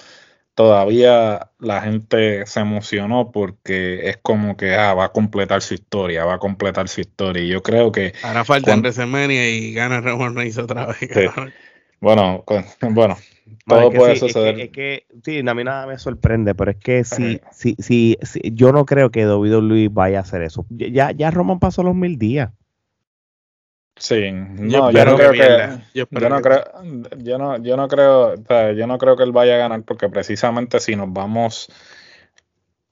todavía 0.55 1.51
la 1.59 1.80
gente 1.80 2.45
se 2.47 2.61
emocionó 2.61 3.32
porque 3.32 4.11
es 4.11 4.18
como 4.18 4.57
que 4.57 4.74
ah, 4.74 4.93
va 4.93 5.07
a 5.07 5.12
completar 5.12 5.62
su 5.62 5.74
historia, 5.74 6.26
va 6.26 6.34
a 6.34 6.38
completar 6.38 6.88
su 6.88 7.01
historia. 7.01 7.43
Y 7.43 7.49
yo 7.49 7.62
creo 7.62 7.91
que. 7.93 8.12
Hará 8.22 8.45
falta 8.45 8.74
en 8.74 8.80
WrestleMania 8.80 9.49
y 9.49 9.72
gana 9.72 10.03
Roman 10.03 10.36
Reigns 10.36 10.59
otra 10.59 10.86
vez. 10.86 11.11
Bueno, 12.01 12.45
bueno, 12.91 13.17
todo 13.67 13.91
puede 13.91 14.17
suceder. 14.17 14.59
Es 14.61 14.71
que, 14.71 15.07
sí, 15.25 15.41
a 15.47 15.55
mí 15.55 15.65
nada 15.65 15.87
me 15.87 15.99
sorprende, 15.99 16.55
pero 16.55 16.71
es 16.71 16.79
que 16.79 17.05
si, 17.05 17.41
si, 17.51 17.77
si, 17.79 18.17
yo 18.53 18.73
no 18.73 18.85
creo 18.85 19.11
que 19.11 19.27
WWE 19.27 19.89
vaya 19.91 20.19
a 20.19 20.23
hacer 20.23 20.43
eso. 20.43 20.67
Ya, 20.71 21.13
ya 21.13 21.31
Roman 21.31 21.59
pasó 21.59 21.83
los 21.83 21.95
mil 21.95 22.19
días. 22.19 22.51
Sí, 23.97 24.33
no, 24.33 24.91
yo, 24.91 25.05
no 25.05 25.15
creo 25.15 25.33
que, 25.33 25.79
yo, 25.93 26.07
no 26.31 26.41
creo, 26.41 26.65
yo 27.19 27.37
no, 27.37 27.59
yo 27.59 27.77
no 27.77 27.87
creo, 27.87 28.35
yo 28.75 28.87
no 28.87 28.97
creo 28.97 29.15
que 29.15 29.25
él 29.25 29.33
vaya 29.33 29.57
a 29.57 29.59
ganar 29.59 29.83
porque 29.83 30.09
precisamente 30.09 30.81
si 30.81 30.97
nos 30.97 31.13
vamos 31.13 31.69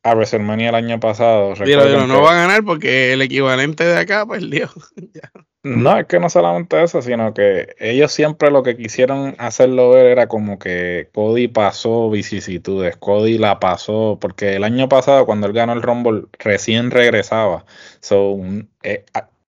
a 0.03 0.15
WrestleMania 0.15 0.71
el 0.71 0.75
año 0.75 1.01
pasado, 1.01 1.55
no 1.55 2.23
va 2.23 2.31
a 2.33 2.41
ganar 2.43 2.65
porque 2.65 3.13
el 3.13 3.23
equivalente 3.23 3.85
de 3.85 3.99
acá 3.99 4.27
perdió. 4.27 4.71
No, 5.65 5.99
es 5.99 6.07
que 6.07 6.21
no 6.21 6.31
solamente 6.31 6.83
eso, 6.83 7.03
sino 7.03 7.35
que 7.35 7.75
ellos 7.79 8.13
siempre 8.13 8.51
lo 8.51 8.63
que 8.63 8.77
quisieron 8.77 9.35
hacerlo 9.39 9.91
ver 9.91 10.07
era 10.07 10.29
como 10.29 10.59
que 10.59 11.11
Cody 11.13 11.49
pasó 11.49 12.09
vicisitudes, 12.11 12.97
Cody 12.97 13.39
la 13.39 13.59
pasó, 13.59 14.19
porque 14.21 14.55
el 14.55 14.65
año 14.65 14.89
pasado 14.89 15.27
cuando 15.27 15.49
él 15.49 15.53
ganó 15.53 15.73
el 15.73 15.83
Rumble 15.83 16.27
recién 16.39 16.91
regresaba. 16.91 17.67
So, 18.01 18.39
eh, 18.83 19.05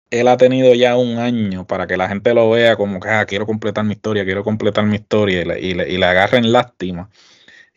él 0.09 0.27
ha 0.29 0.37
tenido 0.37 0.73
ya 0.73 0.95
un 0.95 1.19
año 1.19 1.67
para 1.67 1.87
que 1.87 1.97
la 1.97 2.07
gente 2.07 2.33
lo 2.33 2.49
vea 2.49 2.77
como 2.77 2.99
que 2.99 3.09
ah, 3.09 3.25
quiero 3.25 3.45
completar 3.45 3.83
mi 3.83 3.93
historia, 3.93 4.23
quiero 4.23 4.43
completar 4.43 4.85
mi 4.85 4.95
historia 4.95 5.41
y 5.41 5.45
le, 5.45 5.59
y 5.59 5.73
le, 5.73 5.89
y 5.89 5.97
le 5.97 6.05
agarren 6.05 6.51
lástima. 6.51 7.09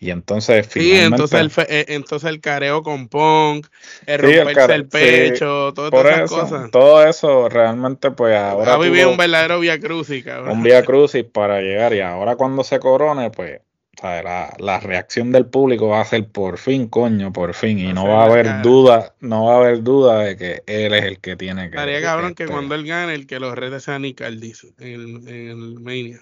Y 0.03 0.11
entonces 0.11 0.67
Sí, 0.71 0.93
entonces 0.93 1.39
el, 1.39 1.53
eh, 1.69 1.85
entonces 1.89 2.31
el 2.31 2.41
careo 2.41 2.83
con 2.83 3.09
Punk, 3.09 3.67
el 4.07 4.19
romperse 4.19 4.75
el, 4.75 4.89
pecho, 4.89 5.75
todas 5.75 5.93
esas 5.93 6.31
cosas. 6.31 6.71
Todo 6.71 7.07
eso 7.07 7.51
realmente 7.51 8.11
pues 8.11 8.35
ahora... 8.35 8.75
Ha 8.75 8.79
vivido 8.79 9.11
un 9.11 9.19
verdadero 9.19 9.61
Via 9.61 9.79
Crucis, 9.79 10.25
cabrón. 10.25 10.57
Un 10.57 10.63
Via 10.63 10.83
Crucis 10.83 11.25
para 11.25 11.61
llegar 11.61 11.93
y 11.93 12.01
ahora 12.01 12.37
cuando 12.37 12.65
se 12.65 12.81
corone 12.81 13.31
pues 13.31 13.61
la, 14.03 14.55
la, 14.59 14.81
reacción 14.81 15.33
del 15.33 15.45
público 15.45 15.89
va 15.89 16.01
a 16.01 16.05
ser 16.07 16.27
por 16.29 16.57
fin, 16.57 16.89
coño, 16.89 17.31
por 17.31 17.53
fin. 17.53 17.79
Y 17.79 17.93
no 17.93 18.09
va 18.09 18.23
a 18.23 18.25
haber 18.25 18.63
duda, 18.63 19.15
no 19.21 19.45
va 19.45 19.55
a 19.55 19.57
haber 19.59 19.83
duda 19.83 20.21
de 20.21 20.37
que 20.39 20.63
él 20.67 20.95
es 20.95 21.05
el 21.05 21.21
que 21.21 21.37
tiene 21.37 21.69
que. 21.69 21.77
Estaría 21.77 22.01
cabrón 22.01 22.35
que, 22.35 22.47
cuando 22.47 22.75
él 22.75 22.87
gane, 22.87 23.15
el 23.15 23.27
que 23.27 23.39
los 23.39 23.55
redes 23.55 23.83
sea 23.83 23.99
Nick 23.99 24.23
en 24.23 24.33
el, 24.33 25.29
en 25.29 25.49
el 25.51 25.81
Mania. 25.81 26.21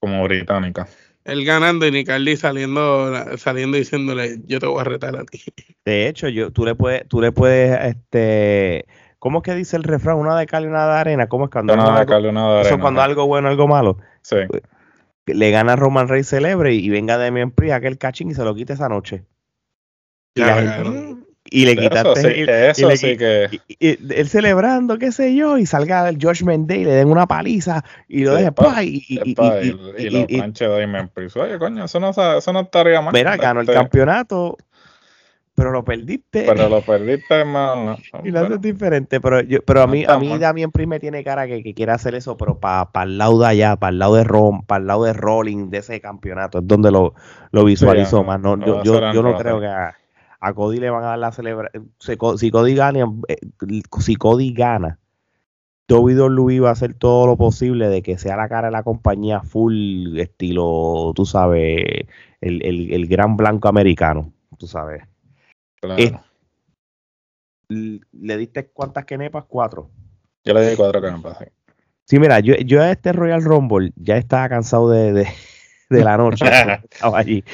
Como 0.00 0.22
británica 0.24 0.86
él 1.26 1.44
ganando 1.44 1.86
y 1.86 1.90
Nicardi 1.90 2.36
saliendo, 2.36 3.36
saliendo 3.36 3.76
diciéndole, 3.76 4.38
yo 4.46 4.58
te 4.58 4.66
voy 4.66 4.80
a 4.80 4.84
retar 4.84 5.16
a 5.16 5.24
ti. 5.24 5.42
De 5.84 6.08
hecho, 6.08 6.28
yo, 6.28 6.50
tú 6.52 6.64
le 6.64 6.74
puedes, 6.74 7.06
tú 7.08 7.20
le 7.20 7.32
puedes, 7.32 7.78
este, 7.94 8.86
¿cómo 9.18 9.38
es 9.38 9.44
que 9.44 9.54
dice 9.54 9.76
el 9.76 9.82
refrán? 9.82 10.16
Una 10.18 10.38
de 10.38 10.46
cal 10.46 10.64
y 10.64 10.66
una 10.68 10.86
de 10.86 10.92
arena. 10.92 11.28
¿Cómo 11.28 11.44
es 11.46 11.50
cuando 11.50 11.74
una 11.74 12.00
de 12.00 12.06
cal 12.06 12.24
y 12.24 12.28
una 12.28 12.42
de 12.42 12.46
arena. 12.60 12.68
Eso 12.68 12.78
cuando 12.78 13.02
algo 13.02 13.26
bueno, 13.26 13.48
algo 13.48 13.66
malo. 13.68 13.98
Sí. 14.22 14.36
le 15.26 15.50
gana 15.50 15.72
a 15.74 15.76
Roman 15.76 16.08
Reigns 16.08 16.28
celebre 16.28 16.74
y 16.74 16.88
venga 16.88 17.18
Demian 17.18 17.50
Priest 17.50 17.74
aquel 17.74 17.98
cachín 17.98 18.30
y 18.30 18.34
se 18.34 18.44
lo 18.44 18.54
quite 18.54 18.72
esa 18.74 18.88
noche. 18.88 19.24
Y, 20.34 20.40
la 20.40 20.46
Ya, 20.46 20.54
gente- 20.56 20.82
claro. 20.82 21.25
Y 21.50 21.64
le 21.66 21.76
quitaste 21.76 22.20
sí, 22.20 22.28
y- 22.28 22.40
y 22.42 22.70
eso 22.70 22.90
sí 22.96 23.16
que. 23.16 23.48
y- 23.50 23.86
y 23.88 23.98
él 24.14 24.28
celebrando, 24.28 24.98
qué 24.98 25.12
sé 25.12 25.34
yo, 25.34 25.58
y 25.58 25.66
salga 25.66 26.08
el 26.08 26.18
Judgment 26.20 26.68
Day, 26.68 26.84
le 26.84 26.92
den 26.92 27.08
una 27.08 27.26
paliza 27.26 27.84
y 28.08 28.24
lo 28.24 28.34
deje 28.34 28.52
pa, 28.52 28.74
pa, 28.74 28.82
y, 28.82 29.02
y, 29.08 29.18
y, 29.18 29.18
y- 29.18 29.22
y, 29.22 29.66
y- 30.02 30.06
y 30.06 30.10
lo 30.10 30.18
y- 30.20 30.26
y- 30.28 30.38
planche 30.38 30.68
de 30.68 30.80
Damien 30.80 31.08
Priest. 31.08 31.36
Oye, 31.36 31.58
coño, 31.58 31.84
eso 31.84 32.00
no, 32.00 32.10
eso 32.10 32.52
no 32.52 32.60
estaría 32.60 33.00
mal. 33.00 33.12
mira, 33.12 33.36
ganó 33.36 33.60
el 33.60 33.68
Este, 33.68 33.78
campeonato, 33.78 34.56
pero 35.54 35.70
lo 35.70 35.82
perdiste. 35.84 36.44
Pero 36.46 36.68
lo 36.68 36.82
perdiste, 36.82 37.34
hermano. 37.34 37.96
Y 38.24 38.30
lo 38.30 38.40
haces 38.40 38.60
diferente, 38.60 39.20
pero 39.20 39.40
yo, 39.40 39.62
pero 39.62 39.82
a 39.82 39.86
mí, 39.86 40.04
a 40.06 40.18
mí. 40.18 40.36
Damien 40.38 40.70
Priest 40.70 40.88
me 40.88 41.00
tiene 41.00 41.24
cara 41.24 41.46
que, 41.46 41.62
que 41.62 41.72
quiere 41.74 41.92
hacer 41.92 42.14
eso, 42.14 42.36
pero 42.36 42.58
para 42.58 42.88
el 43.04 43.16
lado 43.18 43.38
de 43.40 43.46
allá, 43.46 43.76
para 43.76 43.90
el 43.90 43.98
lado 43.98 44.16
de 44.16 44.24
Rom, 44.24 44.64
para 44.66 44.80
el 44.80 44.86
lado 44.86 45.04
de 45.04 45.12
Rolling 45.12 45.70
de 45.70 45.78
ese 45.78 46.00
campeonato, 46.00 46.58
es 46.58 46.66
donde 46.66 46.90
lo, 46.90 47.14
lo 47.52 47.64
visualizo 47.64 48.20
Sí, 48.20 48.26
más. 48.26 48.40
No, 48.40 48.58
yo, 48.58 48.82
yo, 48.82 49.12
yo 49.12 49.22
no 49.22 49.36
creo 49.36 49.60
que 49.60 49.66
a, 50.40 50.52
Cody 50.54 50.78
le 50.78 50.90
van 50.90 51.04
a 51.04 51.08
dar 51.08 51.18
la 51.18 51.32
celebración. 51.32 51.92
Si 51.98 52.50
Cody 52.50 52.74
gana, 52.74 53.06
eh, 53.28 53.38
si 54.00 54.16
Cody 54.16 54.52
gana, 54.52 54.98
WWE 55.88 56.60
va 56.60 56.70
a 56.70 56.72
hacer 56.72 56.94
todo 56.94 57.26
lo 57.26 57.36
posible 57.36 57.88
de 57.88 58.02
que 58.02 58.18
sea 58.18 58.36
la 58.36 58.48
cara 58.48 58.68
de 58.68 58.72
la 58.72 58.82
compañía 58.82 59.40
full 59.42 60.18
estilo, 60.18 61.12
tú 61.14 61.24
sabes, 61.26 62.06
el, 62.40 62.64
el, 62.64 62.92
el 62.92 63.06
gran 63.06 63.36
blanco 63.36 63.68
americano, 63.68 64.32
tú 64.58 64.66
sabes. 64.66 65.04
Claro. 65.80 66.02
Eh, 66.02 66.12
¿Le 67.68 68.36
diste 68.36 68.68
cuántas 68.68 69.04
quenepas? 69.04 69.44
Cuatro. 69.48 69.90
Yo 70.44 70.54
le 70.54 70.70
di 70.70 70.76
cuatro. 70.76 71.00
Sí. 71.38 71.44
Sí, 72.04 72.20
mira, 72.20 72.38
yo, 72.38 72.54
yo 72.54 72.80
a 72.80 72.92
este 72.92 73.12
Royal 73.12 73.42
Rumble 73.42 73.92
ya 73.96 74.16
estaba 74.16 74.48
cansado 74.48 74.88
de, 74.90 75.12
de, 75.12 75.26
de 75.90 76.04
la 76.04 76.16
noche. 76.16 76.44
estaba 76.90 77.18
allí. 77.18 77.44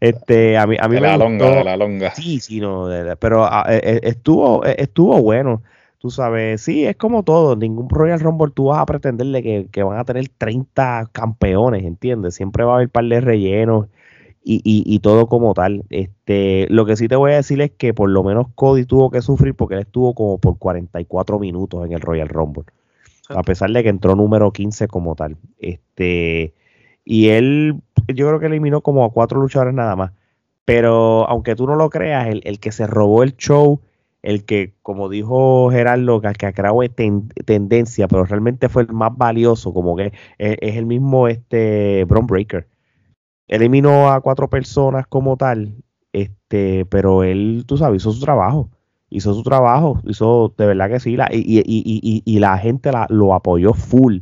Este, 0.00 0.56
a 0.56 0.66
mí, 0.66 0.76
a 0.78 0.88
mí 0.88 0.94
De 0.96 1.00
me 1.00 1.06
la 1.08 1.14
gustó. 1.16 1.28
longa, 1.28 1.50
de 1.56 1.64
la 1.64 1.76
longa. 1.76 2.14
Sí, 2.14 2.40
sí, 2.40 2.60
no, 2.60 2.86
de- 2.88 3.04
de- 3.04 3.16
pero 3.16 3.44
ah, 3.44 3.64
eh, 3.68 3.80
eh, 3.82 4.00
estuvo, 4.04 4.64
eh, 4.64 4.76
estuvo 4.78 5.20
bueno. 5.22 5.62
Tú 5.98 6.10
sabes, 6.10 6.62
sí, 6.62 6.86
es 6.86 6.96
como 6.96 7.22
todo. 7.24 7.56
Ningún 7.56 7.88
Royal 7.90 8.20
Rumble 8.20 8.52
tú 8.54 8.66
vas 8.66 8.78
a 8.78 8.86
pretenderle 8.86 9.42
que, 9.42 9.66
que 9.70 9.82
van 9.82 9.98
a 9.98 10.04
tener 10.04 10.28
30 10.38 11.10
campeones, 11.12 11.84
¿entiendes? 11.84 12.34
Siempre 12.34 12.64
va 12.64 12.72
a 12.72 12.76
haber 12.76 12.88
par 12.88 13.04
de 13.04 13.20
rellenos 13.20 13.86
y, 14.42 14.62
y, 14.64 14.82
y 14.86 15.00
todo 15.00 15.26
como 15.26 15.52
tal. 15.52 15.84
Este, 15.90 16.66
lo 16.70 16.86
que 16.86 16.96
sí 16.96 17.06
te 17.06 17.16
voy 17.16 17.32
a 17.32 17.36
decir 17.36 17.60
es 17.60 17.72
que 17.72 17.92
por 17.92 18.08
lo 18.08 18.24
menos 18.24 18.46
Cody 18.54 18.86
tuvo 18.86 19.10
que 19.10 19.20
sufrir 19.20 19.54
porque 19.54 19.74
él 19.74 19.80
estuvo 19.82 20.14
como 20.14 20.38
por 20.38 20.56
44 20.56 21.38
minutos 21.38 21.84
en 21.84 21.92
el 21.92 22.00
Royal 22.00 22.30
Rumble. 22.30 22.64
A 23.28 23.42
pesar 23.42 23.70
de 23.70 23.82
que 23.82 23.90
entró 23.90 24.16
número 24.16 24.52
15 24.52 24.88
como 24.88 25.14
tal. 25.14 25.36
Este, 25.58 26.54
y 27.10 27.30
él, 27.30 27.80
yo 28.14 28.28
creo 28.28 28.38
que 28.38 28.46
eliminó 28.46 28.82
como 28.82 29.04
a 29.04 29.10
cuatro 29.12 29.40
luchadores 29.40 29.74
nada 29.74 29.96
más. 29.96 30.12
Pero 30.64 31.28
aunque 31.28 31.56
tú 31.56 31.66
no 31.66 31.74
lo 31.74 31.90
creas, 31.90 32.28
el, 32.28 32.40
el 32.44 32.60
que 32.60 32.70
se 32.70 32.86
robó 32.86 33.24
el 33.24 33.36
show, 33.36 33.80
el 34.22 34.44
que, 34.44 34.74
como 34.82 35.08
dijo 35.08 35.70
Gerardo, 35.72 36.20
que, 36.20 36.32
que 36.34 36.52
creado 36.52 36.78
ten- 36.94 37.28
tendencia, 37.46 38.06
pero 38.06 38.24
realmente 38.24 38.68
fue 38.68 38.82
el 38.82 38.92
más 38.92 39.16
valioso, 39.16 39.74
como 39.74 39.96
que 39.96 40.12
es, 40.38 40.56
el 40.60 40.86
mismo 40.86 41.26
este 41.26 42.04
Bron 42.04 42.26
Breaker. 42.28 42.68
Eliminó 43.48 44.10
a 44.12 44.20
cuatro 44.20 44.48
personas 44.48 45.06
como 45.08 45.36
tal, 45.36 45.74
este, 46.12 46.84
pero 46.86 47.24
él, 47.24 47.64
tú 47.66 47.76
sabes, 47.76 48.02
hizo 48.02 48.12
su 48.12 48.20
trabajo. 48.20 48.70
Hizo 49.10 49.34
su 49.34 49.42
trabajo, 49.42 50.00
hizo 50.06 50.54
de 50.56 50.66
verdad 50.66 50.88
que 50.88 51.00
sí, 51.00 51.16
la, 51.16 51.28
y- 51.32 51.38
y- 51.40 51.64
y- 51.66 52.22
y 52.24 52.38
la 52.38 52.56
gente 52.58 52.92
la- 52.92 53.06
lo 53.10 53.34
apoyó 53.34 53.74
full 53.74 54.18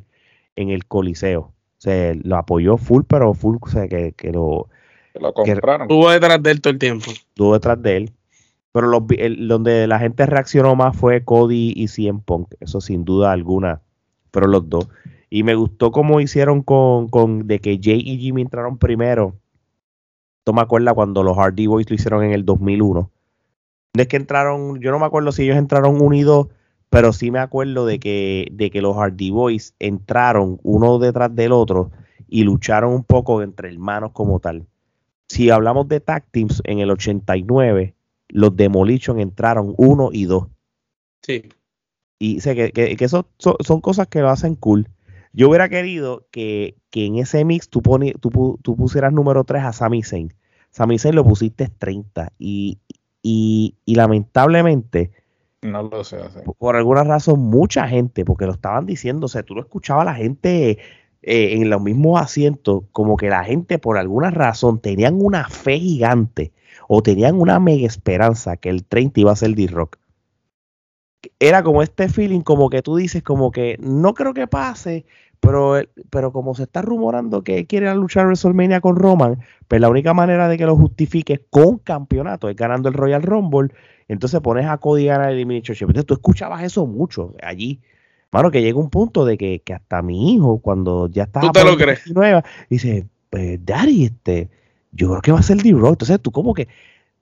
en 0.57 0.71
el 0.71 0.87
Coliseo. 0.87 1.53
O 1.79 1.81
sea, 1.81 2.13
lo 2.23 2.37
apoyó 2.37 2.77
full, 2.77 3.03
pero 3.07 3.35
full, 3.35 3.57
o 3.61 3.69
sea, 3.69 3.87
que, 3.89 4.13
que 4.13 4.33
lo, 4.33 4.69
Que 5.15 5.21
lo 5.21 5.33
compraron. 5.33 5.83
Estuvo 5.83 6.11
detrás 6.11 6.43
de 6.43 6.51
él 6.51 6.61
todo 6.61 6.73
el 6.73 6.79
tiempo. 6.79 7.11
estuvo 7.11 7.55
detrás 7.55 7.81
de 7.83 7.97
él. 7.97 8.13
Pero 8.73 8.89
los 8.89 9.03
el- 9.17 9.49
donde 9.49 9.87
la 9.87 9.99
gente 9.99 10.27
reaccionó 10.27 10.75
más 10.77 10.97
fue 10.97 11.25
Cody 11.25 11.73
y 11.75 11.89
CM 11.89 12.21
Punk, 12.25 12.55
eso 12.61 12.81
sin 12.81 13.05
duda 13.05 13.33
alguna, 13.33 13.81
pero 14.31 14.47
los 14.47 14.69
dos. 14.69 14.89
Y 15.31 15.43
me 15.43 15.55
gustó 15.55 15.91
cómo 15.93 16.21
hicieron 16.21 16.63
con, 16.63 17.09
con 17.09 17.47
de 17.47 17.61
que 17.61 17.79
Jay 17.83 18.01
y 18.05 18.19
Jimmy 18.19 18.43
entraron 18.43 18.77
primero. 18.79 19.35
Tú 20.45 20.53
me 20.53 20.61
acuerdas 20.63 20.95
cuando 20.95 21.23
los 21.23 21.37
Hardy 21.37 21.67
Boys 21.67 21.89
lo 21.89 21.95
hicieron 21.95 22.25
en 22.25 22.33
el 22.33 22.45
2001. 22.45 23.11
No 23.95 24.03
es 24.03 24.09
que 24.09 24.17
entraron, 24.17 24.81
yo 24.81 24.91
no 24.91 24.99
me 24.99 25.07
acuerdo 25.07 25.33
si 25.33 25.45
ellos 25.45 25.57
entraron 25.57 26.01
unidos, 26.01 26.49
pero 26.91 27.13
sí 27.13 27.31
me 27.31 27.39
acuerdo 27.39 27.87
de 27.87 27.99
que, 27.99 28.49
de 28.53 28.71
que 28.71 28.81
los 28.83 28.97
Hardy 28.97 29.31
Boys 29.31 29.75
entraron 29.79 30.59
uno 30.63 30.99
detrás 30.99 31.35
del 31.35 31.53
otro 31.53 31.91
y 32.29 32.45
lucharon 32.45 32.93
un 32.93 33.05
poco 33.05 33.43
entre 33.43 33.69
hermanos 33.69 34.13
como 34.13 34.41
tal. 34.41 34.67
Si 35.29 35.51
hablamos 35.51 35.89
de 35.89 36.01
tag 36.01 36.25
teams, 36.31 36.63
en 36.65 36.79
el 36.79 36.91
89, 36.91 37.95
los 38.29 38.57
Demolition 38.57 39.21
entraron 39.21 39.75
uno 39.77 40.11
y 40.13 40.25
dos. 40.25 40.47
Sí. 41.23 41.45
Y 42.19 42.41
sé 42.41 42.55
que, 42.55 42.73
que, 42.73 42.97
que 42.97 43.05
eso 43.05 43.27
son, 43.39 43.55
son 43.61 43.81
cosas 43.81 44.09
que 44.09 44.21
lo 44.21 44.31
hacen 44.31 44.55
cool. 44.55 44.89
Yo 45.35 45.49
hubiera 45.51 45.69
querido 45.69 46.27
que, 46.31 46.77
que 46.91 47.05
en 47.07 47.17
ese 47.19 47.45
mix 47.45 47.69
tú, 47.69 47.83
poni- 47.83 48.19
tú, 48.19 48.59
tú 48.63 48.77
pusieras 48.77 49.13
número 49.13 49.45
3 49.45 49.63
a 49.65 49.73
Sami 49.73 50.03
Zayn. 50.03 50.33
Sami 50.71 50.99
Zayn 50.99 51.15
lo 51.15 51.25
pusiste 51.25 51.69
30. 51.79 52.33
Y, 52.39 52.79
y, 53.23 53.75
y 53.85 53.95
lamentablemente, 53.95 55.13
No 55.63 55.83
lo 55.83 56.05
sé 56.05 56.19
por 56.59 56.77
alguna 56.77 57.05
razón, 57.05 57.41
mucha 57.41 57.89
gente, 57.89 58.25
porque 58.25 58.47
lo 58.47 58.53
estaban 58.53 58.87
diciendo, 58.87 59.27
o 59.27 59.29
sea, 59.29 59.43
tú 59.43 59.55
lo 59.55 59.61
escuchabas 59.61 60.03
a 60.03 60.13
la 60.13 60.15
gente 60.15 60.79
eh, 61.23 61.55
en 61.55 61.69
los 61.69 61.83
mismos 61.83 62.21
asientos, 62.21 62.85
como 62.93 63.17
que 63.17 63.29
la 63.29 63.45
gente 63.45 63.79
por 63.79 63.99
alguna 63.99 64.31
razón 64.31 64.81
tenían 64.81 65.21
una 65.21 65.49
fe 65.49 65.79
gigante 65.79 66.53
o 66.87 67.03
tenían 67.03 67.41
una 67.41 67.59
mega 67.59 67.87
esperanza 67.87 68.57
que 68.57 68.69
el 68.69 68.85
30 68.85 69.21
iba 69.21 69.33
a 69.33 69.37
ser 69.37 69.55
D-Rock. 69.55 69.99
Era 71.41 71.65
como 71.65 71.83
este 71.83 72.09
feeling, 72.09 72.43
como 72.43 72.71
que 72.71 72.81
tú 72.83 72.97
dices, 72.97 73.23
como 73.25 73.51
que 73.51 73.77
no 73.81 74.15
creo 74.15 74.35
que 74.35 74.47
pase, 74.47 75.05
pero, 75.41 75.81
pero 76.11 76.33
como 76.33 76.55
se 76.55 76.65
está 76.65 76.83
rumorando 76.83 77.43
que 77.43 77.67
quiere 77.67 77.93
luchar 77.95 78.27
WrestleMania 78.27 78.81
con 78.81 78.97
Roman, 78.97 79.39
pues 79.69 79.81
la 79.81 79.89
única 79.89 80.15
manera 80.15 80.49
de 80.49 80.59
que 80.59 80.67
lo 80.67 80.77
justifique 80.77 81.45
con 81.51 81.79
campeonato 81.79 82.49
es 82.49 82.57
ganando 82.57 82.89
el 82.89 82.95
Royal 82.95 83.23
Rumble. 83.23 83.69
Entonces 84.09 84.41
pones 84.41 84.67
a 84.67 84.79
Cody 84.79 85.09
a 85.09 85.15
ganar 85.15 85.29
el 85.31 85.37
Elimination. 85.37 85.77
Entonces 85.91 86.07
tú 86.07 86.15
escuchabas 86.15 86.63
eso 86.63 86.87
mucho 86.87 87.35
allí. 87.43 87.81
Mano, 88.31 88.51
que 88.51 88.61
llega 88.63 88.79
un 88.79 88.91
punto 88.91 89.25
de 89.25 89.39
que, 89.39 89.61
que 89.61 89.73
hasta 89.75 90.03
mi 90.03 90.35
hijo, 90.35 90.59
cuando 90.59 91.09
ya 91.09 91.25
estaba 91.25 91.47
¿Tú 91.47 91.53
te 91.53 91.65
lo 91.65 91.71
por 91.71 91.79
crees? 91.79 92.05
19, 92.05 92.43
dice, 92.69 93.07
pues, 93.31 93.65
Daddy, 93.65 94.05
este, 94.05 94.51
yo 94.93 95.09
creo 95.09 95.21
que 95.23 95.33
va 95.33 95.39
a 95.39 95.43
ser 95.43 95.59
D-Rock. 95.63 95.93
Entonces 95.93 96.21
tú 96.21 96.31
como 96.31 96.53
que, 96.55 96.69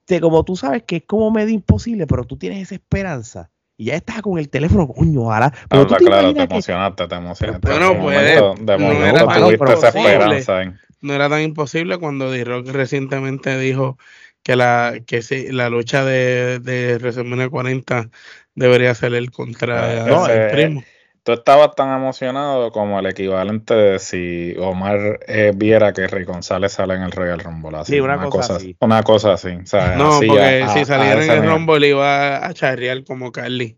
te- 0.05 0.21
como 0.21 0.43
tú 0.43 0.55
sabes 0.55 0.83
que 0.83 0.97
es 0.97 1.03
como 1.05 1.31
medio 1.31 1.53
imposible, 1.53 2.07
pero 2.07 2.25
tú 2.25 2.37
tienes 2.37 2.61
esa 2.61 2.75
esperanza. 2.75 3.49
Y 3.77 3.85
ya 3.85 3.95
estás 3.95 4.21
con 4.23 4.39
el 4.39 4.49
teléfono, 4.49 4.87
coño, 4.87 5.21
ojalá. 5.21 5.51
Pero 5.69 5.85
tú 5.85 5.93
Habla 5.93 5.97
te 5.99 6.05
claro, 6.05 6.21
te 6.21 6.29
imaginas 6.31 6.47
que- 6.47 6.53
emocionaste, 6.55 7.07
te 7.07 7.15
emocionaste. 7.15 7.67
Pero- 7.67 7.87
pues, 8.01 8.17
momento, 8.17 8.55
de 8.63 8.77
no 8.77 8.83
momento 8.83 9.05
era 9.05 9.25
tan 9.27 9.41
tuviste 9.43 9.63
esa 9.65 9.73
imposible. 9.87 10.13
esperanza. 10.13 10.61
en- 10.63 10.79
No 11.01 11.13
era 11.13 11.29
tan 11.29 11.41
imposible 11.41 11.97
cuando 11.99 12.31
D-Rock 12.31 12.69
recientemente 12.69 13.55
dijo 13.59 13.99
que 14.41 14.55
la 14.55 14.95
que 15.05 15.21
sí, 15.21 15.51
la 15.51 15.69
lucha 15.69 16.03
de, 16.03 16.57
de 16.59 16.95
WrestleMania 16.97 17.49
40 17.49 18.09
debería 18.55 18.95
ser 18.95 19.13
el 19.13 19.29
contra 19.29 20.05
No, 20.07 20.25
el 20.27 20.31
ese- 20.41 20.49
primo. 20.55 20.83
Tú 21.27 21.33
estabas 21.33 21.75
tan 21.75 21.93
emocionado 21.93 22.71
como 22.71 22.97
el 22.99 23.05
equivalente 23.05 23.73
de 23.73 23.99
si 23.99 24.55
Omar 24.57 25.19
eh, 25.27 25.51
viera 25.53 25.91
que 25.91 26.07
Rey 26.07 26.23
González 26.23 26.71
sale 26.71 26.93
en 26.93 27.01
el 27.01 27.11
Royal 27.11 27.41
Rumble. 27.41 27.79
Así, 27.79 27.95
Sí, 27.95 27.99
una 27.99 28.17
cosa 28.29 28.55
así. 28.55 28.77
Una 28.79 29.03
cosa 29.03 29.33
así. 29.33 29.49
o 29.49 29.65
sea, 29.65 29.97
No, 29.97 30.11
así 30.13 30.25
porque 30.27 30.63
a- 30.63 30.69
si 30.69 30.85
saliera 30.85 31.25
en 31.25 31.43
el. 31.43 31.49
Rumble 31.51 31.85
iba 31.85 32.47
a 32.47 32.53
charrear 32.53 33.03
como 33.03 33.33
Carly. 33.33 33.77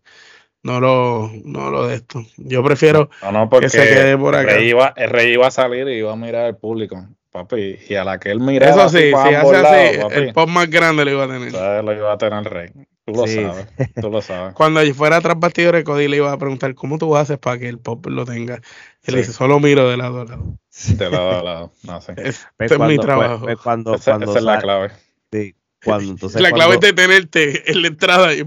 No 0.62 0.78
lo, 0.78 1.28
no 1.44 1.70
lo 1.70 1.88
de 1.88 1.96
esto. 1.96 2.20
Yo 2.36 2.62
prefiero 2.62 3.10
No, 3.20 3.32
no, 3.32 3.48
porque 3.48 3.68
se 3.68 3.78
quede 3.82 4.16
por 4.16 4.36
acá. 4.36 4.52
Rey 4.52 4.68
iba, 4.68 4.94
el 4.96 5.10
Rey 5.10 5.32
iba 5.32 5.48
a 5.48 5.50
salir 5.50 5.88
y 5.88 5.94
iba 5.94 6.12
a 6.12 6.16
mirar 6.16 6.44
al 6.44 6.56
público, 6.56 7.04
papi. 7.32 7.80
Y 7.88 7.96
a 7.96 8.04
la 8.04 8.20
que 8.20 8.30
él 8.30 8.38
miraba 8.38 8.86
Eso 8.86 8.88
sí, 8.90 9.08
si 9.08 9.12
hace 9.12 9.56
así, 9.56 9.98
papi, 9.98 10.14
el 10.14 10.32
pop 10.32 10.48
más 10.48 10.70
grande 10.70 11.04
lo 11.04 11.10
iba 11.10 11.24
a 11.24 11.26
tener. 11.26 11.52
lo 11.82 11.92
iba 11.94 12.12
a 12.12 12.16
tener 12.16 12.44
Rey. 12.44 12.68
Tú 13.12 13.20
lo 13.20 13.26
Sí. 13.26 13.34
sabes, 13.42 13.66
tú 14.00 14.10
lo 14.10 14.22
sabes. 14.22 14.54
Cuando 14.54 14.82
yo 14.82 14.94
fuera 14.94 15.20
tras 15.20 15.38
bastidores, 15.38 15.84
Cody 15.84 16.08
le 16.08 16.16
iba 16.18 16.32
a 16.32 16.38
preguntar, 16.38 16.74
¿cómo 16.74 16.98
tú 16.98 17.16
haces 17.16 17.38
para 17.38 17.58
que 17.58 17.68
el 17.68 17.78
pop 17.78 18.04
lo 18.06 18.24
tenga? 18.24 18.56
Él 18.56 19.14
Sí. 19.14 19.16
dice, 19.16 19.32
solo 19.32 19.58
miro 19.60 19.88
de 19.88 19.96
lado 19.96 20.20
a 20.20 20.24
lado. 20.24 20.58
De 20.88 21.10
lado 21.10 21.38
a 21.38 21.42
lado. 21.42 21.72
No 21.82 22.00
sé. 22.00 22.12
Este 22.16 22.44
pues, 22.56 22.72
es 22.72 22.78
mi 22.78 22.98
trabajo. 22.98 23.40
pues, 23.44 23.54
pues, 23.54 23.58
cuando, 23.62 23.94
Esa, 23.94 24.12
cuando 24.12 24.30
esa 24.30 24.38
es 24.38 24.44
la 24.44 24.58
clave. 24.60 24.90
sí, 25.32 25.54
cuando, 25.84 26.10
entonces, 26.12 26.40
la 26.40 26.50
clave 26.52 26.76
cuando- 26.76 26.86
es 26.86 26.94
detenerte 26.94 27.70
en 27.70 27.82
la 27.82 27.88
entrada 27.88 28.34
y 28.34 28.44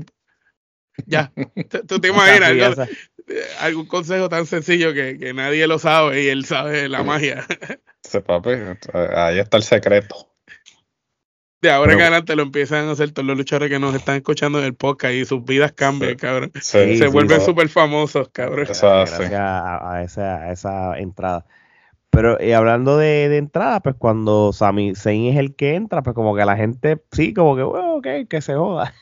ya. 1.07 1.31
Tú- 1.87 1.99
te 1.99 2.07
imaginas 2.09 2.49
algo- 2.51 2.83
eh, 2.83 3.41
algún 3.61 3.85
consejo 3.87 4.27
tan 4.29 4.45
sencillo 4.45 4.93
que, 4.93 5.17
que 5.17 5.33
nadie 5.33 5.65
lo 5.65 5.79
sabe 5.79 6.23
y 6.23 6.27
él 6.27 6.45
sabe 6.45 6.87
la 6.89 7.03
magia. 7.03 7.45
Ese 8.03 8.21
papi, 8.21 8.49
ahí 9.15 9.39
está 9.39 9.57
el 9.57 9.63
secreto. 9.63 10.29
De 11.63 11.71
ahora 11.71 11.93
en 11.93 12.01
adelante 12.01 12.35
lo 12.35 12.43
empiezan 12.43 12.89
a 12.89 12.91
hacer 12.91 13.11
todos 13.11 13.25
los 13.25 13.37
luchadores 13.37 13.69
que 13.69 13.79
nos 13.79 13.95
están 13.95 14.17
escuchando 14.17 14.59
en 14.59 14.65
el 14.65 14.73
podcast 14.73 15.13
y 15.13 15.23
sus 15.23 15.45
vidas 15.45 15.71
cambian, 15.71 16.11
Sí. 16.11 16.17
cabrón. 16.17 16.51
Sí, 16.55 16.97
Se 16.97 16.97
sí, 16.97 17.07
vuelven 17.07 17.39
súper 17.39 17.69
famosos, 17.69 18.27
cabrón. 18.33 18.67
Eso 18.69 18.85
gracias 18.89 19.31
a, 19.31 19.93
a 19.93 20.03
esa, 20.03 20.35
a 20.43 20.51
esa 20.51 20.99
entrada. 20.99 21.45
Pero 22.09 22.37
eh, 22.41 22.53
hablando 22.53 22.97
de, 22.97 23.29
de, 23.29 23.37
entrada, 23.37 23.79
pues 23.79 23.95
cuando 23.97 24.51
Sami 24.51 24.93
Zayn 24.93 25.31
es 25.31 25.37
el 25.37 25.55
que 25.55 25.75
entra, 25.75 26.03
pues 26.03 26.13
como 26.13 26.35
que 26.35 26.43
la 26.43 26.57
gente, 26.57 27.01
sí, 27.13 27.33
como 27.33 27.55
que, 27.55 27.63
bueno, 27.63 27.95
ok, 27.95 28.07
que 28.29 28.41
se 28.41 28.55
joda. 28.55 28.93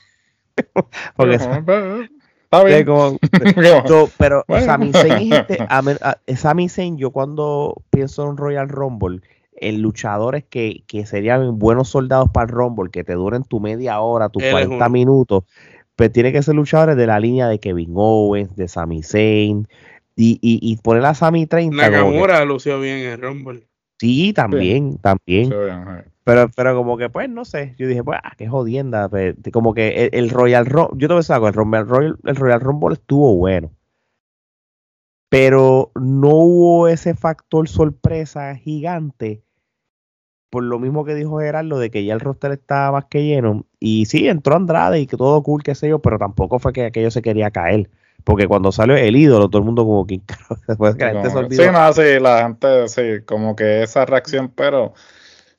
Porque 1.16 1.38
Está 1.38 2.64
bien. 2.64 2.86
Como, 2.86 3.18
pero 4.20 4.46
Sami 4.48 4.92
Zayn, 4.94 5.34
este, 5.34 5.68
Sami 6.36 6.70
Zayn, 6.70 7.00
yo 7.00 7.10
cuando 7.10 7.82
pienso 7.90 8.30
en 8.30 8.38
Royal 8.38 8.70
Rumble, 8.70 9.22
en 9.62 9.82
luchadores 9.82 10.44
que, 10.44 10.84
que, 10.88 11.06
serían 11.06 11.60
buenos 11.60 11.90
soldados 11.90 12.30
para 12.34 12.48
el 12.48 12.52
Rumble, 12.52 12.92
que 12.92 13.04
te 13.04 13.14
duren 13.14 13.44
tu 13.44 13.60
media 13.60 14.00
hora, 14.02 14.30
tus 14.30 14.44
40 14.44 14.90
minutos, 14.90 15.44
pues 15.96 16.12
tiene 16.12 16.32
que 16.32 16.42
ser 16.42 16.56
luchadores 16.56 16.98
de 16.98 17.08
la 17.08 17.20
línea 17.20 17.48
de 17.48 17.60
Kevin 17.60 17.94
Owens, 17.96 18.56
de 18.56 18.68
Sami 18.68 19.04
Zayn, 19.04 19.68
y, 20.16 20.40
y, 20.42 20.60
y 20.62 20.78
poner 20.78 21.06
a 21.06 21.14
Sami 21.14 21.46
30. 21.46 21.76
Nakamura 21.76 22.44
lució 22.44 22.80
bien 22.80 22.98
en 22.98 23.12
el 23.12 23.22
Rumble. 23.22 23.68
Sí, 24.02 24.34
también, 24.34 24.98
también. 24.98 25.52
pero, 26.24 26.50
pero 26.56 26.76
como 26.76 26.98
que, 26.98 27.10
pues, 27.10 27.30
no 27.30 27.46
sé. 27.46 27.76
Yo 27.78 27.88
dije, 27.88 28.04
pues, 28.04 28.18
ah, 28.24 28.34
qué 28.36 28.48
jodienda. 28.48 29.08
Pues, 29.10 29.36
como 29.54 29.76
que 29.76 30.10
el, 30.12 30.32
Royal 30.32 30.66
Rumble, 30.66 30.98
yo 30.98 31.08
te 31.08 31.14
voy 31.14 31.20
a 31.20 31.28
decir 31.28 31.36
el 31.36 31.88
Royal, 31.88 32.18
el 32.26 32.36
Royal 32.36 32.62
Rumble 32.62 32.94
estuvo 32.94 33.36
bueno. 33.36 33.72
Pero 35.30 35.92
no 35.94 36.30
hubo 36.30 36.88
ese 36.88 37.14
factor 37.14 37.70
sorpresa 37.70 38.56
gigante. 38.56 39.44
Por 40.52 40.64
lo 40.64 40.80
mismo 40.80 41.06
que 41.06 41.16
dijo 41.16 41.40
Gerardo, 41.40 41.80
de 41.80 41.90
que 41.90 42.04
ya 42.04 42.14
el 42.14 42.20
roster 42.20 42.52
estaba 42.52 42.92
más 42.92 43.06
que 43.06 43.24
lleno. 43.24 43.66
Y 43.80 44.06
sí, 44.06 44.28
entró 44.28 44.58
Andrade 44.58 45.00
y 45.00 45.08
que 45.08 45.16
todo 45.18 45.42
cool, 45.42 45.64
qué 45.64 45.74
sé 45.76 45.88
yo, 45.88 46.00
pero 46.00 46.20
tampoco 46.20 46.60
fue 46.60 46.74
que 46.74 46.86
aquello 46.86 47.10
se 47.10 47.22
quería 47.22 47.52
caer. 47.52 47.90
Porque 48.26 48.48
cuando 48.48 48.74
salió 48.74 48.96
el 48.98 49.16
ídolo, 49.16 49.50
todo 49.50 49.60
el 49.60 49.66
mundo 49.66 49.86
como 49.86 50.06
que, 50.06 50.20
después 50.68 50.96
que 50.96 51.06
la 51.06 51.14
gente 51.14 51.30
se 51.30 51.38
olvidó. 51.38 51.64
Sí, 51.64 51.70
no, 51.72 51.94
sí, 51.94 52.20
la 52.20 52.44
gente, 52.44 52.88
sí, 52.90 53.24
como 53.26 53.56
que 53.56 53.84
esa 53.84 54.06
reacción, 54.06 54.50
pero 54.54 54.94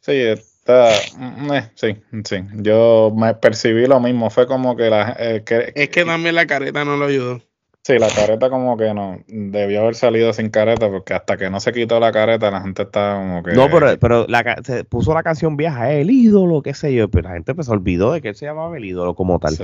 sí, 0.00 0.12
está, 0.12 0.90
mm, 1.16 1.52
eh, 1.54 1.70
sí, 1.74 1.96
sí, 2.24 2.36
yo 2.56 3.12
me 3.16 3.34
percibí 3.34 3.86
lo 3.86 3.98
mismo, 3.98 4.28
fue 4.28 4.46
como 4.46 4.76
que 4.76 4.90
la... 4.90 5.16
Eh, 5.18 5.42
que, 5.44 5.72
es 5.74 5.88
que 5.88 6.04
también 6.04 6.34
la 6.34 6.46
careta 6.46 6.84
no 6.84 6.98
lo 6.98 7.06
ayudó. 7.06 7.40
Sí, 7.84 7.98
la 7.98 8.08
careta 8.08 8.48
como 8.48 8.76
que 8.76 8.94
no, 8.94 9.18
debió 9.26 9.82
haber 9.82 9.96
salido 9.96 10.32
sin 10.32 10.50
careta, 10.50 10.88
porque 10.88 11.14
hasta 11.14 11.36
que 11.36 11.50
no 11.50 11.58
se 11.58 11.72
quitó 11.72 11.98
la 11.98 12.12
careta, 12.12 12.48
la 12.50 12.60
gente 12.60 12.82
estaba 12.82 13.18
como 13.18 13.42
que... 13.42 13.54
No, 13.54 13.68
pero, 13.70 13.98
pero 13.98 14.24
la, 14.28 14.56
se 14.62 14.84
puso 14.84 15.12
la 15.14 15.24
canción 15.24 15.56
vieja, 15.56 15.90
el 15.90 16.08
ídolo, 16.12 16.62
qué 16.62 16.74
sé 16.74 16.94
yo, 16.94 17.08
pero 17.08 17.28
la 17.28 17.34
gente 17.34 17.56
pues 17.56 17.66
se 17.66 17.72
olvidó 17.72 18.12
de 18.12 18.20
que 18.20 18.28
él 18.28 18.34
se 18.36 18.46
llamaba 18.46 18.76
el 18.76 18.84
ídolo 18.84 19.16
como 19.16 19.40
tal. 19.40 19.56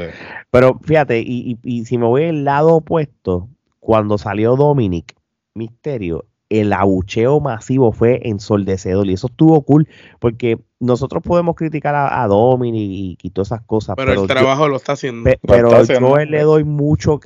Pero 0.51 0.81
fíjate, 0.83 1.21
y, 1.21 1.25
y, 1.25 1.59
y 1.63 1.85
si 1.85 1.97
me 1.97 2.07
voy 2.07 2.25
al 2.25 2.45
lado 2.45 2.75
opuesto, 2.75 3.49
cuando 3.79 4.19
salió 4.19 4.57
Dominic 4.57 5.15
Misterio, 5.55 6.27
el 6.51 6.73
abucheo 6.73 7.41
masivo 7.41 7.93
fue 7.93 8.21
ensordecedor 8.25 9.07
y 9.07 9.15
eso 9.15 9.27
estuvo 9.27 9.61
cool 9.63 9.87
porque 10.19 10.59
nosotros 10.81 11.23
podemos 11.23 11.55
criticar 11.57 11.95
a, 11.95 12.23
a 12.23 12.27
Dominic 12.27 13.19
y, 13.23 13.31
todas 13.31 13.49
esas 13.49 13.63
cosas. 13.63 13.97
Pero, 13.97 14.13
el 14.13 14.27
trabajo 14.27 14.69
lo 14.69 14.77
está 14.77 14.93
haciendo. 14.93 15.29
pero 15.43 15.85
yo 15.85 16.17
le 16.17 16.43
doy 16.43 16.65
mucho, 16.65 17.21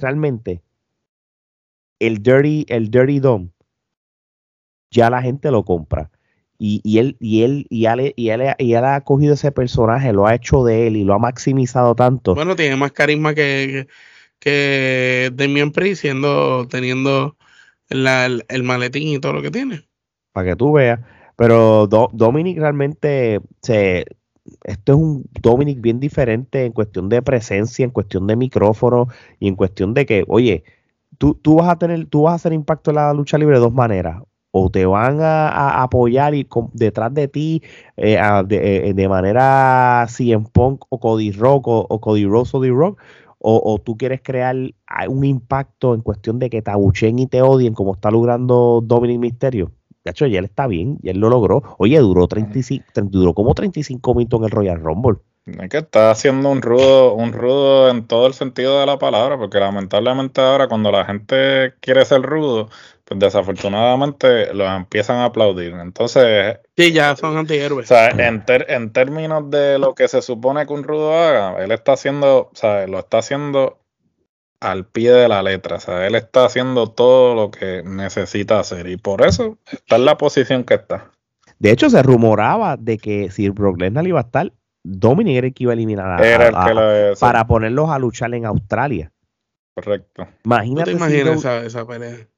realmente 0.00 0.60
el 1.98 2.22
Dirty, 2.22 2.66
el 2.68 2.90
Dirty 2.90 3.20
Dom, 3.20 3.50
ya 4.90 5.10
la 5.10 5.22
gente 5.22 5.50
lo 5.50 5.64
compra. 5.64 6.10
Y, 6.58 6.80
y, 6.84 6.98
él, 6.98 7.16
y 7.20 7.42
él, 7.42 7.66
y 7.68 7.84
él, 7.86 8.14
y 8.16 8.30
él, 8.30 8.42
y 8.58 8.72
él 8.72 8.84
ha 8.84 9.00
cogido 9.02 9.34
ese 9.34 9.52
personaje, 9.52 10.12
lo 10.12 10.26
ha 10.26 10.34
hecho 10.34 10.64
de 10.64 10.86
él 10.86 10.96
y 10.96 11.04
lo 11.04 11.14
ha 11.14 11.18
maximizado 11.18 11.94
tanto. 11.94 12.34
Bueno, 12.34 12.56
tiene 12.56 12.76
más 12.76 12.92
carisma 12.92 13.34
que, 13.34 13.86
que, 13.86 13.88
que 14.38 15.30
Demian 15.34 15.70
Priest, 15.70 16.00
siendo, 16.00 16.66
teniendo 16.66 17.36
el 17.88 18.62
maletín 18.62 19.08
y 19.08 19.18
todo 19.18 19.34
lo 19.34 19.42
que 19.42 19.50
tiene. 19.50 19.82
Para 20.32 20.50
que 20.50 20.56
tú 20.56 20.72
veas. 20.72 21.00
Pero 21.36 21.86
Dominic 21.86 22.58
realmente 22.58 23.40
se, 23.60 24.06
esto 24.64 24.92
es 24.92 24.98
un 24.98 25.24
Dominic 25.40 25.80
bien 25.80 26.00
diferente 26.00 26.64
en 26.64 26.72
cuestión 26.72 27.08
de 27.08 27.22
presencia, 27.22 27.84
en 27.84 27.90
cuestión 27.90 28.26
de 28.26 28.36
micrófono 28.36 29.08
y 29.38 29.48
en 29.48 29.56
cuestión 29.56 29.94
de 29.94 30.06
que, 30.06 30.24
oye, 30.28 30.64
tú, 31.18 31.34
tú 31.34 31.56
vas 31.56 31.68
a 31.68 31.76
tener, 31.76 32.06
tú 32.06 32.22
vas 32.22 32.32
a 32.32 32.36
hacer 32.36 32.52
impacto 32.52 32.90
en 32.90 32.96
la 32.96 33.12
lucha 33.12 33.38
libre 33.38 33.56
de 33.56 33.60
dos 33.60 33.72
maneras. 33.72 34.22
O 34.58 34.70
te 34.70 34.86
van 34.86 35.20
a, 35.20 35.82
apoyar 35.82 36.34
y 36.34 36.48
detrás 36.72 37.12
de 37.12 37.28
ti 37.28 37.62
eh, 37.98 38.18
de, 38.46 38.88
eh, 38.88 38.94
de, 38.94 39.08
manera 39.08 40.06
CM 40.08 40.46
Punk 40.50 40.84
o 40.88 40.98
Cody 40.98 41.30
Rock 41.32 41.68
o, 41.68 42.00
Cody 42.00 42.24
Rose 42.24 42.56
o 42.56 42.62
The 42.62 42.70
Rock, 42.70 42.98
o, 43.48 43.78
tú 43.78 43.96
quieres 43.96 44.20
crear 44.22 44.56
un 45.08 45.24
impacto 45.24 45.94
en 45.94 46.00
cuestión 46.00 46.40
de 46.40 46.50
que 46.50 46.62
te 46.62 46.70
abuchen 46.72 47.18
y 47.20 47.28
te 47.28 47.42
odien 47.42 47.74
como 47.74 47.94
está 47.94 48.10
logrando 48.10 48.80
Dominic 48.82 49.20
Mysterio. 49.20 49.70
De 50.04 50.10
hecho, 50.10 50.26
ya 50.26 50.40
él 50.40 50.46
está 50.46 50.66
bien, 50.66 50.98
y 51.02 51.10
él 51.10 51.18
lo 51.18 51.28
logró. 51.28 51.62
Oye, 51.78 51.98
duró 51.98 52.26
35, 52.26 52.84
duró 53.04 53.34
como 53.34 53.54
35 53.54 54.14
minutos 54.14 54.40
en 54.40 54.44
el 54.44 54.50
Royal 54.50 54.80
Rumble. 54.80 55.18
Es 55.46 55.68
que 55.68 55.78
está 55.78 56.10
haciendo 56.10 56.50
un 56.50 56.60
rudo, 56.60 57.14
un 57.14 57.32
rudo 57.32 57.88
en 57.88 58.08
todo 58.08 58.26
el 58.26 58.34
sentido 58.34 58.80
de 58.80 58.86
la 58.86 58.98
palabra, 58.98 59.38
porque 59.38 59.60
lamentablemente 59.60 60.40
ahora 60.40 60.66
cuando 60.66 60.90
la 60.90 61.04
gente 61.04 61.74
quiere 61.80 62.04
ser 62.04 62.22
rudo, 62.22 62.68
pues 63.06 63.20
desafortunadamente 63.20 64.52
los 64.52 64.68
empiezan 64.68 65.18
a 65.18 65.26
aplaudir. 65.26 65.72
Entonces... 65.74 66.58
Sí, 66.76 66.92
ya 66.92 67.14
son 67.14 67.36
antihéroes. 67.36 67.86
O 67.86 67.94
sea, 67.94 68.08
en, 68.08 68.42
en 68.46 68.92
términos 68.92 69.48
de 69.48 69.78
lo 69.78 69.94
que 69.94 70.08
se 70.08 70.20
supone 70.22 70.66
que 70.66 70.72
un 70.72 70.82
rudo 70.82 71.14
haga, 71.16 71.62
él 71.62 71.70
está 71.70 71.92
haciendo, 71.92 72.50
o 72.52 72.54
sea, 72.54 72.86
lo 72.88 72.98
está 72.98 73.18
haciendo 73.18 73.78
al 74.60 74.86
pie 74.86 75.12
de 75.12 75.28
la 75.28 75.42
letra. 75.42 75.76
O 75.76 75.80
sea, 75.80 76.04
él 76.06 76.16
está 76.16 76.46
haciendo 76.46 76.90
todo 76.90 77.36
lo 77.36 77.52
que 77.52 77.84
necesita 77.84 78.58
hacer 78.58 78.88
y 78.88 78.96
por 78.96 79.24
eso 79.24 79.56
está 79.70 79.96
en 79.96 80.04
la 80.04 80.16
posición 80.16 80.64
que 80.64 80.74
está. 80.74 81.12
De 81.60 81.70
hecho, 81.70 81.88
se 81.88 82.02
rumoraba 82.02 82.76
de 82.76 82.98
que 82.98 83.30
si 83.30 83.48
Brock 83.50 83.80
Lesnar 83.80 84.06
iba 84.06 84.18
a 84.18 84.24
estar, 84.24 84.52
Dominic 84.82 85.36
era 85.36 85.46
el 85.46 85.54
que 85.54 85.62
iba 85.62 85.72
a 85.72 85.74
eliminar 85.74 86.20
a, 86.20 87.14
para 87.18 87.46
ponerlos 87.46 87.88
a 87.88 87.98
luchar 87.98 88.34
en 88.34 88.46
Australia. 88.46 89.12
Correcto. 89.74 90.26
Imagínate. 90.44 90.92
¿No 90.92 90.98
te 90.98 91.04
imaginas 91.04 91.44
esa, 91.64 91.86
pelea? 91.86 92.28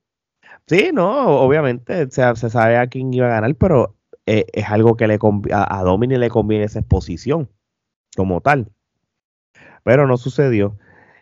Sí, 0.68 0.90
no, 0.92 1.40
obviamente 1.40 2.10
se, 2.10 2.36
se, 2.36 2.50
sabe 2.50 2.76
a 2.76 2.86
quién 2.88 3.12
iba 3.14 3.26
a 3.26 3.30
ganar, 3.30 3.54
pero 3.56 3.96
eh, 4.26 4.44
es 4.52 4.66
algo 4.68 4.96
que 4.96 5.08
le 5.08 5.18
a, 5.52 5.78
a 5.78 5.82
Dominic 5.82 6.18
le 6.18 6.28
conviene 6.28 6.64
esa 6.64 6.80
exposición 6.80 7.48
como 8.14 8.42
tal. 8.42 8.70
Pero 9.84 10.06
no 10.06 10.18
sucedió. 10.18 10.76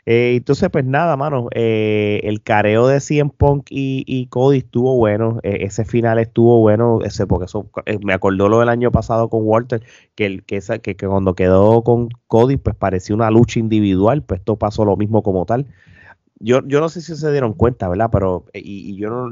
Eh, 0.07 0.35
entonces, 0.37 0.69
pues 0.71 0.85
nada, 0.85 1.17
mano, 1.17 1.49
eh, 1.53 2.21
el 2.25 2.43
careo 2.43 2.89
de 2.89 3.01
CM 3.01 3.31
Punk 3.37 3.67
y, 3.71 4.27
Cody 4.29 4.59
estuvo 4.59 4.97
bueno, 4.97 5.39
ese 5.43 5.85
final 5.85 6.19
estuvo 6.19 6.61
bueno, 6.61 7.01
ese 7.05 7.27
porque 7.27 7.47
eso 7.47 7.71
me 8.05 8.13
acordó 8.15 8.49
lo 8.49 8.61
del 8.61 8.69
año 8.69 8.91
pasado 8.93 9.29
con 9.29 9.43
Walter, 9.45 9.83
que, 10.17 10.27
el, 10.27 10.45
que, 10.45 10.61
que, 10.61 10.97
cuando 10.97 11.35
quedó 11.35 11.83
con 11.83 12.09
Cody, 12.27 12.57
pues 12.57 12.77
parecía 12.77 13.15
una 13.17 13.31
lucha 13.31 13.61
individual, 13.61 14.23
pues 14.23 14.41
esto 14.41 14.57
pasó 14.57 14.85
lo 14.85 14.97
mismo 14.97 15.23
como 15.23 15.45
tal. 15.47 15.67
Yo, 16.39 16.61
yo 16.67 16.81
no 16.81 16.89
sé 16.89 17.01
si 17.01 17.17
se 17.17 17.33
dieron 17.33 17.55
cuenta, 17.55 17.89
¿verdad? 17.89 18.11
Pero, 18.13 18.45
y, 18.53 18.91
y 18.91 18.97
yo 18.97 19.11
no, 19.11 19.31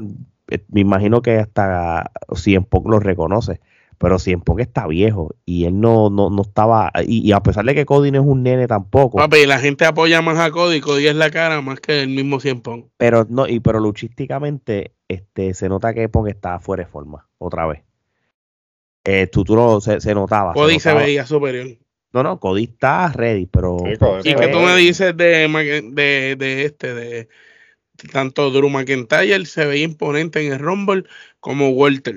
me 0.69 0.81
imagino 0.81 1.21
que 1.21 1.37
hasta 1.37 2.11
CM 2.33 2.65
Punk 2.65 2.87
lo 2.87 2.99
reconoce 2.99 3.61
pero 3.97 4.17
Punk 4.43 4.59
está 4.59 4.87
viejo 4.87 5.35
y 5.45 5.65
él 5.65 5.79
no, 5.79 6.09
no, 6.09 6.29
no 6.29 6.41
estaba, 6.41 6.91
y, 7.05 7.31
a 7.31 7.41
pesar 7.41 7.65
de 7.65 7.75
que 7.75 7.85
Cody 7.85 8.11
no 8.11 8.21
es 8.21 8.25
un 8.27 8.43
nene 8.43 8.67
tampoco. 8.67 9.17
Papi, 9.17 9.45
la 9.45 9.59
gente 9.59 9.85
apoya 9.85 10.21
más 10.21 10.37
a 10.39 10.51
Cody, 10.51 10.81
Cody 10.81 11.07
es 11.07 11.15
la 11.15 11.31
cara 11.31 11.61
más 11.61 11.79
que 11.79 12.03
el 12.03 12.09
mismo 12.09 12.39
Punk. 12.61 12.87
Pero 12.97 13.25
no, 13.29 13.47
y 13.47 13.59
pero 13.59 13.79
luchísticamente, 13.79 14.93
este, 15.07 15.53
se 15.53 15.69
nota 15.69 15.93
que 15.93 16.09
Punk 16.09 16.27
está 16.27 16.59
fuera 16.59 16.83
de 16.83 16.89
forma, 16.89 17.27
otra 17.37 17.65
vez. 17.67 17.83
Eh, 19.05 19.27
tú, 19.27 19.43
tú 19.43 19.81
se, 19.81 20.01
se, 20.01 20.15
notaba. 20.15 20.53
Cody 20.53 20.79
se, 20.79 20.93
veía 20.93 21.25
superior. 21.25 21.67
No, 22.15 22.23
no, 22.23 22.39
Cody 22.39 22.63
está 22.63 23.11
ready, 23.11 23.45
pero. 23.45 23.75
¿Y 24.23 24.35
qué 24.35 24.47
tú 24.47 24.59
me 24.59 24.73
dices 24.77 25.17
de, 25.17 25.49
de, 25.91 26.35
de 26.37 26.63
este, 26.63 26.93
de 26.93 27.27
tanto 28.13 28.51
Drew 28.51 28.69
McIntyre 28.69 29.45
se 29.45 29.65
veía 29.65 29.83
imponente 29.83 30.39
en 30.39 30.53
el 30.53 30.59
Rumble 30.59 31.03
como 31.41 31.71
Walter? 31.71 32.15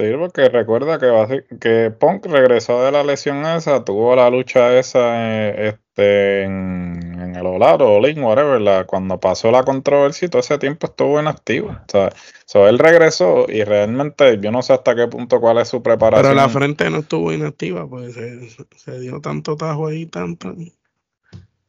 Sí, 0.00 0.06
porque 0.18 0.48
recuerda 0.48 0.98
que, 0.98 1.44
que 1.60 1.90
Punk 1.90 2.24
regresó 2.24 2.82
de 2.82 2.90
la 2.90 3.04
lesión 3.04 3.44
esa, 3.44 3.84
tuvo 3.84 4.16
la 4.16 4.30
lucha 4.30 4.78
esa 4.78 5.50
eh, 5.50 5.68
este, 5.68 6.44
en, 6.44 7.36
el 7.36 7.44
Olaro, 7.44 7.96
o 7.96 8.00
Link, 8.00 8.16
whatever, 8.24 8.58
la, 8.62 8.84
cuando 8.86 9.20
pasó 9.20 9.50
la 9.50 9.62
controversia 9.62 10.24
y 10.24 10.28
todo 10.30 10.40
ese 10.40 10.56
tiempo 10.56 10.86
estuvo 10.86 11.20
inactivo. 11.20 11.68
O 11.68 12.10
sea, 12.46 12.68
él 12.70 12.78
regresó 12.78 13.44
y 13.46 13.62
realmente 13.62 14.38
yo 14.40 14.50
no 14.50 14.62
sé 14.62 14.72
hasta 14.72 14.96
qué 14.96 15.06
punto 15.06 15.38
cuál 15.38 15.58
es 15.58 15.68
su 15.68 15.82
preparación. 15.82 16.32
Pero 16.32 16.34
la 16.34 16.48
frente 16.48 16.88
no 16.88 17.00
estuvo 17.00 17.30
inactiva, 17.30 17.86
pues 17.86 18.14
se, 18.14 18.48
se 18.76 19.00
dio 19.00 19.20
tanto 19.20 19.54
tajo 19.54 19.88
ahí, 19.88 20.06
tanto. 20.06 20.54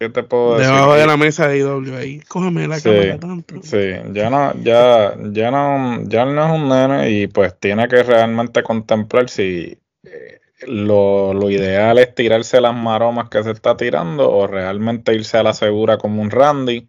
¿Qué 0.01 0.09
te 0.09 0.23
puedo 0.23 0.57
decir? 0.57 0.73
Debajo 0.73 0.95
de 0.95 1.05
la 1.05 1.15
mesa 1.15 1.47
de 1.47 1.59
IW 1.59 1.95
ahí, 1.95 2.21
cógeme 2.21 2.67
la 2.67 2.81
cámara 2.81 3.19
tanto. 3.19 3.61
Sí, 3.61 3.91
ya 4.13 4.31
no, 4.31 4.51
ya, 4.63 5.15
ya 5.31 5.51
no, 5.51 6.01
ya 6.09 6.25
no 6.25 6.43
es 6.43 6.59
un 6.59 6.69
nene 6.69 7.11
y 7.11 7.27
pues 7.27 7.55
tiene 7.59 7.87
que 7.87 8.01
realmente 8.01 8.63
contemplar 8.63 9.29
si 9.29 9.77
eh, 10.03 10.39
lo, 10.65 11.35
lo, 11.35 11.51
ideal 11.51 11.99
es 11.99 12.15
tirarse 12.15 12.59
las 12.59 12.73
maromas 12.73 13.29
que 13.29 13.43
se 13.43 13.51
está 13.51 13.77
tirando 13.77 14.27
o 14.31 14.47
realmente 14.47 15.13
irse 15.13 15.37
a 15.37 15.43
la 15.43 15.53
segura 15.53 15.99
como 15.99 16.23
un 16.23 16.31
Randy, 16.31 16.87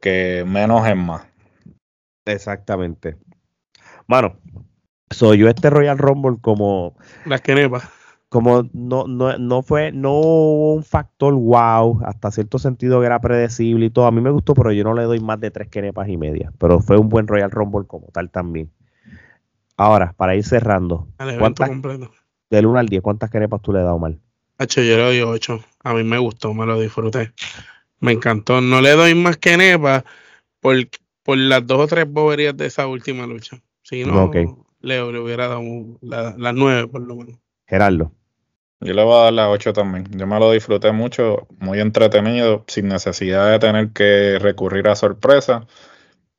que 0.00 0.44
menos 0.46 0.86
es 0.86 0.96
más. 0.96 1.26
Exactamente. 2.26 3.16
Mano, 4.06 4.38
soy 5.10 5.38
yo 5.38 5.48
este 5.48 5.68
Royal 5.68 5.98
Rumble 5.98 6.36
como. 6.40 6.96
Las 7.24 7.40
quenepas. 7.40 7.90
Como 8.28 8.68
no, 8.72 9.06
no, 9.06 9.38
no 9.38 9.62
fue, 9.62 9.92
no 9.92 10.12
hubo 10.14 10.74
un 10.74 10.82
factor 10.84 11.32
wow, 11.34 12.00
hasta 12.04 12.30
cierto 12.32 12.58
sentido 12.58 13.00
que 13.00 13.06
era 13.06 13.20
predecible 13.20 13.86
y 13.86 13.90
todo. 13.90 14.06
A 14.06 14.10
mí 14.10 14.20
me 14.20 14.30
gustó, 14.30 14.54
pero 14.54 14.72
yo 14.72 14.82
no 14.84 14.94
le 14.94 15.04
doy 15.04 15.20
más 15.20 15.38
de 15.40 15.50
tres 15.50 15.68
quenepas 15.68 16.08
y 16.08 16.16
media. 16.16 16.52
Pero 16.58 16.80
fue 16.80 16.98
un 16.98 17.08
buen 17.08 17.26
Royal 17.28 17.50
Rumble 17.50 17.86
como 17.86 18.08
tal 18.08 18.30
también. 18.30 18.70
Ahora, 19.76 20.14
para 20.16 20.34
ir 20.34 20.44
cerrando, 20.44 21.06
¿cuántas, 21.38 21.68
completo. 21.68 22.10
del 22.50 22.66
1 22.66 22.78
al 22.78 22.88
10, 22.88 23.02
¿cuántas 23.02 23.30
quenepas 23.30 23.60
tú 23.60 23.72
le 23.72 23.80
das, 23.80 23.92
Omar? 23.92 24.16
Hacho, 24.58 24.80
yo 24.80 24.96
le 24.96 25.02
doy 25.02 25.20
8. 25.20 25.60
A 25.84 25.92
mí 25.92 26.02
me 26.02 26.18
gustó, 26.18 26.54
me 26.54 26.64
lo 26.64 26.80
disfruté. 26.80 27.32
Me 28.00 28.12
encantó. 28.12 28.60
No 28.60 28.80
le 28.80 28.92
doy 28.92 29.14
más 29.14 29.36
que 29.36 29.56
nepa 29.56 30.04
por, 30.60 30.76
por 31.22 31.36
las 31.38 31.66
dos 31.66 31.80
o 31.80 31.86
tres 31.86 32.10
boberías 32.10 32.56
de 32.56 32.66
esa 32.66 32.86
última 32.86 33.26
lucha. 33.26 33.60
Si 33.82 34.04
no, 34.04 34.24
Ok. 34.24 34.36
le, 34.80 35.12
le 35.12 35.20
hubiera 35.20 35.48
dado 35.48 35.62
la- 36.00 36.34
las 36.38 36.54
nueve 36.54 36.88
por 36.88 37.02
lo 37.02 37.16
menos. 37.16 37.38
Gerardo. 37.66 38.12
Yo 38.80 38.92
le 38.92 39.02
voy 39.02 39.14
a 39.14 39.24
dar 39.24 39.32
la 39.32 39.48
8 39.50 39.72
también. 39.72 40.06
Yo 40.10 40.26
me 40.26 40.38
lo 40.38 40.50
disfruté 40.52 40.92
mucho, 40.92 41.46
muy 41.58 41.80
entretenido, 41.80 42.64
sin 42.68 42.88
necesidad 42.88 43.50
de 43.50 43.58
tener 43.58 43.90
que 43.90 44.38
recurrir 44.38 44.86
a 44.88 44.94
sorpresa. 44.96 45.66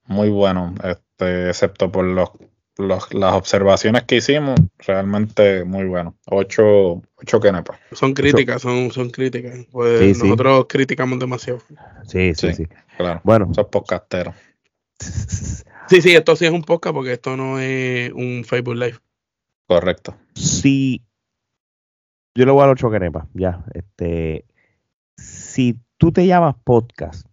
Muy 0.06 0.30
bueno, 0.30 0.74
este, 0.84 1.50
excepto 1.50 1.92
por 1.92 2.06
los, 2.06 2.30
los- 2.78 3.12
las 3.14 3.34
observaciones 3.34 4.04
que 4.04 4.18
hicimos, 4.18 4.56
realmente 4.78 5.64
muy 5.66 5.86
bueno. 5.86 6.16
8, 6.28 7.02
8 7.16 7.40
kenepas. 7.42 7.80
Son 7.92 8.14
críticas, 8.14 8.62
son, 8.62 8.92
son 8.92 9.10
críticas. 9.10 9.66
Pues 9.72 10.00
Sí, 10.00 10.14
sí. 10.14 10.24
nosotros 10.24 10.68
criticamos 10.70 11.18
demasiado. 11.20 11.60
Sí, 12.08 12.34
sí, 12.36 12.54
sí. 12.54 12.54
Sí. 12.54 12.68
Claro, 12.98 13.20
Bueno, 13.24 13.50
esos 13.52 13.66
podcasteros. 13.68 14.36
Sí, 15.90 16.02
sí, 16.02 16.14
esto 16.14 16.36
sí 16.36 16.46
es 16.46 16.52
un 16.52 16.64
podcast 16.64 16.94
porque 16.94 17.14
esto 17.14 17.38
no 17.38 17.60
es 17.60 18.12
un 18.12 18.44
Facebook 18.46 18.76
Live. 18.76 18.98
Correcto. 19.68 20.16
si 20.36 21.02
yo 22.38 22.46
le 22.46 22.52
voy 22.52 22.62
a 22.62 22.66
dar 22.68 22.74
8 22.74 22.92
quenepas, 22.92 23.28
ya. 23.34 23.64
Este, 23.74 24.46
si 25.18 25.80
tú 25.98 26.12
te 26.12 26.26
llamas 26.28 26.56
podcast 26.64 27.28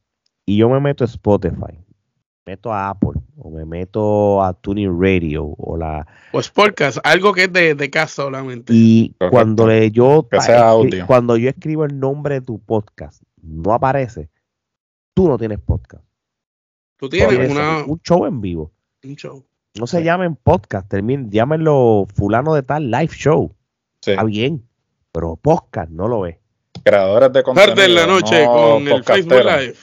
y 0.46 0.56
yo 0.56 0.68
me 0.68 0.80
meto 0.80 1.04
a 1.04 1.06
Spotify, 1.06 1.78
me 2.46 2.52
meto 2.52 2.72
a 2.72 2.90
Apple 2.90 3.20
o 3.36 3.50
me 3.50 3.64
meto 3.64 4.42
a 4.42 4.52
Tuning 4.54 4.98
Radio 5.00 5.44
o 5.46 5.76
la 5.76 6.06
Pues 6.32 6.50
podcast, 6.50 6.98
algo 7.04 7.32
que 7.32 7.44
es 7.44 7.52
de, 7.52 7.74
de 7.74 7.90
casa 7.90 8.22
solamente. 8.22 8.72
y 8.74 9.14
cuando 9.30 9.66
le, 9.66 9.90
yo 9.90 10.26
Que 10.30 10.40
sea 10.40 10.58
escri- 10.60 10.64
audio. 10.68 11.06
cuando 11.06 11.36
yo 11.36 11.48
escribo 11.50 11.84
el 11.84 11.98
nombre 11.98 12.36
de 12.36 12.40
tu 12.42 12.58
podcast 12.58 13.22
no 13.42 13.72
aparece, 13.74 14.30
tú 15.14 15.28
no 15.28 15.36
tienes 15.38 15.58
podcast. 15.60 16.04
Tú 16.96 17.08
tienes 17.10 17.28
Tienes 17.28 17.50
una, 17.50 17.84
un 17.84 18.00
show 18.00 18.24
en 18.24 18.40
vivo. 18.40 18.72
un 19.04 19.16
show. 19.16 19.44
No 19.78 19.86
se 19.86 19.98
Sí. 19.98 20.04
llamen 20.04 20.36
podcast, 20.36 20.88
terminen, 20.88 21.30
llámenlo 21.30 22.06
fulano 22.14 22.54
de 22.54 22.62
tal 22.62 22.90
live 22.90 23.08
show. 23.08 23.54
Sí. 24.00 24.12
Está 24.12 24.24
bien, 24.24 24.64
pero 25.14 25.36
podcast 25.36 25.90
no 25.92 26.08
lo 26.08 26.22
ves. 26.22 26.36
Creadores 26.84 27.32
de 27.32 27.42
contenido. 27.44 27.74
Tarde 27.74 27.86
en 27.88 27.94
la 27.94 28.06
noche 28.06 28.44
no 28.44 28.52
con 28.52 28.88
el 28.88 29.04
Facebook. 29.04 29.44
Live. 29.44 29.74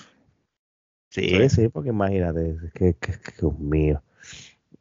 Sí, 1.09 1.29
Sí. 1.29 1.49
sí, 1.49 1.67
porque 1.69 1.89
imagínate, 1.89 2.57
que, 2.73 2.95
que- 2.99 3.13
que- 3.13 3.31
Dios 3.39 3.57
mío. 3.57 4.03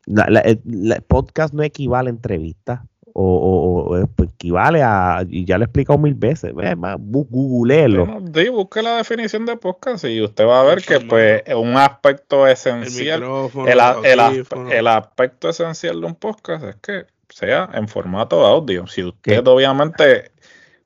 La, 0.06 0.26
la- 0.28 0.40
el- 0.40 0.60
la- 0.64 1.00
podcast 1.00 1.54
no 1.54 1.62
equivale 1.62 2.08
a 2.08 2.10
entrevista 2.10 2.84
o, 3.12 3.22
o- 3.24 3.82
o, 3.90 3.98
eh, 3.98 4.06
pues, 4.14 4.30
equivale 4.30 4.82
a, 4.82 5.24
y 5.28 5.44
ya 5.44 5.56
lo 5.58 5.64
he 5.64 5.66
explicado 5.66 5.98
mil 5.98 6.14
veces, 6.14 6.52
es 6.62 6.76
más, 6.76 6.96
bu- 6.98 7.28
googleelo. 7.30 8.20
Sí, 8.34 8.48
busque 8.48 8.82
la 8.82 8.96
definición 8.96 9.46
de 9.46 9.56
podcast 9.56 10.04
y 10.04 10.20
usted 10.20 10.46
va 10.46 10.60
a 10.60 10.64
ver 10.64 10.82
que 10.82 11.00
pues 11.00 11.42
un 11.54 11.76
aspecto 11.76 12.46
esencial, 12.46 13.22
el, 13.66 13.80
el, 14.04 14.72
el 14.72 14.86
aspecto 14.88 15.48
esencial 15.48 16.00
de 16.00 16.06
un 16.06 16.14
podcast 16.16 16.64
es 16.64 16.76
que 16.76 17.06
sea 17.28 17.68
en 17.74 17.86
formato 17.88 18.44
audio. 18.46 18.86
Si 18.88 19.02
usted 19.04 19.42
¿Qué? 19.42 19.50
obviamente 19.50 20.30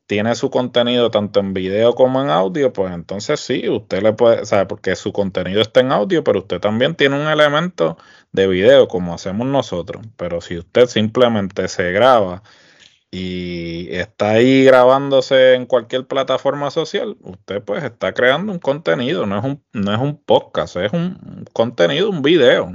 tiene 0.07 0.35
su 0.35 0.51
contenido 0.51 1.11
tanto 1.11 1.41
en 1.41 1.55
video 1.55 1.95
como 1.95 2.23
en 2.23 2.31
audio, 2.31 2.73
pues 2.73 2.93
entonces 2.93 3.41
sí, 3.41 3.69
usted 3.69 4.03
le 4.03 4.13
puede, 4.13 4.45
sabe, 4.47 4.67
porque 4.67 4.97
su 4.97 5.13
contenido 5.13 5.63
está 5.63 5.81
en 5.81 5.93
audio, 5.93 6.23
pero 6.25 6.41
usted 6.41 6.61
también 6.61 6.95
tiene 6.95 7.17
un 7.21 7.29
elemento 7.29 7.97
de 8.33 8.47
video 8.47 8.89
como 8.89 9.15
hacemos 9.15 9.47
nosotros. 9.47 10.05
Pero 10.17 10.41
si 10.41 10.59
usted 10.59 10.87
simplemente 10.87 11.69
se 11.69 11.93
graba 11.93 12.43
y 13.11 13.89
está 13.95 14.31
ahí 14.31 14.65
grabándose 14.65 15.55
en 15.55 15.67
cualquier 15.67 16.07
plataforma 16.07 16.71
social, 16.71 17.17
usted 17.23 17.63
pues 17.63 17.85
está 17.85 18.13
creando 18.13 18.53
un 18.53 18.59
contenido, 18.59 19.25
no 19.27 19.39
es 19.39 19.45
un, 19.45 19.63
no 19.73 19.95
es 19.95 20.01
un 20.01 20.17
podcast, 20.23 20.77
es 20.77 20.93
un 20.93 21.47
contenido, 21.53 22.11
un 22.11 22.23
video. 22.23 22.75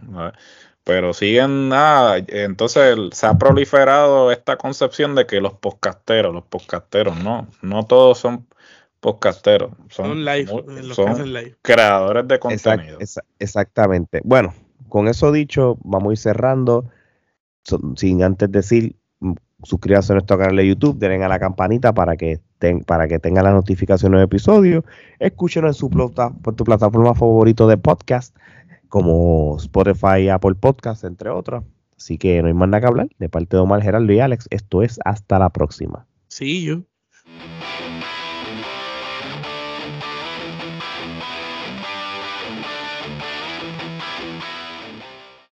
Pero 0.89 1.13
siguen, 1.13 1.69
ah, 1.71 2.15
entonces 2.27 2.97
se 3.11 3.25
ha 3.27 3.37
proliferado 3.37 4.31
esta 4.31 4.57
concepción 4.57 5.13
de 5.15 5.25
que 5.27 5.39
los 5.39 5.53
podcasteros, 5.53 6.33
los 6.33 6.43
podcasteros, 6.43 7.23
no, 7.23 7.47
no 7.61 7.85
todos 7.85 8.17
son 8.17 8.47
podcasteros, 8.99 9.71
son, 9.89 10.07
Son 10.07 10.25
live, 10.25 10.45
mu- 10.51 10.61
los 10.61 10.87
que 10.89 10.93
son 10.95 11.09
hacen 11.09 11.31
live. 11.33 11.55
creadores 11.61 12.27
de 12.27 12.35
Exact- 12.39 12.75
contenido. 12.75 12.99
exa- 12.99 13.23
exactamente. 13.37 14.21
Bueno, 14.23 14.53
con 14.89 15.07
eso 15.07 15.31
dicho, 15.31 15.77
vamos 15.83 16.09
a 16.09 16.13
ir 16.13 16.17
cerrando. 16.17 16.85
Sin 17.95 18.23
antes 18.23 18.51
decir, 18.51 18.95
mm, 19.19 19.33
suscríbanse 19.63 20.13
a 20.13 20.15
nuestro 20.15 20.37
canal 20.37 20.55
de 20.55 20.67
YouTube, 20.67 20.97
denle 20.97 21.23
a 21.23 21.27
la 21.29 21.39
campanita 21.39 21.93
para 21.93 22.17
que, 22.17 22.39
ten- 22.57 22.83
para 22.83 23.07
que 23.07 23.19
tengan 23.19 23.43
las 23.43 23.53
notificaciones 23.53 24.19
de 24.19 24.23
episodios. 24.25 24.83
Escúchenos 25.19 25.69
en 25.69 25.73
su, 25.79 25.89
plata- 25.89 26.31
por 26.41 26.55
tu 26.55 26.63
plataforma 26.63 27.13
favorito 27.13 27.67
de 27.67 27.77
podcast, 27.77 28.35
como 28.89 29.55
Spotify, 29.57 30.29
Apple 30.29 30.55
Podcast, 30.55 31.03
entre 31.03 31.29
otras. 31.29 31.63
Así 31.95 32.17
que 32.17 32.41
no 32.41 32.47
hay 32.47 32.53
más 32.53 32.69
nada 32.69 32.81
que 32.81 32.87
hablar. 32.87 33.09
De 33.17 33.29
parte 33.29 33.55
de 33.57 33.61
Omar, 33.61 33.81
Gerardo 33.81 34.11
y 34.11 34.19
Alex, 34.19 34.47
esto 34.49 34.83
es 34.83 34.99
hasta 35.05 35.39
la 35.39 35.49
próxima. 35.49 36.07
Sí, 36.27 36.63
yo. 36.63 36.83